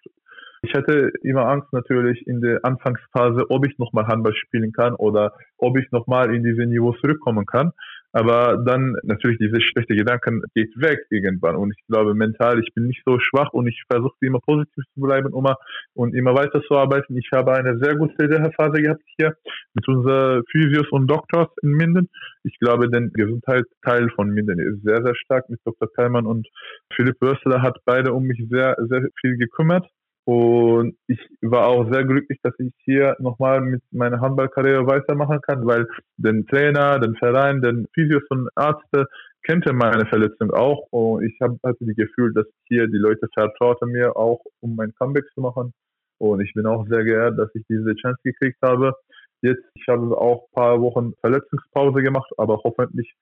Ich 0.61 0.73
hatte 0.73 1.11
immer 1.21 1.45
Angst 1.47 1.71
natürlich 1.73 2.25
in 2.25 2.39
der 2.41 2.63
Anfangsphase, 2.63 3.49
ob 3.49 3.65
ich 3.67 3.77
nochmal 3.77 4.07
Handball 4.07 4.33
spielen 4.33 4.71
kann 4.71 4.93
oder 4.95 5.33
ob 5.57 5.77
ich 5.77 5.91
nochmal 5.91 6.33
in 6.33 6.43
diese 6.43 6.65
Niveau 6.65 6.93
zurückkommen 6.93 7.45
kann. 7.45 7.71
Aber 8.11 8.57
dann 8.65 8.95
natürlich 9.03 9.37
diese 9.37 9.61
schlechte 9.61 9.95
Gedanken 9.95 10.41
geht 10.55 10.73
weg 10.77 10.99
irgendwann. 11.09 11.55
Und 11.55 11.73
ich 11.77 11.85
glaube 11.87 12.15
mental, 12.15 12.59
ich 12.59 12.73
bin 12.73 12.87
nicht 12.87 13.03
so 13.05 13.19
schwach 13.19 13.53
und 13.53 13.67
ich 13.67 13.83
versuche 13.89 14.15
immer 14.21 14.39
positiv 14.39 14.83
zu 14.93 15.01
bleiben 15.01 15.31
immer 15.33 15.57
und 15.93 16.15
immer 16.15 16.33
arbeiten. 16.75 17.17
Ich 17.17 17.29
habe 17.33 17.53
eine 17.53 17.77
sehr 17.77 17.95
gute 17.95 18.15
Phase 18.51 18.81
gehabt 18.81 19.03
hier 19.17 19.35
mit 19.73 19.87
unseren 19.87 20.43
Physios 20.51 20.89
und 20.91 21.07
Doktors 21.07 21.49
in 21.61 21.71
Minden. 21.71 22.09
Ich 22.43 22.57
glaube, 22.59 22.89
der 22.89 23.01
Gesundheitsteil 23.13 24.09
von 24.15 24.29
Minden 24.29 24.59
ist 24.59 24.83
sehr, 24.83 25.03
sehr 25.03 25.15
stark 25.15 25.49
mit 25.49 25.59
Dr. 25.65 25.87
Kallmann 25.93 26.25
und 26.25 26.47
Philipp 26.93 27.17
Wörsler 27.21 27.61
hat 27.61 27.77
beide 27.85 28.13
um 28.13 28.23
mich 28.23 28.41
sehr, 28.49 28.75
sehr 28.89 29.07
viel 29.21 29.37
gekümmert. 29.37 29.85
Und 30.29 30.95
ich 31.07 31.17
war 31.41 31.65
auch 31.65 31.91
sehr 31.91 32.03
glücklich, 32.03 32.37
dass 32.43 32.53
ich 32.59 32.71
hier 32.85 33.15
nochmal 33.17 33.61
mit 33.61 33.81
meiner 33.89 34.21
Handballkarriere 34.21 34.85
weitermachen 34.85 35.41
kann, 35.41 35.65
weil 35.65 35.87
den 36.17 36.45
Trainer, 36.45 36.99
den 36.99 37.15
Verein, 37.15 37.63
den 37.63 37.87
Physios 37.95 38.21
und 38.29 38.47
Ärzte 38.55 39.07
kannte 39.41 39.73
meine 39.73 40.05
Verletzung 40.05 40.51
auch. 40.51 40.85
Und 40.91 41.23
ich 41.23 41.35
hab, 41.41 41.53
hatte 41.63 41.83
das 41.83 41.95
Gefühl, 41.95 42.31
dass 42.35 42.45
hier 42.67 42.85
die 42.85 42.99
Leute 42.99 43.27
vertrauten 43.33 43.89
mir 43.89 44.15
auch, 44.15 44.39
um 44.59 44.75
mein 44.75 44.93
Comeback 44.99 45.25
zu 45.33 45.41
machen. 45.41 45.73
Und 46.19 46.41
ich 46.41 46.53
bin 46.53 46.67
auch 46.67 46.85
sehr 46.87 47.03
geehrt, 47.03 47.39
dass 47.39 47.49
ich 47.55 47.63
diese 47.67 47.95
Chance 47.95 48.19
gekriegt 48.23 48.59
habe. 48.61 48.93
Jetzt, 49.41 49.63
ich 49.73 49.87
habe 49.87 50.15
auch 50.15 50.43
ein 50.43 50.53
paar 50.53 50.79
Wochen 50.79 51.13
Verletzungspause 51.21 52.03
gemacht, 52.03 52.31
aber 52.37 52.61
hoffentlich 52.63 53.15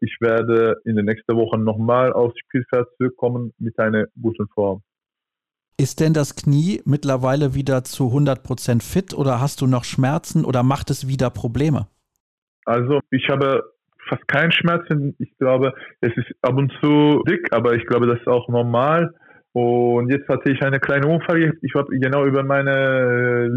ich 0.00 0.16
werde 0.18 0.80
in 0.86 0.96
den 0.96 1.04
nächsten 1.04 1.36
Wochen 1.36 1.62
nochmal 1.62 2.14
aufs 2.14 2.38
Spielfeld 2.38 2.86
zurückkommen 2.96 3.52
mit 3.58 3.78
einer 3.78 4.06
guten 4.18 4.48
Form. 4.48 4.82
Ist 5.76 5.98
denn 6.00 6.12
das 6.12 6.36
Knie 6.36 6.82
mittlerweile 6.84 7.54
wieder 7.54 7.82
zu 7.82 8.04
100% 8.04 8.80
fit 8.80 9.12
oder 9.12 9.40
hast 9.40 9.60
du 9.60 9.66
noch 9.66 9.82
Schmerzen 9.82 10.44
oder 10.44 10.62
macht 10.62 10.90
es 10.90 11.08
wieder 11.08 11.30
Probleme? 11.30 11.88
Also 12.64 13.00
ich 13.10 13.28
habe 13.28 13.64
fast 14.08 14.26
keinen 14.28 14.52
Schmerzen. 14.52 15.16
Ich 15.18 15.36
glaube, 15.38 15.74
es 16.00 16.16
ist 16.16 16.30
ab 16.42 16.56
und 16.56 16.72
zu 16.80 17.24
dick, 17.28 17.52
aber 17.52 17.74
ich 17.74 17.86
glaube, 17.86 18.06
das 18.06 18.20
ist 18.20 18.28
auch 18.28 18.48
normal. 18.48 19.14
Und 19.52 20.10
jetzt 20.10 20.28
hatte 20.28 20.50
ich 20.50 20.62
eine 20.62 20.78
kleine 20.78 21.08
Unfall. 21.08 21.56
Ich 21.62 21.74
war 21.74 21.84
genau 21.86 22.24
über 22.24 22.42
mein 22.44 22.66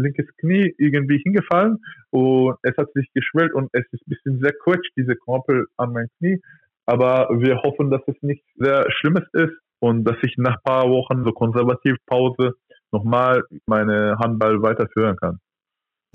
linkes 0.02 0.26
Knie 0.38 0.74
irgendwie 0.78 1.18
hingefallen 1.22 1.78
und 2.10 2.56
es 2.62 2.76
hat 2.76 2.92
sich 2.94 3.08
geschwellt 3.14 3.52
und 3.52 3.68
es 3.72 3.84
ist 3.92 4.02
ein 4.06 4.10
bisschen 4.10 4.40
sehr 4.40 4.52
quetscht, 4.52 4.92
diese 4.96 5.14
Knorpel 5.16 5.66
an 5.76 5.92
meinem 5.92 6.08
Knie. 6.18 6.40
Aber 6.86 7.28
wir 7.38 7.62
hoffen, 7.62 7.90
dass 7.90 8.02
es 8.06 8.16
nicht 8.22 8.44
sehr 8.56 8.86
Schlimmes 8.90 9.24
ist 9.32 9.54
und 9.80 10.04
dass 10.04 10.16
ich 10.22 10.34
nach 10.38 10.56
ein 10.56 10.62
paar 10.64 10.88
Wochen 10.88 11.24
so 11.24 11.32
konservativ 11.32 11.96
Pause 12.06 12.54
nochmal 12.92 13.42
meine 13.66 14.16
Handball 14.18 14.62
weiterführen 14.62 15.16
kann. 15.16 15.38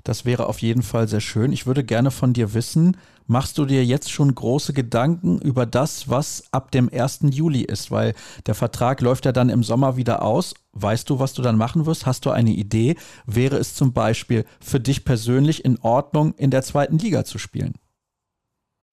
Das 0.04 0.26
wäre 0.26 0.46
auf 0.46 0.58
jeden 0.58 0.82
Fall 0.82 1.08
sehr 1.08 1.20
schön. 1.20 1.50
Ich 1.50 1.66
würde 1.66 1.82
gerne 1.82 2.10
von 2.10 2.34
dir 2.34 2.52
wissen, 2.52 2.98
machst 3.26 3.56
du 3.56 3.64
dir 3.64 3.82
jetzt 3.82 4.12
schon 4.12 4.34
große 4.34 4.74
Gedanken 4.74 5.40
über 5.40 5.64
das, 5.64 6.10
was 6.10 6.46
ab 6.52 6.70
dem 6.72 6.90
1. 6.92 7.20
Juli 7.30 7.62
ist? 7.62 7.90
Weil 7.90 8.12
der 8.46 8.54
Vertrag 8.54 9.00
läuft 9.00 9.24
ja 9.24 9.32
dann 9.32 9.48
im 9.48 9.62
Sommer 9.62 9.96
wieder 9.96 10.22
aus. 10.22 10.54
Weißt 10.72 11.08
du, 11.08 11.20
was 11.20 11.32
du 11.32 11.40
dann 11.40 11.56
machen 11.56 11.86
wirst? 11.86 12.04
Hast 12.04 12.26
du 12.26 12.30
eine 12.30 12.50
Idee? 12.50 12.96
Wäre 13.24 13.56
es 13.56 13.74
zum 13.74 13.94
Beispiel 13.94 14.44
für 14.60 14.78
dich 14.78 15.06
persönlich 15.06 15.64
in 15.64 15.78
Ordnung, 15.80 16.34
in 16.36 16.50
der 16.50 16.60
zweiten 16.60 16.98
Liga 16.98 17.24
zu 17.24 17.38
spielen? 17.38 17.72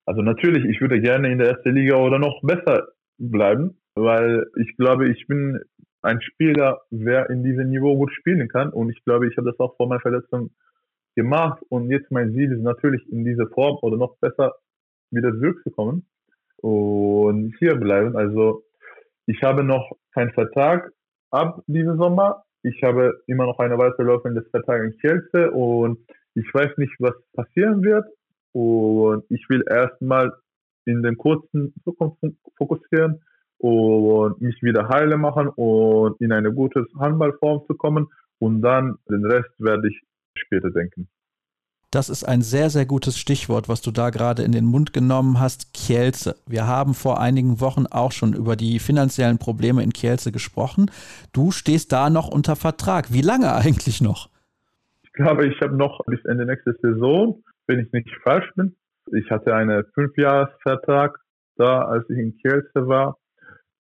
Also 0.06 0.22
natürlich, 0.22 0.64
ich 0.64 0.80
würde 0.80 1.02
gerne 1.02 1.30
in 1.30 1.40
der 1.40 1.50
ersten 1.50 1.76
Liga 1.76 1.98
oder 1.98 2.20
noch 2.20 2.40
besser 2.42 2.88
bleiben 3.18 3.81
weil 3.96 4.46
ich 4.58 4.76
glaube, 4.78 5.10
ich 5.10 5.28
bin 5.28 5.60
ein 6.02 6.22
Spieler, 6.22 6.82
wer 6.90 7.30
in 7.30 7.44
diesem 7.44 7.70
Niveau 7.70 7.96
gut 7.96 8.12
spielen 8.14 8.48
kann. 8.48 8.72
Und 8.72 8.90
ich 8.90 9.04
glaube, 9.04 9.28
ich 9.28 9.38
habe 9.38 9.50
das 9.50 9.60
auch 9.60 9.76
vor 9.78 9.88
meiner 9.88 10.02
Verletzung 10.02 10.52
gemacht. 11.16 11.62
Und 11.70 11.90
jetzt 11.90 12.12
mein 12.12 12.34
Ziel 12.34 12.52
ist 12.52 12.62
natürlich 12.62 13.08
in 13.12 13.24
dieser 13.24 13.48
Form 13.48 13.78
oder 13.82 13.98
noch 13.98 14.18
besser 14.18 14.56
wieder 15.12 15.32
zurückzukommen 15.34 16.06
und 16.58 17.54
hier 17.60 17.76
bleiben. 17.76 18.16
Also 18.16 18.64
ich 19.26 19.44
habe 19.44 19.64
noch 19.64 19.92
keinen 20.14 20.32
Vertrag 20.32 20.92
ab 21.30 21.62
diesem 21.68 21.98
Sommer. 21.98 22.44
Ich 22.64 22.82
habe 22.84 23.22
immer 23.28 23.46
noch 23.46 23.60
eine 23.60 23.78
weiterlaufende 23.78 24.44
Vertrag 24.44 24.84
in 24.84 24.98
Kielce 25.00 25.52
und 25.52 26.00
ich 26.36 26.52
weiß 26.54 26.78
nicht, 26.78 26.94
was 27.00 27.14
passieren 27.34 27.84
wird. 27.84 28.06
Und 28.54 29.26
ich 29.30 29.48
will 29.50 29.64
erstmal 29.70 30.32
in 30.86 31.04
den 31.04 31.18
kurzen 31.18 31.74
Zukunft 31.84 32.20
fokussieren 32.58 33.22
und 33.62 34.42
mich 34.42 34.62
wieder 34.64 34.90
heile 34.90 35.18
machen 35.18 35.48
und 35.50 36.20
in 36.20 36.32
eine 36.32 36.52
gute 36.52 36.88
Handballform 36.98 37.62
zu 37.68 37.76
kommen 37.76 38.08
und 38.40 38.62
dann 38.62 38.96
den 39.10 39.24
Rest 39.26 39.52
werde 39.60 39.88
ich 39.88 40.02
später 40.36 40.72
denken. 40.72 41.08
Das 41.92 42.10
ist 42.10 42.24
ein 42.24 42.42
sehr, 42.42 42.70
sehr 42.70 42.86
gutes 42.86 43.20
Stichwort, 43.20 43.68
was 43.68 43.82
du 43.82 43.92
da 43.92 44.12
gerade 44.12 44.44
in 44.44 44.54
den 44.54 44.66
Mund 44.66 44.94
genommen 44.94 45.42
hast. 45.42 45.74
Kielce. 45.74 46.38
Wir 46.48 46.66
haben 46.66 46.94
vor 46.94 47.20
einigen 47.20 47.60
Wochen 47.60 47.86
auch 47.86 48.14
schon 48.14 48.34
über 48.34 48.56
die 48.56 48.80
finanziellen 48.80 49.38
Probleme 49.38 49.84
in 49.84 49.92
Kielce 49.92 50.32
gesprochen. 50.32 50.90
Du 51.34 51.52
stehst 51.52 51.92
da 51.92 52.10
noch 52.10 52.30
unter 52.30 52.56
Vertrag. 52.56 53.12
Wie 53.12 53.22
lange 53.22 53.54
eigentlich 53.54 54.00
noch? 54.00 54.30
Ich 55.04 55.12
glaube, 55.12 55.46
ich 55.46 55.60
habe 55.60 55.76
noch 55.76 56.00
bis 56.08 56.24
Ende 56.24 56.46
nächste 56.46 56.74
Saison, 56.82 57.44
wenn 57.68 57.80
ich 57.80 57.92
nicht 57.92 58.10
falsch 58.24 58.50
bin. 58.56 58.76
Ich 59.12 59.30
hatte 59.30 59.54
einen 59.54 59.84
Fünfjahresvertrag 59.94 61.20
da, 61.58 61.82
als 61.82 62.10
ich 62.10 62.18
in 62.18 62.38
Kielce 62.38 62.88
war. 62.88 63.18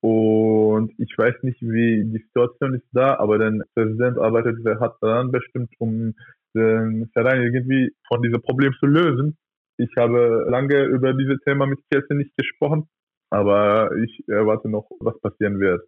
Und 0.02 0.94
ich 0.98 1.14
weiß 1.16 1.36
nicht, 1.44 1.62
wie 1.62 2.04
die 2.04 2.24
Situation 2.26 2.74
ist 2.74 2.88
da, 2.92 3.18
aber 3.20 3.38
der 3.38 3.54
Präsident 3.76 4.18
arbeitet, 4.18 4.66
der 4.66 4.80
hat 4.80 4.96
daran 5.00 5.32
bestimmt, 5.32 5.72
um 5.78 6.16
den 6.56 7.10
Verein 7.14 7.44
irgendwie 7.44 7.94
von 8.08 8.22
diesem 8.22 8.42
Problem 8.42 8.74
zu 8.80 8.88
lösen. 8.88 9.38
Ich 9.78 9.92
habe 9.98 10.46
lange 10.50 10.84
über 10.86 11.14
dieses 11.14 11.40
Thema 11.46 11.68
mit 11.68 11.80
Kielce 11.90 12.16
nicht 12.16 12.36
gesprochen, 12.36 12.88
aber 13.30 13.96
ich 13.98 14.24
erwarte 14.28 14.70
noch, 14.70 14.90
was 15.00 15.20
passieren 15.22 15.60
wird. 15.60 15.82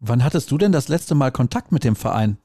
Wann 0.00 0.24
hattest 0.24 0.50
du 0.50 0.56
denn 0.56 0.72
das 0.72 0.88
letzte 0.88 1.14
Mal 1.14 1.30
Kontakt 1.30 1.72
mit 1.72 1.84
dem 1.84 1.96
Verein? 1.96 2.38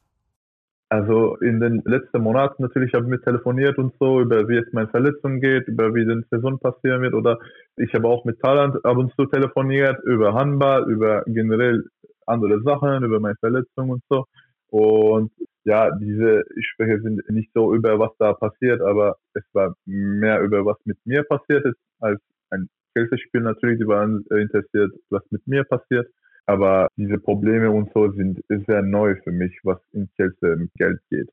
Also 0.90 1.36
in 1.38 1.60
den 1.60 1.82
letzten 1.86 2.22
Monaten 2.22 2.62
natürlich 2.62 2.94
habe 2.94 3.06
ich 3.06 3.10
mit 3.10 3.24
telefoniert 3.24 3.78
und 3.80 3.94
so, 4.00 4.22
über 4.22 4.48
wie 4.48 4.58
es 4.58 4.72
meine 4.72 4.88
Verletzung 4.88 5.42
geht, 5.42 5.68
über 5.68 5.96
wie 5.96 6.06
die 6.06 6.24
Saison 6.30 6.60
passieren 6.60 7.02
wird 7.02 7.16
oder 7.16 7.40
ich 7.76 7.94
habe 7.96 8.08
auch 8.08 8.24
mit 8.24 8.40
Thailand 8.40 8.86
ab 8.86 8.98
und 8.98 9.12
zu 9.16 9.26
telefoniert, 9.26 9.98
über 10.04 10.34
Handball, 10.36 10.90
über 10.90 11.24
generell 11.26 11.84
andere 12.28 12.62
Sachen, 12.62 13.04
über 13.04 13.20
meine 13.20 13.36
Verletzung 13.40 13.90
und 13.90 14.04
so. 14.10 14.26
Und 14.70 15.32
ja, 15.64 15.90
diese 15.98 16.44
Gespräche 16.54 17.02
sind 17.02 17.28
nicht 17.30 17.50
so 17.54 17.74
über 17.74 17.98
was 17.98 18.12
da 18.20 18.34
passiert, 18.34 18.82
aber 18.82 19.18
es 19.34 19.44
war 19.54 19.76
mehr 19.86 20.42
über 20.42 20.66
was 20.66 20.78
mit 20.86 20.98
mir 21.06 21.24
passiert 21.24 21.66
ist, 21.66 21.78
als 22.00 22.20
ein 22.52 22.70
Käsespiel 22.96 23.42
natürlich, 23.42 23.80
die 23.80 23.88
waren 23.88 24.24
interessiert, 24.30 24.94
was 25.10 25.24
mit 25.32 25.46
mir 25.48 25.64
passiert. 25.64 26.08
Aber 26.46 26.90
diese 26.96 27.18
Probleme 27.18 27.72
und 27.72 27.90
so 27.94 28.12
sind 28.12 28.40
sehr 28.68 28.82
neu 28.82 29.16
für 29.24 29.32
mich, 29.32 29.54
was 29.64 29.80
in 29.94 30.10
Chelsea 30.16 30.56
mit 30.56 30.74
Geld 30.76 31.00
geht. 31.10 31.30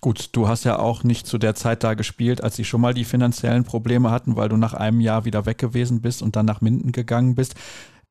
Gut, 0.00 0.30
du 0.32 0.48
hast 0.48 0.64
ja 0.64 0.78
auch 0.78 1.04
nicht 1.04 1.26
zu 1.26 1.36
der 1.36 1.54
Zeit 1.54 1.84
da 1.84 1.94
gespielt, 1.94 2.42
als 2.42 2.56
sie 2.56 2.64
schon 2.64 2.80
mal 2.80 2.94
die 2.94 3.04
finanziellen 3.04 3.64
Probleme 3.64 4.10
hatten, 4.10 4.34
weil 4.34 4.48
du 4.48 4.56
nach 4.56 4.72
einem 4.72 5.00
Jahr 5.00 5.26
wieder 5.26 5.44
weg 5.44 5.58
gewesen 5.58 6.00
bist 6.00 6.22
und 6.22 6.36
dann 6.36 6.46
nach 6.46 6.62
Minden 6.62 6.92
gegangen 6.92 7.34
bist. 7.34 7.54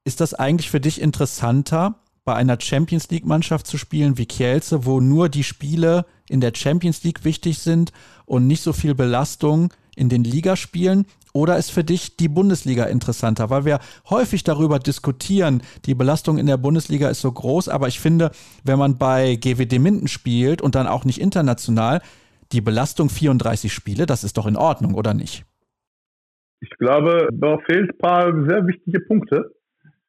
Ist 0.05 0.21
das 0.21 0.33
eigentlich 0.35 0.69
für 0.69 0.79
dich 0.79 1.01
interessanter, 1.01 1.95
bei 2.25 2.35
einer 2.35 2.61
Champions 2.61 3.09
League-Mannschaft 3.09 3.65
zu 3.65 3.79
spielen 3.79 4.19
wie 4.19 4.27
Kielce, 4.27 4.85
wo 4.85 4.99
nur 4.99 5.29
die 5.29 5.43
Spiele 5.43 6.05
in 6.29 6.41
der 6.41 6.53
Champions 6.53 7.03
League 7.03 7.25
wichtig 7.25 7.57
sind 7.57 7.91
und 8.27 8.45
nicht 8.45 8.61
so 8.61 8.71
viel 8.71 8.93
Belastung 8.93 9.73
in 9.95 10.09
den 10.09 10.23
Ligaspielen? 10.23 11.07
Oder 11.33 11.57
ist 11.57 11.71
für 11.71 11.83
dich 11.83 12.17
die 12.17 12.27
Bundesliga 12.27 12.85
interessanter? 12.85 13.49
Weil 13.49 13.65
wir 13.65 13.79
häufig 14.09 14.43
darüber 14.43 14.79
diskutieren, 14.79 15.61
die 15.85 15.95
Belastung 15.95 16.37
in 16.37 16.47
der 16.47 16.57
Bundesliga 16.57 17.09
ist 17.09 17.21
so 17.21 17.31
groß, 17.31 17.69
aber 17.69 17.87
ich 17.87 17.99
finde, 17.99 18.31
wenn 18.63 18.79
man 18.79 18.97
bei 18.97 19.35
GWD 19.35 19.79
Minden 19.79 20.07
spielt 20.07 20.61
und 20.61 20.75
dann 20.75 20.87
auch 20.87 21.05
nicht 21.05 21.21
international, 21.21 22.01
die 22.51 22.61
Belastung 22.61 23.09
34 23.09 23.71
Spiele, 23.71 24.05
das 24.05 24.23
ist 24.23 24.37
doch 24.37 24.47
in 24.47 24.55
Ordnung, 24.55 24.95
oder 24.95 25.13
nicht? 25.13 25.45
Ich 26.61 26.69
glaube, 26.77 27.29
da 27.31 27.57
fehlt 27.69 27.91
ein 27.91 27.97
paar 27.99 28.47
sehr 28.47 28.65
wichtige 28.67 28.99
Punkte 29.01 29.51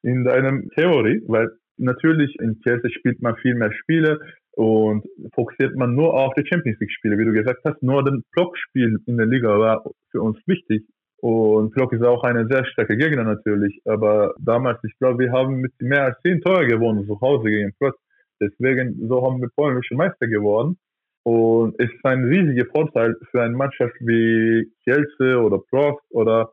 in 0.03 0.25
deinem 0.25 0.71
Theorie, 0.71 1.23
weil 1.27 1.51
natürlich 1.77 2.35
in 2.41 2.61
Chelsea 2.62 2.91
spielt 2.91 3.21
man 3.21 3.37
viel 3.37 3.55
mehr 3.55 3.73
Spiele 3.73 4.18
und 4.53 5.05
fokussiert 5.35 5.77
man 5.77 5.95
nur 5.95 6.14
auf 6.14 6.35
die 6.35 6.47
Champions 6.47 6.81
League 6.81 6.93
Spiele, 6.93 7.18
wie 7.18 7.25
du 7.25 7.33
gesagt 7.33 7.61
hast, 7.64 7.83
nur 7.83 8.03
den 8.05 8.25
Blockspiel 8.33 8.99
in 9.07 9.16
der 9.16 9.27
Liga 9.27 9.59
war 9.59 9.85
für 10.11 10.23
uns 10.23 10.39
wichtig 10.47 10.85
und 11.21 11.73
Flock 11.75 11.93
ist 11.93 12.03
auch 12.03 12.25
eine 12.25 12.47
sehr 12.47 12.64
starke 12.64 12.97
Gegner 12.97 13.25
natürlich. 13.25 13.81
Aber 13.85 14.35
damals, 14.39 14.83
ich 14.85 14.97
glaube, 14.99 15.25
wir 15.25 15.33
haben 15.33 15.61
mit 15.61 15.73
mehr 15.81 16.05
als 16.05 16.21
zehn 16.23 16.41
Tore 16.41 16.66
gewonnen 16.66 17.07
zu 17.07 17.21
Hause 17.21 17.51
gegen 17.51 17.73
Flock. 17.75 17.97
Deswegen, 18.41 19.07
so 19.07 19.25
haben 19.25 19.41
wir 19.41 19.51
polnische 19.55 19.95
Meister 19.95 20.27
geworden. 20.27 20.79
Und 21.23 21.75
es 21.79 21.91
ist 21.91 22.05
ein 22.05 22.25
riesiger 22.25 22.64
Vorteil 22.75 23.16
für 23.31 23.43
eine 23.43 23.55
Mannschaft 23.55 23.95
wie 24.01 24.73
Kielce 24.85 25.39
oder 25.39 25.59
Prost 25.59 26.03
oder, 26.11 26.53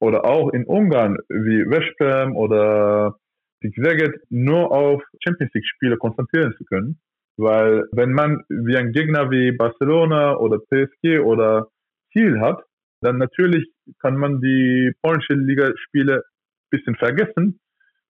oder 0.00 0.24
auch 0.24 0.50
in 0.50 0.64
Ungarn 0.64 1.16
wie 1.28 1.64
Veszprem 1.64 2.34
oder 2.34 3.16
Szeged 3.60 4.20
nur 4.30 4.72
auf 4.72 5.02
Champions 5.24 5.52
League 5.54 5.66
Spiele 5.66 5.96
konzentrieren 5.96 6.54
zu 6.58 6.64
können. 6.64 6.98
Weil 7.36 7.84
wenn 7.92 8.10
man 8.12 8.42
wie 8.48 8.76
ein 8.76 8.92
Gegner 8.92 9.30
wie 9.30 9.52
Barcelona 9.52 10.36
oder 10.36 10.58
PSG 10.58 11.20
oder 11.20 11.68
Kiel 12.12 12.40
hat, 12.40 12.64
dann 13.00 13.18
natürlich 13.18 13.70
kann 14.00 14.16
man 14.16 14.40
die 14.40 14.92
polnische 15.02 15.34
Ligaspiele 15.34 16.16
ein 16.16 16.70
bisschen 16.70 16.96
vergessen, 16.96 17.60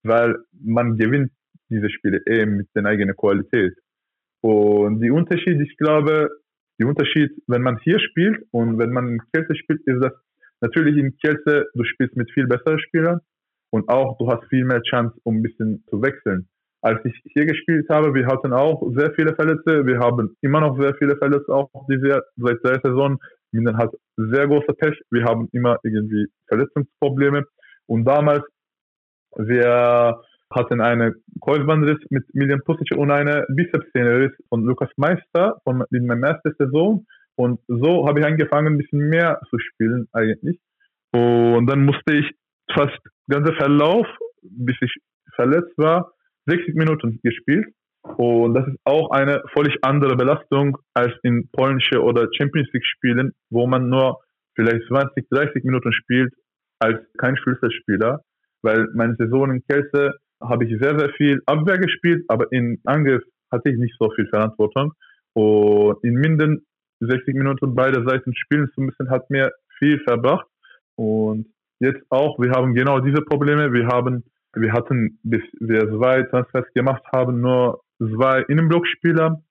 weil 0.03 0.35
man 0.51 0.97
gewinnt 0.97 1.31
diese 1.69 1.89
Spiele 1.89 2.21
eh 2.25 2.45
mit 2.45 2.67
der 2.75 2.85
eigenen 2.85 3.15
Qualität. 3.15 3.73
Und 4.41 5.01
die 5.01 5.11
Unterschied, 5.11 5.61
ich 5.61 5.77
glaube, 5.77 6.29
die 6.79 6.85
Unterschied, 6.85 7.31
wenn 7.47 7.61
man 7.61 7.77
hier 7.83 7.99
spielt 7.99 8.43
und 8.51 8.79
wenn 8.79 8.91
man 8.91 9.07
in 9.07 9.21
Kielce 9.31 9.55
spielt, 9.55 9.81
ist 9.85 10.01
das 10.01 10.13
natürlich 10.61 10.97
in 10.97 11.15
Kielce, 11.17 11.67
du 11.73 11.83
spielst 11.83 12.15
mit 12.15 12.31
viel 12.31 12.47
besseren 12.47 12.79
Spielern 12.79 13.19
und 13.71 13.87
auch 13.89 14.17
du 14.17 14.27
hast 14.29 14.47
viel 14.49 14.65
mehr 14.65 14.81
Chance, 14.81 15.15
um 15.23 15.37
ein 15.37 15.43
bisschen 15.43 15.83
zu 15.89 16.01
wechseln. 16.01 16.47
Als 16.81 16.99
ich 17.05 17.13
hier 17.33 17.45
gespielt 17.45 17.87
habe, 17.89 18.13
wir 18.15 18.25
hatten 18.25 18.51
auch 18.51 18.81
sehr 18.95 19.13
viele 19.13 19.35
Verletzte. 19.35 19.85
Wir 19.85 19.99
haben 19.99 20.35
immer 20.41 20.61
noch 20.61 20.79
sehr 20.79 20.95
viele 20.95 21.15
Verletzte, 21.15 21.53
auch 21.53 21.69
diese, 21.87 22.23
seit 22.37 22.63
der 22.63 22.81
Saison. 22.83 23.19
Minden 23.51 23.77
hat 23.77 23.91
sehr 24.17 24.47
großer 24.47 24.73
Pech. 24.73 24.99
Wir 25.11 25.23
haben 25.25 25.49
immer 25.51 25.77
irgendwie 25.83 26.27
Verletzungsprobleme. 26.47 27.45
Und 27.87 28.05
damals, 28.05 28.43
wir 29.35 30.21
hatten 30.51 30.81
eine 30.81 31.15
Kreuzbandriss 31.41 31.99
mit 32.09 32.23
Milian 32.33 32.61
Pusic 32.65 32.97
und 32.97 33.11
eine 33.11 33.45
Bizepsszeneriss 33.49 34.31
von 34.49 34.63
Lukas 34.63 34.89
Meister 34.97 35.59
von 35.63 35.83
in 35.91 36.05
meiner 36.05 36.27
ersten 36.27 36.53
Saison. 36.57 37.05
Und 37.35 37.59
so 37.67 38.07
habe 38.07 38.19
ich 38.19 38.25
angefangen, 38.25 38.73
ein 38.73 38.77
bisschen 38.77 39.09
mehr 39.09 39.39
zu 39.49 39.57
spielen 39.59 40.07
eigentlich. 40.11 40.59
Und 41.11 41.67
dann 41.67 41.85
musste 41.85 42.13
ich 42.13 42.29
fast 42.73 42.99
ganze 43.27 43.53
Verlauf, 43.53 44.07
bis 44.41 44.75
ich 44.81 44.93
verletzt 45.35 45.77
war, 45.77 46.13
60 46.45 46.75
Minuten 46.75 47.19
gespielt. 47.23 47.67
Und 48.03 48.55
das 48.55 48.67
ist 48.67 48.77
auch 48.83 49.11
eine 49.11 49.41
völlig 49.53 49.77
andere 49.83 50.15
Belastung 50.15 50.77
als 50.93 51.13
in 51.23 51.49
polnische 51.51 52.01
oder 52.01 52.27
Champions 52.35 52.69
League 52.73 52.85
Spielen, 52.85 53.33
wo 53.49 53.67
man 53.67 53.89
nur 53.89 54.19
vielleicht 54.55 54.87
20, 54.87 55.27
30 55.29 55.63
Minuten 55.63 55.93
spielt 55.93 56.33
als 56.79 56.99
kein 57.17 57.37
Schlüsselspieler. 57.37 58.21
Weil 58.63 58.87
meine 58.93 59.15
Saison 59.15 59.51
in 59.51 59.63
Kelce 59.67 60.13
habe 60.41 60.65
ich 60.65 60.81
sehr, 60.81 60.97
sehr 60.97 61.09
viel 61.13 61.41
Abwehr 61.45 61.77
gespielt, 61.77 62.25
aber 62.27 62.51
in 62.51 62.79
Angriff 62.85 63.23
hatte 63.51 63.69
ich 63.69 63.77
nicht 63.77 63.95
so 63.99 64.09
viel 64.11 64.27
Verantwortung. 64.27 64.93
Und 65.33 66.03
in 66.03 66.15
Minden 66.15 66.65
60 66.99 67.35
Minuten 67.35 67.75
beide 67.75 68.03
Seiten 68.07 68.33
spielen 68.35 68.69
zu 68.73 68.81
müssen, 68.81 69.09
hat 69.09 69.29
mir 69.29 69.51
viel 69.77 69.99
verbracht. 69.99 70.47
Und 70.95 71.47
jetzt 71.79 72.01
auch, 72.09 72.37
wir 72.39 72.51
haben 72.51 72.73
genau 72.73 72.99
diese 72.99 73.21
Probleme. 73.21 73.73
Wir 73.73 73.87
haben, 73.87 74.23
wir 74.53 74.73
hatten, 74.73 75.19
bis 75.23 75.41
wir 75.59 75.81
zwei 75.89 76.23
Transfers 76.23 76.65
gemacht 76.73 77.03
haben, 77.13 77.41
nur 77.41 77.81
zwei 78.01 78.41
Innenblockspieler. 78.41 79.41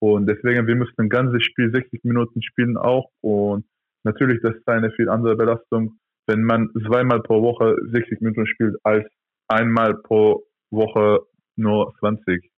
Und 0.00 0.26
deswegen, 0.26 0.66
wir 0.66 0.76
mussten 0.76 1.02
ein 1.02 1.08
ganzes 1.08 1.42
Spiel 1.44 1.70
60 1.70 2.04
Minuten 2.04 2.42
spielen 2.42 2.76
auch. 2.76 3.10
Und 3.20 3.66
natürlich, 4.04 4.40
das 4.42 4.56
ist 4.56 4.66
eine 4.66 4.90
viel 4.92 5.08
andere 5.08 5.36
Belastung, 5.36 5.98
wenn 6.26 6.42
man 6.42 6.70
zweimal 6.86 7.20
pro 7.20 7.42
Woche 7.42 7.76
60 7.92 8.20
Minuten 8.20 8.46
spielt, 8.46 8.76
als 8.82 9.06
einmal 9.48 9.94
pro 9.94 10.44
Woche 10.70 11.20
nur 11.56 11.92
20. 11.98 12.50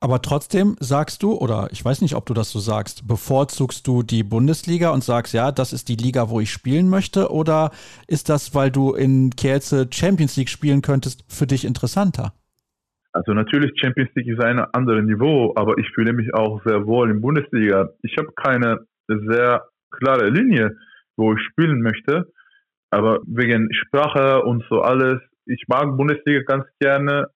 Aber 0.00 0.20
trotzdem 0.20 0.76
sagst 0.80 1.22
du, 1.22 1.32
oder 1.32 1.68
ich 1.72 1.82
weiß 1.82 2.02
nicht, 2.02 2.14
ob 2.14 2.26
du 2.26 2.34
das 2.34 2.50
so 2.50 2.58
sagst, 2.58 3.08
bevorzugst 3.08 3.86
du 3.86 4.02
die 4.02 4.22
Bundesliga 4.22 4.90
und 4.90 5.02
sagst, 5.02 5.32
ja, 5.32 5.50
das 5.50 5.72
ist 5.72 5.88
die 5.88 5.96
Liga, 5.96 6.28
wo 6.28 6.40
ich 6.40 6.52
spielen 6.52 6.90
möchte? 6.90 7.32
Oder 7.32 7.70
ist 8.06 8.28
das, 8.28 8.54
weil 8.54 8.70
du 8.70 8.92
in 8.92 9.30
Kielce 9.30 9.88
Champions 9.90 10.36
League 10.36 10.50
spielen 10.50 10.82
könntest, 10.82 11.24
für 11.28 11.46
dich 11.46 11.64
interessanter? 11.64 12.34
Also 13.14 13.32
natürlich, 13.32 13.70
Champions 13.80 14.10
League 14.16 14.26
ist 14.26 14.42
ein 14.42 14.58
anderes 14.58 15.04
Niveau, 15.04 15.52
aber 15.54 15.78
ich 15.78 15.88
fühle 15.94 16.12
mich 16.12 16.34
auch 16.34 16.60
sehr 16.64 16.84
wohl 16.84 17.10
in 17.10 17.20
Bundesliga. 17.20 17.90
Ich 18.02 18.16
habe 18.18 18.32
keine 18.34 18.80
sehr 19.06 19.64
klare 19.92 20.30
Linie, 20.30 20.76
wo 21.16 21.32
ich 21.32 21.40
spielen 21.40 21.80
möchte, 21.80 22.26
aber 22.90 23.20
wegen 23.24 23.72
Sprache 23.72 24.42
und 24.42 24.64
so 24.68 24.80
alles, 24.80 25.20
ich 25.46 25.62
mag 25.68 25.96
Bundesliga 25.96 26.40
ganz 26.42 26.64
gerne, 26.80 27.28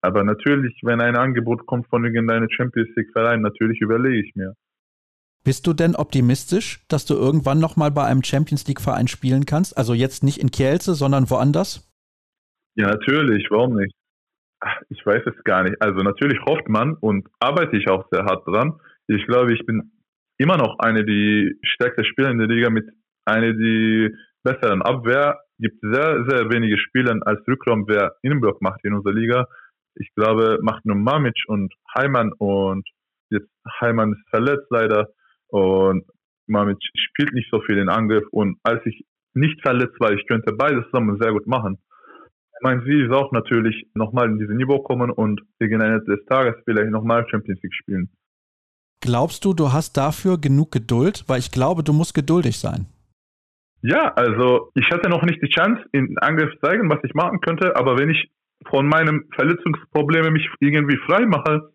aber 0.00 0.24
natürlich, 0.24 0.74
wenn 0.82 1.02
ein 1.02 1.16
Angebot 1.16 1.66
kommt 1.66 1.86
von 1.88 2.04
irgendeinem 2.04 2.48
Champions 2.48 2.88
League 2.96 3.12
Verein, 3.12 3.42
natürlich 3.42 3.82
überlege 3.82 4.26
ich 4.26 4.34
mir. 4.34 4.54
Bist 5.44 5.66
du 5.66 5.74
denn 5.74 5.94
optimistisch, 5.94 6.86
dass 6.88 7.04
du 7.04 7.14
irgendwann 7.14 7.58
nochmal 7.58 7.90
bei 7.90 8.04
einem 8.04 8.22
Champions 8.22 8.66
League 8.66 8.80
Verein 8.80 9.08
spielen 9.08 9.44
kannst? 9.44 9.76
Also 9.76 9.92
jetzt 9.92 10.22
nicht 10.22 10.38
in 10.38 10.50
Kielce, 10.50 10.94
sondern 10.94 11.28
woanders? 11.28 11.86
Ja, 12.76 12.88
natürlich, 12.88 13.46
warum 13.50 13.76
nicht? 13.76 13.97
Ich 14.90 15.04
weiß 15.04 15.22
es 15.26 15.44
gar 15.44 15.62
nicht. 15.62 15.80
Also 15.80 16.00
natürlich 16.00 16.40
hofft 16.46 16.68
man 16.68 16.94
und 16.94 17.28
arbeite 17.40 17.76
ich 17.76 17.88
auch 17.88 18.06
sehr 18.10 18.24
hart 18.24 18.46
dran. 18.46 18.80
Ich 19.06 19.26
glaube, 19.26 19.52
ich 19.54 19.64
bin 19.66 19.92
immer 20.38 20.56
noch 20.56 20.78
eine 20.78 21.04
der 21.04 21.52
stärksten 21.62 22.04
Spieler 22.04 22.30
in 22.30 22.38
der 22.38 22.48
Liga 22.48 22.70
mit 22.70 22.88
einer 23.24 23.52
der 23.52 24.10
besseren 24.42 24.82
Abwehr. 24.82 25.38
Gibt 25.58 25.80
sehr, 25.82 26.24
sehr 26.28 26.50
wenige 26.50 26.78
Spieler 26.78 27.18
als 27.22 27.40
Rückraum, 27.48 27.84
wer 27.88 28.14
Innenblock 28.22 28.62
macht 28.62 28.80
in 28.84 28.94
unserer 28.94 29.14
Liga. 29.14 29.46
Ich 29.96 30.10
glaube, 30.14 30.58
macht 30.62 30.84
nur 30.84 30.96
Mamic 30.96 31.34
und 31.48 31.74
Heimann 31.96 32.32
und 32.38 32.88
jetzt 33.30 33.50
Heimann 33.80 34.12
ist 34.12 34.28
verletzt 34.30 34.68
leider 34.70 35.08
und 35.48 36.04
Mamic 36.46 36.78
spielt 36.94 37.32
nicht 37.32 37.50
so 37.50 37.60
viel 37.62 37.78
in 37.78 37.88
Angriff 37.88 38.24
und 38.30 38.58
als 38.62 38.80
ich 38.86 39.04
nicht 39.34 39.60
verletzt 39.60 39.98
war, 40.00 40.12
ich 40.12 40.26
könnte 40.26 40.52
beides 40.52 40.84
zusammen 40.86 41.18
sehr 41.20 41.32
gut 41.32 41.46
machen. 41.46 41.78
Mein 42.60 42.82
Ziel 42.84 43.06
ist 43.06 43.12
auch 43.12 43.32
natürlich 43.32 43.86
nochmal 43.94 44.26
in 44.26 44.38
dieses 44.38 44.54
Niveau 44.56 44.80
kommen 44.80 45.10
und 45.10 45.40
gegen 45.58 45.80
Ende 45.80 46.04
des 46.04 46.24
Tages 46.26 46.54
vielleicht 46.64 46.90
nochmal 46.90 47.26
Champions 47.28 47.62
League 47.62 47.74
spielen. 47.74 48.10
Glaubst 49.00 49.44
du, 49.44 49.54
du 49.54 49.72
hast 49.72 49.96
dafür 49.96 50.38
genug 50.38 50.72
Geduld? 50.72 51.24
Weil 51.28 51.38
ich 51.38 51.52
glaube, 51.52 51.84
du 51.84 51.92
musst 51.92 52.14
geduldig 52.14 52.58
sein. 52.58 52.86
Ja, 53.82 54.12
also 54.14 54.70
ich 54.74 54.90
hatte 54.90 55.08
noch 55.08 55.22
nicht 55.22 55.40
die 55.40 55.48
Chance, 55.48 55.84
in 55.92 56.18
Angriff 56.18 56.52
zu 56.54 56.66
zeigen, 56.66 56.90
was 56.90 56.98
ich 57.04 57.14
machen 57.14 57.40
könnte, 57.40 57.76
aber 57.76 57.96
wenn 57.96 58.10
ich 58.10 58.28
von 58.68 58.88
meinem 58.88 59.28
Verletzungsprobleme 59.36 60.32
mich 60.32 60.48
irgendwie 60.58 60.98
frei 61.06 61.26
mache, 61.26 61.70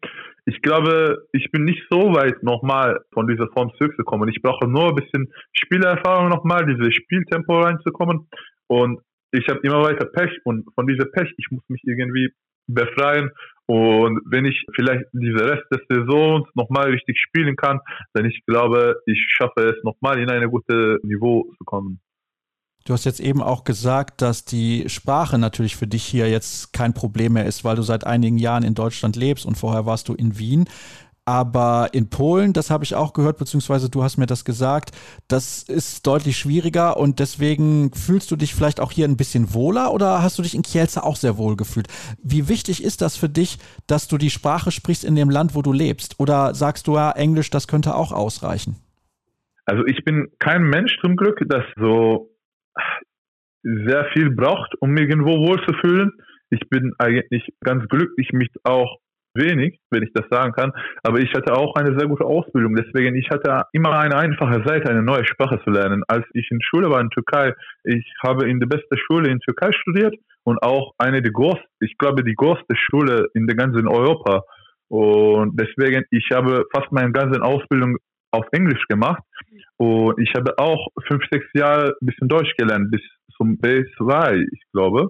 ich 0.46 0.62
glaube, 0.62 1.26
ich 1.32 1.50
bin 1.52 1.64
nicht 1.64 1.82
so 1.90 2.14
weit 2.14 2.44
nochmal 2.44 3.00
von 3.14 3.28
dieser 3.28 3.48
Form 3.48 3.72
zurückzukommen. 3.78 4.28
Ich 4.28 4.42
brauche 4.42 4.68
nur 4.68 4.90
ein 4.90 4.96
bisschen 4.96 5.32
Spielerfahrung 5.54 6.28
nochmal, 6.28 6.66
dieses 6.66 6.94
Spieltempo 6.94 7.62
reinzukommen 7.62 8.28
und 8.68 9.00
ich 9.34 9.48
habe 9.50 9.60
immer 9.64 9.82
weiter 9.82 10.06
Pech 10.06 10.32
und 10.44 10.66
von 10.76 10.88
dieser 10.88 11.06
Pech, 11.06 11.34
ich 11.38 11.48
muss 11.52 11.64
mich 11.68 11.82
irgendwie 11.86 12.32
befreien 12.68 13.32
und 13.66 14.22
wenn 14.26 14.46
ich 14.46 14.66
vielleicht 14.74 15.06
diese 15.12 15.46
Rest 15.46 15.64
des 15.72 15.82
Saisons 15.90 16.48
nochmal 16.54 16.90
richtig 16.92 17.20
spielen 17.20 17.56
kann, 17.56 17.80
dann 18.14 18.26
ich 18.26 18.42
glaube, 18.46 19.02
ich 19.06 19.20
schaffe 19.38 19.62
es 19.62 19.84
nochmal 19.84 20.20
in 20.20 20.30
eine 20.30 20.50
gute 20.50 21.00
Niveau 21.04 21.52
zu 21.58 21.64
kommen. 21.66 22.00
Du 22.86 22.92
hast 22.92 23.06
jetzt 23.06 23.22
eben 23.22 23.42
auch 23.42 23.64
gesagt, 23.64 24.22
dass 24.22 24.44
die 24.44 24.90
Sprache 24.90 25.38
natürlich 25.38 25.78
für 25.78 25.88
dich 25.88 26.04
hier 26.04 26.30
jetzt 26.30 26.74
kein 26.74 26.94
Problem 26.94 27.34
mehr 27.34 27.46
ist, 27.46 27.64
weil 27.64 27.78
du 27.78 27.82
seit 27.82 28.06
einigen 28.06 28.38
Jahren 28.38 28.64
in 28.64 28.76
Deutschland 28.76 29.16
lebst 29.16 29.46
und 29.46 29.58
vorher 29.58 29.86
warst 29.86 30.10
du 30.10 30.14
in 30.14 30.38
Wien. 30.38 30.66
Aber 31.26 31.90
in 31.94 32.10
Polen, 32.10 32.52
das 32.52 32.70
habe 32.70 32.84
ich 32.84 32.96
auch 32.96 33.14
gehört, 33.14 33.38
beziehungsweise 33.38 33.90
du 33.90 34.04
hast 34.04 34.18
mir 34.18 34.26
das 34.26 34.44
gesagt, 34.44 34.92
das 35.30 35.64
ist 35.64 36.06
deutlich 36.06 36.38
schwieriger 36.38 36.98
und 36.98 37.20
deswegen 37.20 37.94
fühlst 37.94 38.30
du 38.30 38.36
dich 38.36 38.54
vielleicht 38.54 38.82
auch 38.82 38.92
hier 38.92 39.08
ein 39.08 39.16
bisschen 39.16 39.54
wohler 39.54 39.94
oder 39.94 40.22
hast 40.22 40.38
du 40.38 40.44
dich 40.44 40.54
in 40.54 40.64
Kielce 40.64 41.02
auch 41.02 41.16
sehr 41.16 41.38
wohl 41.38 41.56
gefühlt? 41.56 41.88
Wie 42.22 42.50
wichtig 42.50 42.84
ist 42.84 43.02
das 43.02 43.16
für 43.16 43.30
dich, 43.30 43.58
dass 43.88 44.10
du 44.10 44.18
die 44.18 44.30
Sprache 44.30 44.72
sprichst 44.72 45.06
in 45.06 45.16
dem 45.16 45.30
Land, 45.30 45.56
wo 45.56 45.62
du 45.62 45.72
lebst? 45.72 46.20
Oder 46.20 46.54
sagst 46.56 46.88
du 46.88 46.96
ja, 46.96 47.12
Englisch, 47.12 47.50
das 47.50 47.70
könnte 47.70 47.96
auch 47.96 48.12
ausreichen? 48.12 48.76
Also 49.66 49.86
ich 49.86 50.04
bin 50.04 50.28
kein 50.40 50.64
Mensch 50.64 50.98
zum 51.00 51.16
Glück, 51.16 51.42
das 51.48 51.64
so 51.78 52.30
sehr 53.64 54.06
viel 54.12 54.30
braucht, 54.30 54.76
um 54.82 54.98
irgendwo 54.98 55.38
wohlzufühlen. 55.38 56.12
Ich 56.50 56.68
bin 56.70 56.94
eigentlich 56.98 57.48
ganz 57.64 57.88
glücklich, 57.88 58.34
mich 58.34 58.50
auch 58.64 59.00
wenig, 59.36 59.80
wenn 59.90 60.04
ich 60.04 60.12
das 60.14 60.26
sagen 60.30 60.54
kann. 60.54 60.72
Aber 61.04 61.20
ich 61.20 61.34
hatte 61.34 61.54
auch 61.54 61.76
eine 61.76 61.98
sehr 61.98 62.08
gute 62.08 62.26
Ausbildung. 62.26 62.76
Deswegen, 62.76 63.16
ich 63.16 63.30
hatte 63.30 63.64
immer 63.74 63.98
eine 63.98 64.16
einfache 64.16 64.64
Seite, 64.66 64.90
eine 64.90 65.04
neue 65.04 65.26
Sprache 65.26 65.60
zu 65.64 65.70
lernen. 65.70 66.04
Als 66.08 66.26
ich 66.34 66.50
in 66.52 66.62
Schule 66.62 66.90
war 66.90 67.02
in 67.02 67.10
Türkei, 67.10 67.54
ich 67.84 68.06
habe 68.24 68.50
in 68.50 68.60
der 68.60 68.68
besten 68.68 68.98
Schule 68.98 69.30
in 69.30 69.40
Türkei 69.40 69.72
studiert 69.72 70.16
und 70.44 70.62
auch 70.62 70.94
eine 70.98 71.22
der 71.22 71.32
größten, 71.32 71.66
ich 71.80 71.98
glaube, 71.98 72.24
die 72.24 72.36
größte 72.36 72.76
Schule 72.76 73.28
in 73.34 73.48
der 73.48 73.56
ganzen 73.56 73.88
Europa. 73.88 74.44
Und 74.90 75.60
deswegen, 75.60 76.04
ich 76.12 76.30
habe 76.32 76.66
fast 76.74 76.92
meine 76.92 77.12
ganze 77.12 77.42
Ausbildung 77.42 77.98
auf 78.32 78.46
Englisch 78.52 78.86
gemacht. 78.88 79.24
Und 79.78 80.20
ich 80.20 80.34
habe 80.36 80.58
auch 80.58 80.88
fünf, 81.08 81.24
sechs 81.32 81.46
Jahre 81.54 81.96
ein 82.02 82.06
bisschen 82.06 82.28
Deutsch 82.28 82.54
gelernt, 82.58 82.92
bis 82.92 83.02
zum 83.36 83.58
B2, 83.58 84.46
ich 84.52 84.62
glaube. 84.72 85.10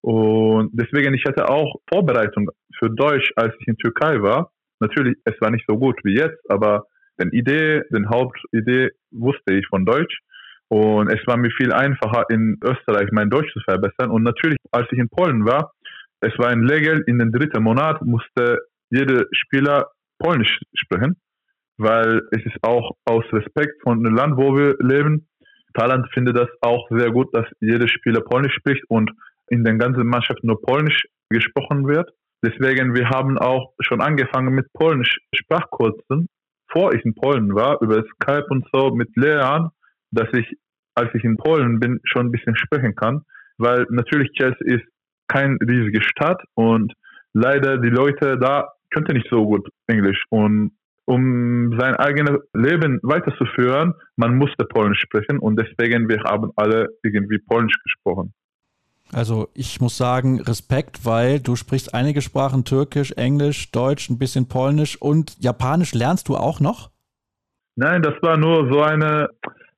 Und 0.00 0.70
deswegen, 0.72 1.14
ich 1.14 1.24
hatte 1.26 1.48
auch 1.48 1.76
Vorbereitung 1.92 2.50
für 2.78 2.90
Deutsch, 2.90 3.30
als 3.36 3.54
ich 3.60 3.68
in 3.68 3.76
Türkei 3.76 4.22
war. 4.22 4.50
Natürlich, 4.80 5.16
es 5.24 5.34
war 5.40 5.50
nicht 5.50 5.64
so 5.68 5.76
gut 5.76 5.98
wie 6.04 6.14
jetzt, 6.14 6.38
aber 6.48 6.84
die 7.20 7.36
Idee, 7.36 7.82
die 7.90 8.06
Hauptidee 8.06 8.90
wusste 9.10 9.54
ich 9.54 9.66
von 9.66 9.84
Deutsch. 9.84 10.20
Und 10.68 11.08
es 11.08 11.26
war 11.26 11.36
mir 11.36 11.50
viel 11.50 11.72
einfacher, 11.72 12.24
in 12.28 12.58
Österreich 12.62 13.08
mein 13.10 13.30
Deutsch 13.30 13.52
zu 13.52 13.60
verbessern. 13.60 14.10
Und 14.10 14.22
natürlich, 14.22 14.58
als 14.70 14.86
ich 14.92 14.98
in 14.98 15.08
Polen 15.08 15.44
war, 15.44 15.72
es 16.20 16.36
war 16.38 16.48
ein 16.48 16.68
Regel, 16.68 17.02
in 17.06 17.18
den 17.18 17.32
dritten 17.32 17.62
Monat 17.62 18.02
musste 18.02 18.58
jeder 18.90 19.24
Spieler 19.32 19.86
Polnisch 20.18 20.58
sprechen, 20.74 21.16
weil 21.78 22.22
es 22.32 22.44
ist 22.44 22.58
auch 22.62 22.96
aus 23.04 23.24
Respekt 23.32 23.80
von 23.82 24.02
dem 24.02 24.14
Land, 24.14 24.36
wo 24.36 24.56
wir 24.56 24.76
leben. 24.80 25.28
Thailand 25.74 26.06
findet 26.12 26.36
das 26.36 26.48
auch 26.60 26.88
sehr 26.90 27.10
gut, 27.10 27.28
dass 27.34 27.46
jeder 27.60 27.86
Spieler 27.88 28.20
Polnisch 28.20 28.54
spricht 28.54 28.84
und 28.88 29.10
in 29.50 29.64
der 29.64 29.74
ganzen 29.74 30.06
Mannschaft 30.06 30.42
nur 30.44 30.60
Polnisch 30.60 31.06
gesprochen 31.30 31.86
wird. 31.86 32.10
Deswegen, 32.44 32.94
wir 32.94 33.10
haben 33.10 33.38
auch 33.38 33.72
schon 33.80 34.00
angefangen 34.00 34.54
mit 34.54 34.72
Polnisch 34.72 35.18
Sprachkursen, 35.34 36.28
vor 36.70 36.94
ich 36.94 37.04
in 37.04 37.14
Polen 37.14 37.54
war, 37.54 37.80
über 37.82 38.04
Skype 38.14 38.46
und 38.50 38.66
so 38.72 38.94
mit 38.94 39.08
Lehrern, 39.16 39.70
dass 40.12 40.28
ich, 40.32 40.46
als 40.94 41.12
ich 41.14 41.24
in 41.24 41.36
Polen 41.36 41.80
bin, 41.80 42.00
schon 42.04 42.26
ein 42.26 42.32
bisschen 42.32 42.56
sprechen 42.56 42.94
kann, 42.94 43.22
weil 43.58 43.86
natürlich 43.90 44.30
Chelsea 44.32 44.66
ist 44.66 44.84
kein 45.26 45.58
riesige 45.60 46.02
Stadt 46.02 46.42
und 46.54 46.92
leider 47.32 47.78
die 47.78 47.90
Leute 47.90 48.38
da 48.38 48.68
könnten 48.90 49.14
nicht 49.14 49.28
so 49.30 49.44
gut 49.44 49.68
Englisch 49.86 50.24
und 50.30 50.72
um 51.04 51.74
sein 51.78 51.94
eigenes 51.96 52.38
Leben 52.52 53.00
weiterzuführen, 53.02 53.94
man 54.16 54.36
musste 54.36 54.64
Polnisch 54.66 55.00
sprechen 55.00 55.38
und 55.38 55.58
deswegen 55.58 56.08
wir 56.08 56.22
haben 56.24 56.50
alle 56.56 56.88
irgendwie 57.02 57.38
Polnisch 57.38 57.78
gesprochen. 57.82 58.34
Also 59.12 59.48
ich 59.54 59.80
muss 59.80 59.96
sagen, 59.96 60.40
Respekt, 60.40 61.04
weil 61.04 61.40
du 61.40 61.56
sprichst 61.56 61.94
einige 61.94 62.20
Sprachen, 62.20 62.64
Türkisch, 62.64 63.12
Englisch, 63.12 63.70
Deutsch, 63.70 64.10
ein 64.10 64.18
bisschen 64.18 64.48
Polnisch 64.48 65.00
und 65.00 65.36
Japanisch 65.38 65.94
lernst 65.94 66.28
du 66.28 66.36
auch 66.36 66.60
noch? 66.60 66.90
Nein, 67.76 68.02
das 68.02 68.14
war 68.22 68.36
nur 68.36 68.70
so 68.70 68.82
eine, 68.82 69.30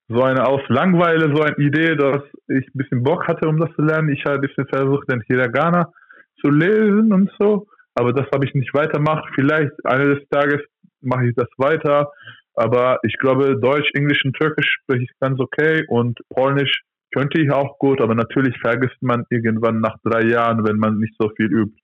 so 0.09 0.23
eine 0.23 0.47
aus 0.47 0.63
Langweile, 0.69 1.35
so 1.35 1.43
eine 1.43 1.57
Idee, 1.59 1.95
dass 1.95 2.23
ich 2.49 2.67
ein 2.67 2.73
bisschen 2.79 3.03
Bock 3.03 3.29
hatte, 3.29 3.47
um 3.47 3.59
das 3.59 3.71
zu 3.77 3.83
lernen. 3.83 4.09
Ich 4.09 4.25
habe 4.25 4.37
ein 4.37 4.41
bisschen 4.41 4.67
versucht, 4.67 5.11
den 5.11 5.21
Hiragana 5.21 5.93
zu 6.41 6.49
lesen 6.49 7.13
und 7.13 7.31
so, 7.39 7.67
aber 7.95 8.13
das 8.13 8.27
habe 8.33 8.47
ich 8.47 8.55
nicht 8.55 8.73
weitergemacht. 8.75 9.25
Vielleicht 9.35 9.73
eines 9.85 10.19
Tages 10.31 10.61
mache 11.03 11.29
ich 11.29 11.35
das 11.37 11.49
weiter, 11.57 12.11
aber 12.55 12.99
ich 13.03 13.17
glaube, 13.19 13.59
Deutsch, 13.61 13.91
Englisch 13.95 14.25
und 14.25 14.35
Türkisch 14.35 14.79
spreche 14.83 15.05
ich 15.05 15.11
ganz 15.21 15.39
okay 15.39 15.85
und 15.89 16.19
Polnisch 16.31 16.83
könnte 17.13 17.41
ich 17.41 17.51
auch 17.51 17.79
gut, 17.79 18.01
aber 18.01 18.15
natürlich 18.15 18.57
vergisst 18.61 19.01
man 19.01 19.25
irgendwann 19.31 19.81
nach 19.81 19.97
drei 20.05 20.27
Jahren, 20.27 20.65
wenn 20.65 20.77
man 20.77 20.99
nicht 20.99 21.15
so 21.19 21.31
viel 21.37 21.53
übt. 21.53 21.81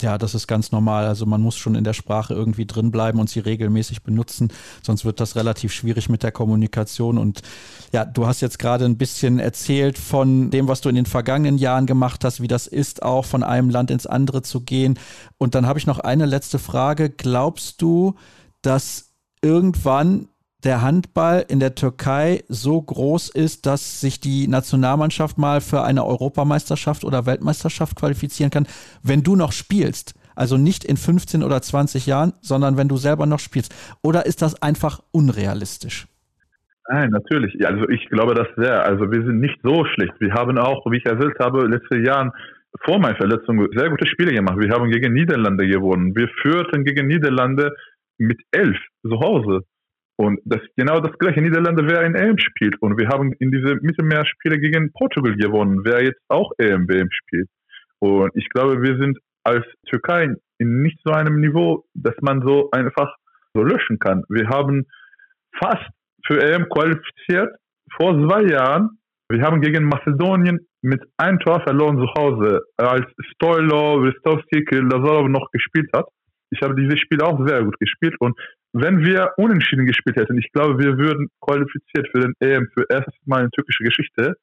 Ja, 0.00 0.16
das 0.16 0.34
ist 0.34 0.46
ganz 0.46 0.72
normal. 0.72 1.04
Also 1.04 1.26
man 1.26 1.42
muss 1.42 1.58
schon 1.58 1.74
in 1.74 1.84
der 1.84 1.92
Sprache 1.92 2.32
irgendwie 2.32 2.64
drin 2.64 2.90
bleiben 2.90 3.20
und 3.20 3.28
sie 3.28 3.40
regelmäßig 3.40 4.02
benutzen, 4.02 4.50
sonst 4.82 5.04
wird 5.04 5.20
das 5.20 5.36
relativ 5.36 5.70
schwierig 5.70 6.08
mit 6.08 6.22
der 6.22 6.32
Kommunikation. 6.32 7.18
Und 7.18 7.42
ja, 7.92 8.06
du 8.06 8.26
hast 8.26 8.40
jetzt 8.40 8.58
gerade 8.58 8.86
ein 8.86 8.96
bisschen 8.96 9.38
erzählt 9.38 9.98
von 9.98 10.50
dem, 10.50 10.66
was 10.66 10.80
du 10.80 10.88
in 10.88 10.94
den 10.94 11.04
vergangenen 11.04 11.58
Jahren 11.58 11.84
gemacht 11.84 12.24
hast, 12.24 12.40
wie 12.40 12.48
das 12.48 12.66
ist, 12.66 13.02
auch 13.02 13.26
von 13.26 13.42
einem 13.42 13.68
Land 13.68 13.90
ins 13.90 14.06
andere 14.06 14.40
zu 14.40 14.62
gehen. 14.62 14.98
Und 15.36 15.54
dann 15.54 15.66
habe 15.66 15.78
ich 15.78 15.86
noch 15.86 15.98
eine 15.98 16.24
letzte 16.24 16.58
Frage. 16.58 17.10
Glaubst 17.10 17.82
du, 17.82 18.14
dass 18.62 19.12
irgendwann 19.42 20.28
der 20.64 20.82
Handball 20.82 21.44
in 21.48 21.60
der 21.60 21.74
Türkei 21.74 22.44
so 22.48 22.80
groß 22.80 23.30
ist, 23.30 23.66
dass 23.66 24.00
sich 24.00 24.20
die 24.20 24.48
Nationalmannschaft 24.48 25.38
mal 25.38 25.60
für 25.60 25.82
eine 25.82 26.04
Europameisterschaft 26.04 27.04
oder 27.04 27.26
Weltmeisterschaft 27.26 27.96
qualifizieren 27.96 28.50
kann, 28.50 28.66
wenn 29.02 29.22
du 29.22 29.36
noch 29.36 29.52
spielst. 29.52 30.14
Also 30.34 30.56
nicht 30.56 30.84
in 30.84 30.96
15 30.96 31.42
oder 31.42 31.60
20 31.60 32.06
Jahren, 32.06 32.32
sondern 32.40 32.76
wenn 32.76 32.88
du 32.88 32.96
selber 32.96 33.26
noch 33.26 33.38
spielst. 33.38 33.74
Oder 34.02 34.26
ist 34.26 34.40
das 34.42 34.62
einfach 34.62 35.00
unrealistisch? 35.12 36.06
Nein, 36.88 37.10
natürlich. 37.10 37.54
Also 37.66 37.88
ich 37.88 38.08
glaube 38.08 38.34
das 38.34 38.48
sehr. 38.56 38.84
Also 38.84 39.10
wir 39.10 39.24
sind 39.24 39.40
nicht 39.40 39.58
so 39.62 39.84
schlecht. 39.84 40.14
Wir 40.20 40.32
haben 40.32 40.58
auch, 40.58 40.84
wie 40.90 40.98
ich 40.98 41.06
erzählt 41.06 41.38
habe, 41.38 41.66
letzte 41.66 41.98
Jahren 41.98 42.32
vor 42.84 42.98
meiner 42.98 43.16
Verletzung 43.16 43.66
sehr 43.76 43.90
gute 43.90 44.06
Spiele 44.06 44.32
gemacht. 44.32 44.58
Wir 44.58 44.70
haben 44.70 44.90
gegen 44.90 45.12
Niederlande 45.12 45.66
gewonnen. 45.66 46.16
Wir 46.16 46.28
führten 46.40 46.84
gegen 46.84 47.06
Niederlande 47.06 47.72
mit 48.18 48.40
elf 48.50 48.76
zu 49.02 49.20
Hause. 49.20 49.60
Und 50.22 50.38
das 50.44 50.60
genau 50.76 51.00
das 51.00 51.18
gleiche. 51.18 51.42
Niederlande, 51.42 51.82
wer 51.84 52.04
in 52.04 52.14
EM 52.14 52.38
spielt. 52.38 52.80
Und 52.80 52.96
wir 52.96 53.08
haben 53.08 53.32
in 53.40 53.50
diese 53.50 53.74
Mittelmeerspiele 53.82 54.60
gegen 54.60 54.92
Portugal 54.92 55.34
gewonnen, 55.34 55.80
wer 55.84 56.00
jetzt 56.04 56.22
auch 56.28 56.52
EM, 56.58 56.86
WM 56.88 57.08
spielt. 57.10 57.48
Und 57.98 58.30
ich 58.36 58.48
glaube, 58.50 58.80
wir 58.82 58.98
sind 58.98 59.18
als 59.42 59.66
Türkei 59.88 60.28
in 60.58 60.82
nicht 60.82 61.00
so 61.04 61.10
einem 61.10 61.40
Niveau, 61.40 61.86
dass 61.94 62.14
man 62.20 62.40
so 62.46 62.70
einfach 62.70 63.12
so 63.52 63.64
löschen 63.64 63.98
kann. 63.98 64.22
Wir 64.28 64.48
haben 64.48 64.86
fast 65.60 65.90
für 66.24 66.40
EM 66.40 66.68
qualifiziert 66.68 67.56
vor 67.96 68.12
zwei 68.28 68.44
Jahren. 68.44 68.90
Wir 69.28 69.42
haben 69.42 69.60
gegen 69.60 69.88
Mazedonien 69.88 70.60
mit 70.82 71.02
einem 71.16 71.40
Tor 71.40 71.62
verloren 71.62 71.98
zu 71.98 72.06
Hause, 72.14 72.60
als 72.76 73.06
Stoilo, 73.32 73.94
Ristovski, 73.94 74.62
Lazarov 74.70 75.26
noch 75.28 75.50
gespielt 75.50 75.90
hat. 75.92 76.06
Ich 76.50 76.62
habe 76.62 76.76
dieses 76.76 77.00
Spiel 77.00 77.20
auch 77.22 77.44
sehr 77.44 77.64
gut 77.64 77.76
gespielt 77.80 78.14
und 78.20 78.38
wenn 78.72 79.04
wir 79.04 79.32
unentschieden 79.36 79.86
gespielt 79.86 80.16
hätten, 80.16 80.38
ich 80.38 80.50
glaube, 80.52 80.78
wir 80.78 80.96
würden 80.96 81.28
qualifiziert 81.40 82.08
für 82.10 82.20
den 82.20 82.34
EM 82.40 82.68
für 82.74 82.86
erstes 82.88 83.14
Mal 83.26 83.44
in 83.44 83.50
türkische 83.50 83.84
Geschichte. 83.84 84.36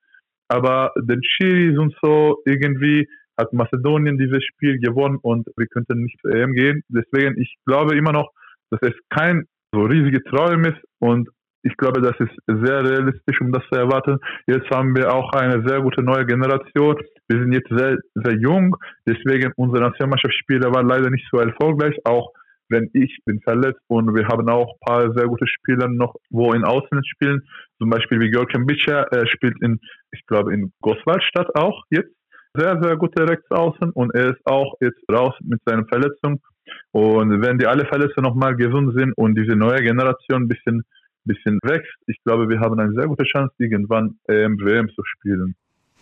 Aber 0.47 0.91
den 0.99 1.21
Chilis 1.21 1.77
und 1.77 1.95
so 2.01 2.41
irgendwie 2.45 3.07
hat 3.37 3.53
Mazedonien 3.53 4.17
dieses 4.17 4.43
Spiel 4.43 4.79
gewonnen 4.79 5.17
und 5.21 5.47
wir 5.55 5.67
könnten 5.67 6.03
nicht 6.03 6.19
zur 6.21 6.31
EM 6.31 6.53
gehen. 6.53 6.83
Deswegen, 6.89 7.39
ich 7.39 7.55
glaube 7.65 7.95
immer 7.95 8.11
noch, 8.11 8.31
dass 8.69 8.81
es 8.81 8.93
kein 9.09 9.45
so 9.71 9.83
riesiger 9.83 10.21
Traum 10.23 10.65
ist 10.65 10.81
und 10.99 11.29
ich 11.61 11.75
glaube, 11.75 12.01
das 12.01 12.17
ist 12.19 12.33
sehr 12.47 12.83
realistisch, 12.83 13.41
um 13.41 13.51
das 13.51 13.63
zu 13.71 13.77
erwarten. 13.77 14.17
Jetzt 14.47 14.69
haben 14.71 14.95
wir 14.95 15.13
auch 15.13 15.33
eine 15.33 15.67
sehr 15.67 15.81
gute 15.81 16.01
neue 16.01 16.25
Generation. 16.25 16.95
Wir 17.27 17.39
sind 17.39 17.51
jetzt 17.51 17.69
sehr, 17.69 17.97
sehr 18.13 18.35
jung, 18.39 18.75
deswegen 19.05 19.51
unsere 19.57 19.83
Nationalmannschaftsspiele 19.83 20.71
waren 20.73 20.87
leider 20.87 21.09
nicht 21.09 21.27
so 21.31 21.37
erfolgreich. 21.39 21.95
Auch 22.05 22.31
wenn 22.69 22.89
ich 22.93 23.17
bin 23.25 23.41
verletzt 23.41 23.81
und 23.87 24.15
wir 24.15 24.27
haben 24.27 24.47
auch 24.49 24.73
ein 24.73 24.79
paar 24.85 25.13
sehr 25.13 25.27
gute 25.27 25.47
Spieler 25.47 25.87
noch, 25.87 26.15
wo 26.29 26.53
in 26.53 26.63
Ausland 26.63 27.05
spielen. 27.07 27.41
Zum 27.77 27.89
Beispiel 27.89 28.19
wie 28.19 28.29
Görkem 28.29 28.65
Bicher, 28.65 29.07
er 29.11 29.27
spielt 29.27 29.61
in, 29.61 29.79
ich 30.11 30.25
glaube, 30.27 30.53
in 30.53 30.71
Goswaldstadt 30.81 31.55
auch 31.55 31.83
jetzt. 31.89 32.13
Sehr, 32.55 32.81
sehr 32.81 32.97
gute 32.97 33.29
Rechtsaußen 33.29 33.91
und 33.91 34.13
er 34.15 34.31
ist 34.31 34.41
auch 34.45 34.73
jetzt 34.81 34.99
raus 35.11 35.35
mit 35.43 35.61
seiner 35.65 35.85
Verletzung. 35.85 36.41
Und 36.91 37.41
wenn 37.41 37.59
die 37.59 37.67
alle 37.67 37.85
Verletzten 37.85 38.23
nochmal 38.23 38.55
gesund 38.55 38.97
sind 38.97 39.13
und 39.15 39.35
diese 39.35 39.55
neue 39.55 39.81
Generation 39.83 40.43
ein 40.43 40.47
bisschen, 40.47 40.83
bisschen 41.25 41.59
wächst, 41.63 41.95
ich 42.07 42.17
glaube, 42.23 42.49
wir 42.49 42.59
haben 42.59 42.79
eine 42.79 42.93
sehr 42.93 43.07
gute 43.07 43.23
Chance, 43.23 43.53
irgendwann 43.59 44.17
EM, 44.27 44.57
WM 44.59 44.89
zu 44.89 45.03
spielen. 45.03 45.55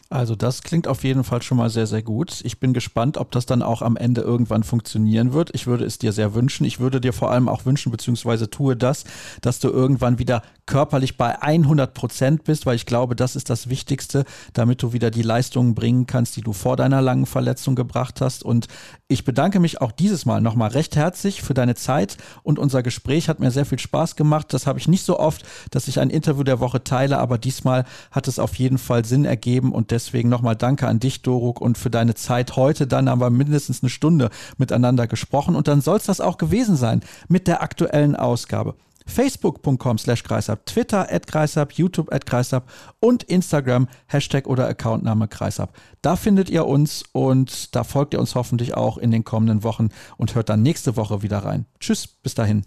Also 0.09 0.35
das 0.35 0.61
klingt 0.61 0.87
auf 0.87 1.03
jeden 1.03 1.25
Fall 1.25 1.41
schon 1.41 1.57
mal 1.57 1.69
sehr, 1.69 1.85
sehr 1.85 2.01
gut. 2.01 2.39
Ich 2.43 2.59
bin 2.59 2.71
gespannt, 2.73 3.17
ob 3.17 3.31
das 3.31 3.45
dann 3.45 3.61
auch 3.61 3.81
am 3.81 3.97
Ende 3.97 4.21
irgendwann 4.21 4.63
funktionieren 4.63 5.33
wird. 5.33 5.49
Ich 5.53 5.67
würde 5.67 5.83
es 5.83 5.97
dir 5.97 6.13
sehr 6.13 6.33
wünschen. 6.33 6.65
Ich 6.65 6.79
würde 6.79 7.01
dir 7.01 7.11
vor 7.11 7.29
allem 7.29 7.49
auch 7.49 7.65
wünschen, 7.65 7.91
beziehungsweise 7.91 8.49
tue 8.49 8.77
das, 8.77 9.03
dass 9.41 9.59
du 9.59 9.67
irgendwann 9.69 10.17
wieder 10.17 10.43
körperlich 10.65 11.17
bei 11.17 11.41
100 11.41 11.93
Prozent 11.93 12.43
bist, 12.45 12.65
weil 12.65 12.75
ich 12.75 12.85
glaube, 12.85 13.17
das 13.17 13.35
ist 13.35 13.49
das 13.49 13.69
Wichtigste, 13.69 14.23
damit 14.53 14.81
du 14.81 14.93
wieder 14.93 15.11
die 15.11 15.23
Leistungen 15.23 15.75
bringen 15.75 16.07
kannst, 16.07 16.37
die 16.37 16.41
du 16.41 16.53
vor 16.53 16.77
deiner 16.77 17.01
langen 17.01 17.25
Verletzung 17.25 17.75
gebracht 17.75 18.21
hast. 18.21 18.43
Und 18.43 18.67
ich 19.09 19.23
bedanke 19.23 19.61
mich 19.61 19.79
auch 19.79 19.93
dieses 19.93 20.25
Mal 20.25 20.41
nochmal 20.41 20.69
recht 20.69 20.97
herzlich 20.97 21.41
für 21.41 21.53
deine 21.53 21.75
Zeit 21.75 22.17
und 22.43 22.59
unser 22.59 22.83
Gespräch 22.83 23.29
hat 23.29 23.39
mir 23.39 23.51
sehr 23.51 23.65
viel 23.65 23.79
Spaß 23.79 24.17
gemacht. 24.17 24.53
Das 24.53 24.67
habe 24.67 24.79
ich 24.79 24.89
nicht 24.89 25.05
so 25.05 25.17
oft, 25.17 25.45
dass 25.71 25.87
ich 25.87 26.01
ein 26.01 26.09
Interview 26.09 26.43
der 26.43 26.59
Woche 26.59 26.83
teile, 26.83 27.17
aber 27.17 27.37
diesmal 27.37 27.85
hat 28.11 28.27
es 28.27 28.37
auf 28.37 28.55
jeden 28.55 28.77
Fall 28.77 29.05
Sinn 29.05 29.23
ergeben 29.23 29.71
und 29.71 29.91
deswegen 29.91 30.27
nochmal 30.27 30.57
danke 30.57 30.87
an 30.87 30.99
dich, 30.99 31.21
Doruk, 31.21 31.61
und 31.61 31.77
für 31.77 31.89
deine 31.89 32.15
Zeit 32.15 32.57
heute. 32.57 32.85
Dann 32.85 33.09
haben 33.09 33.21
wir 33.21 33.29
mindestens 33.29 33.81
eine 33.81 33.89
Stunde 33.89 34.29
miteinander 34.57 35.07
gesprochen 35.07 35.55
und 35.55 35.69
dann 35.69 35.79
soll 35.79 35.97
es 35.97 36.05
das 36.05 36.19
auch 36.19 36.37
gewesen 36.37 36.75
sein 36.75 37.01
mit 37.29 37.47
der 37.47 37.63
aktuellen 37.63 38.15
Ausgabe 38.15 38.75
facebook.com 39.07 39.97
slash 39.97 40.23
kreisab, 40.23 40.65
Twitter 40.65 41.11
at 41.11 41.27
kreisab, 41.27 41.73
YouTube 41.73 42.13
at 42.13 42.25
kreisab 42.25 42.69
und 42.99 43.23
Instagram 43.23 43.87
Hashtag 44.07 44.47
oder 44.47 44.67
Accountname 44.67 45.27
kreisab. 45.27 45.75
Da 46.01 46.15
findet 46.15 46.49
ihr 46.49 46.67
uns 46.67 47.03
und 47.13 47.75
da 47.75 47.83
folgt 47.83 48.13
ihr 48.13 48.19
uns 48.19 48.35
hoffentlich 48.35 48.75
auch 48.75 48.97
in 48.97 49.11
den 49.11 49.23
kommenden 49.23 49.63
Wochen 49.63 49.89
und 50.17 50.35
hört 50.35 50.49
dann 50.49 50.61
nächste 50.61 50.95
Woche 50.95 51.23
wieder 51.23 51.39
rein. 51.39 51.65
Tschüss, 51.79 52.07
bis 52.07 52.35
dahin. 52.35 52.65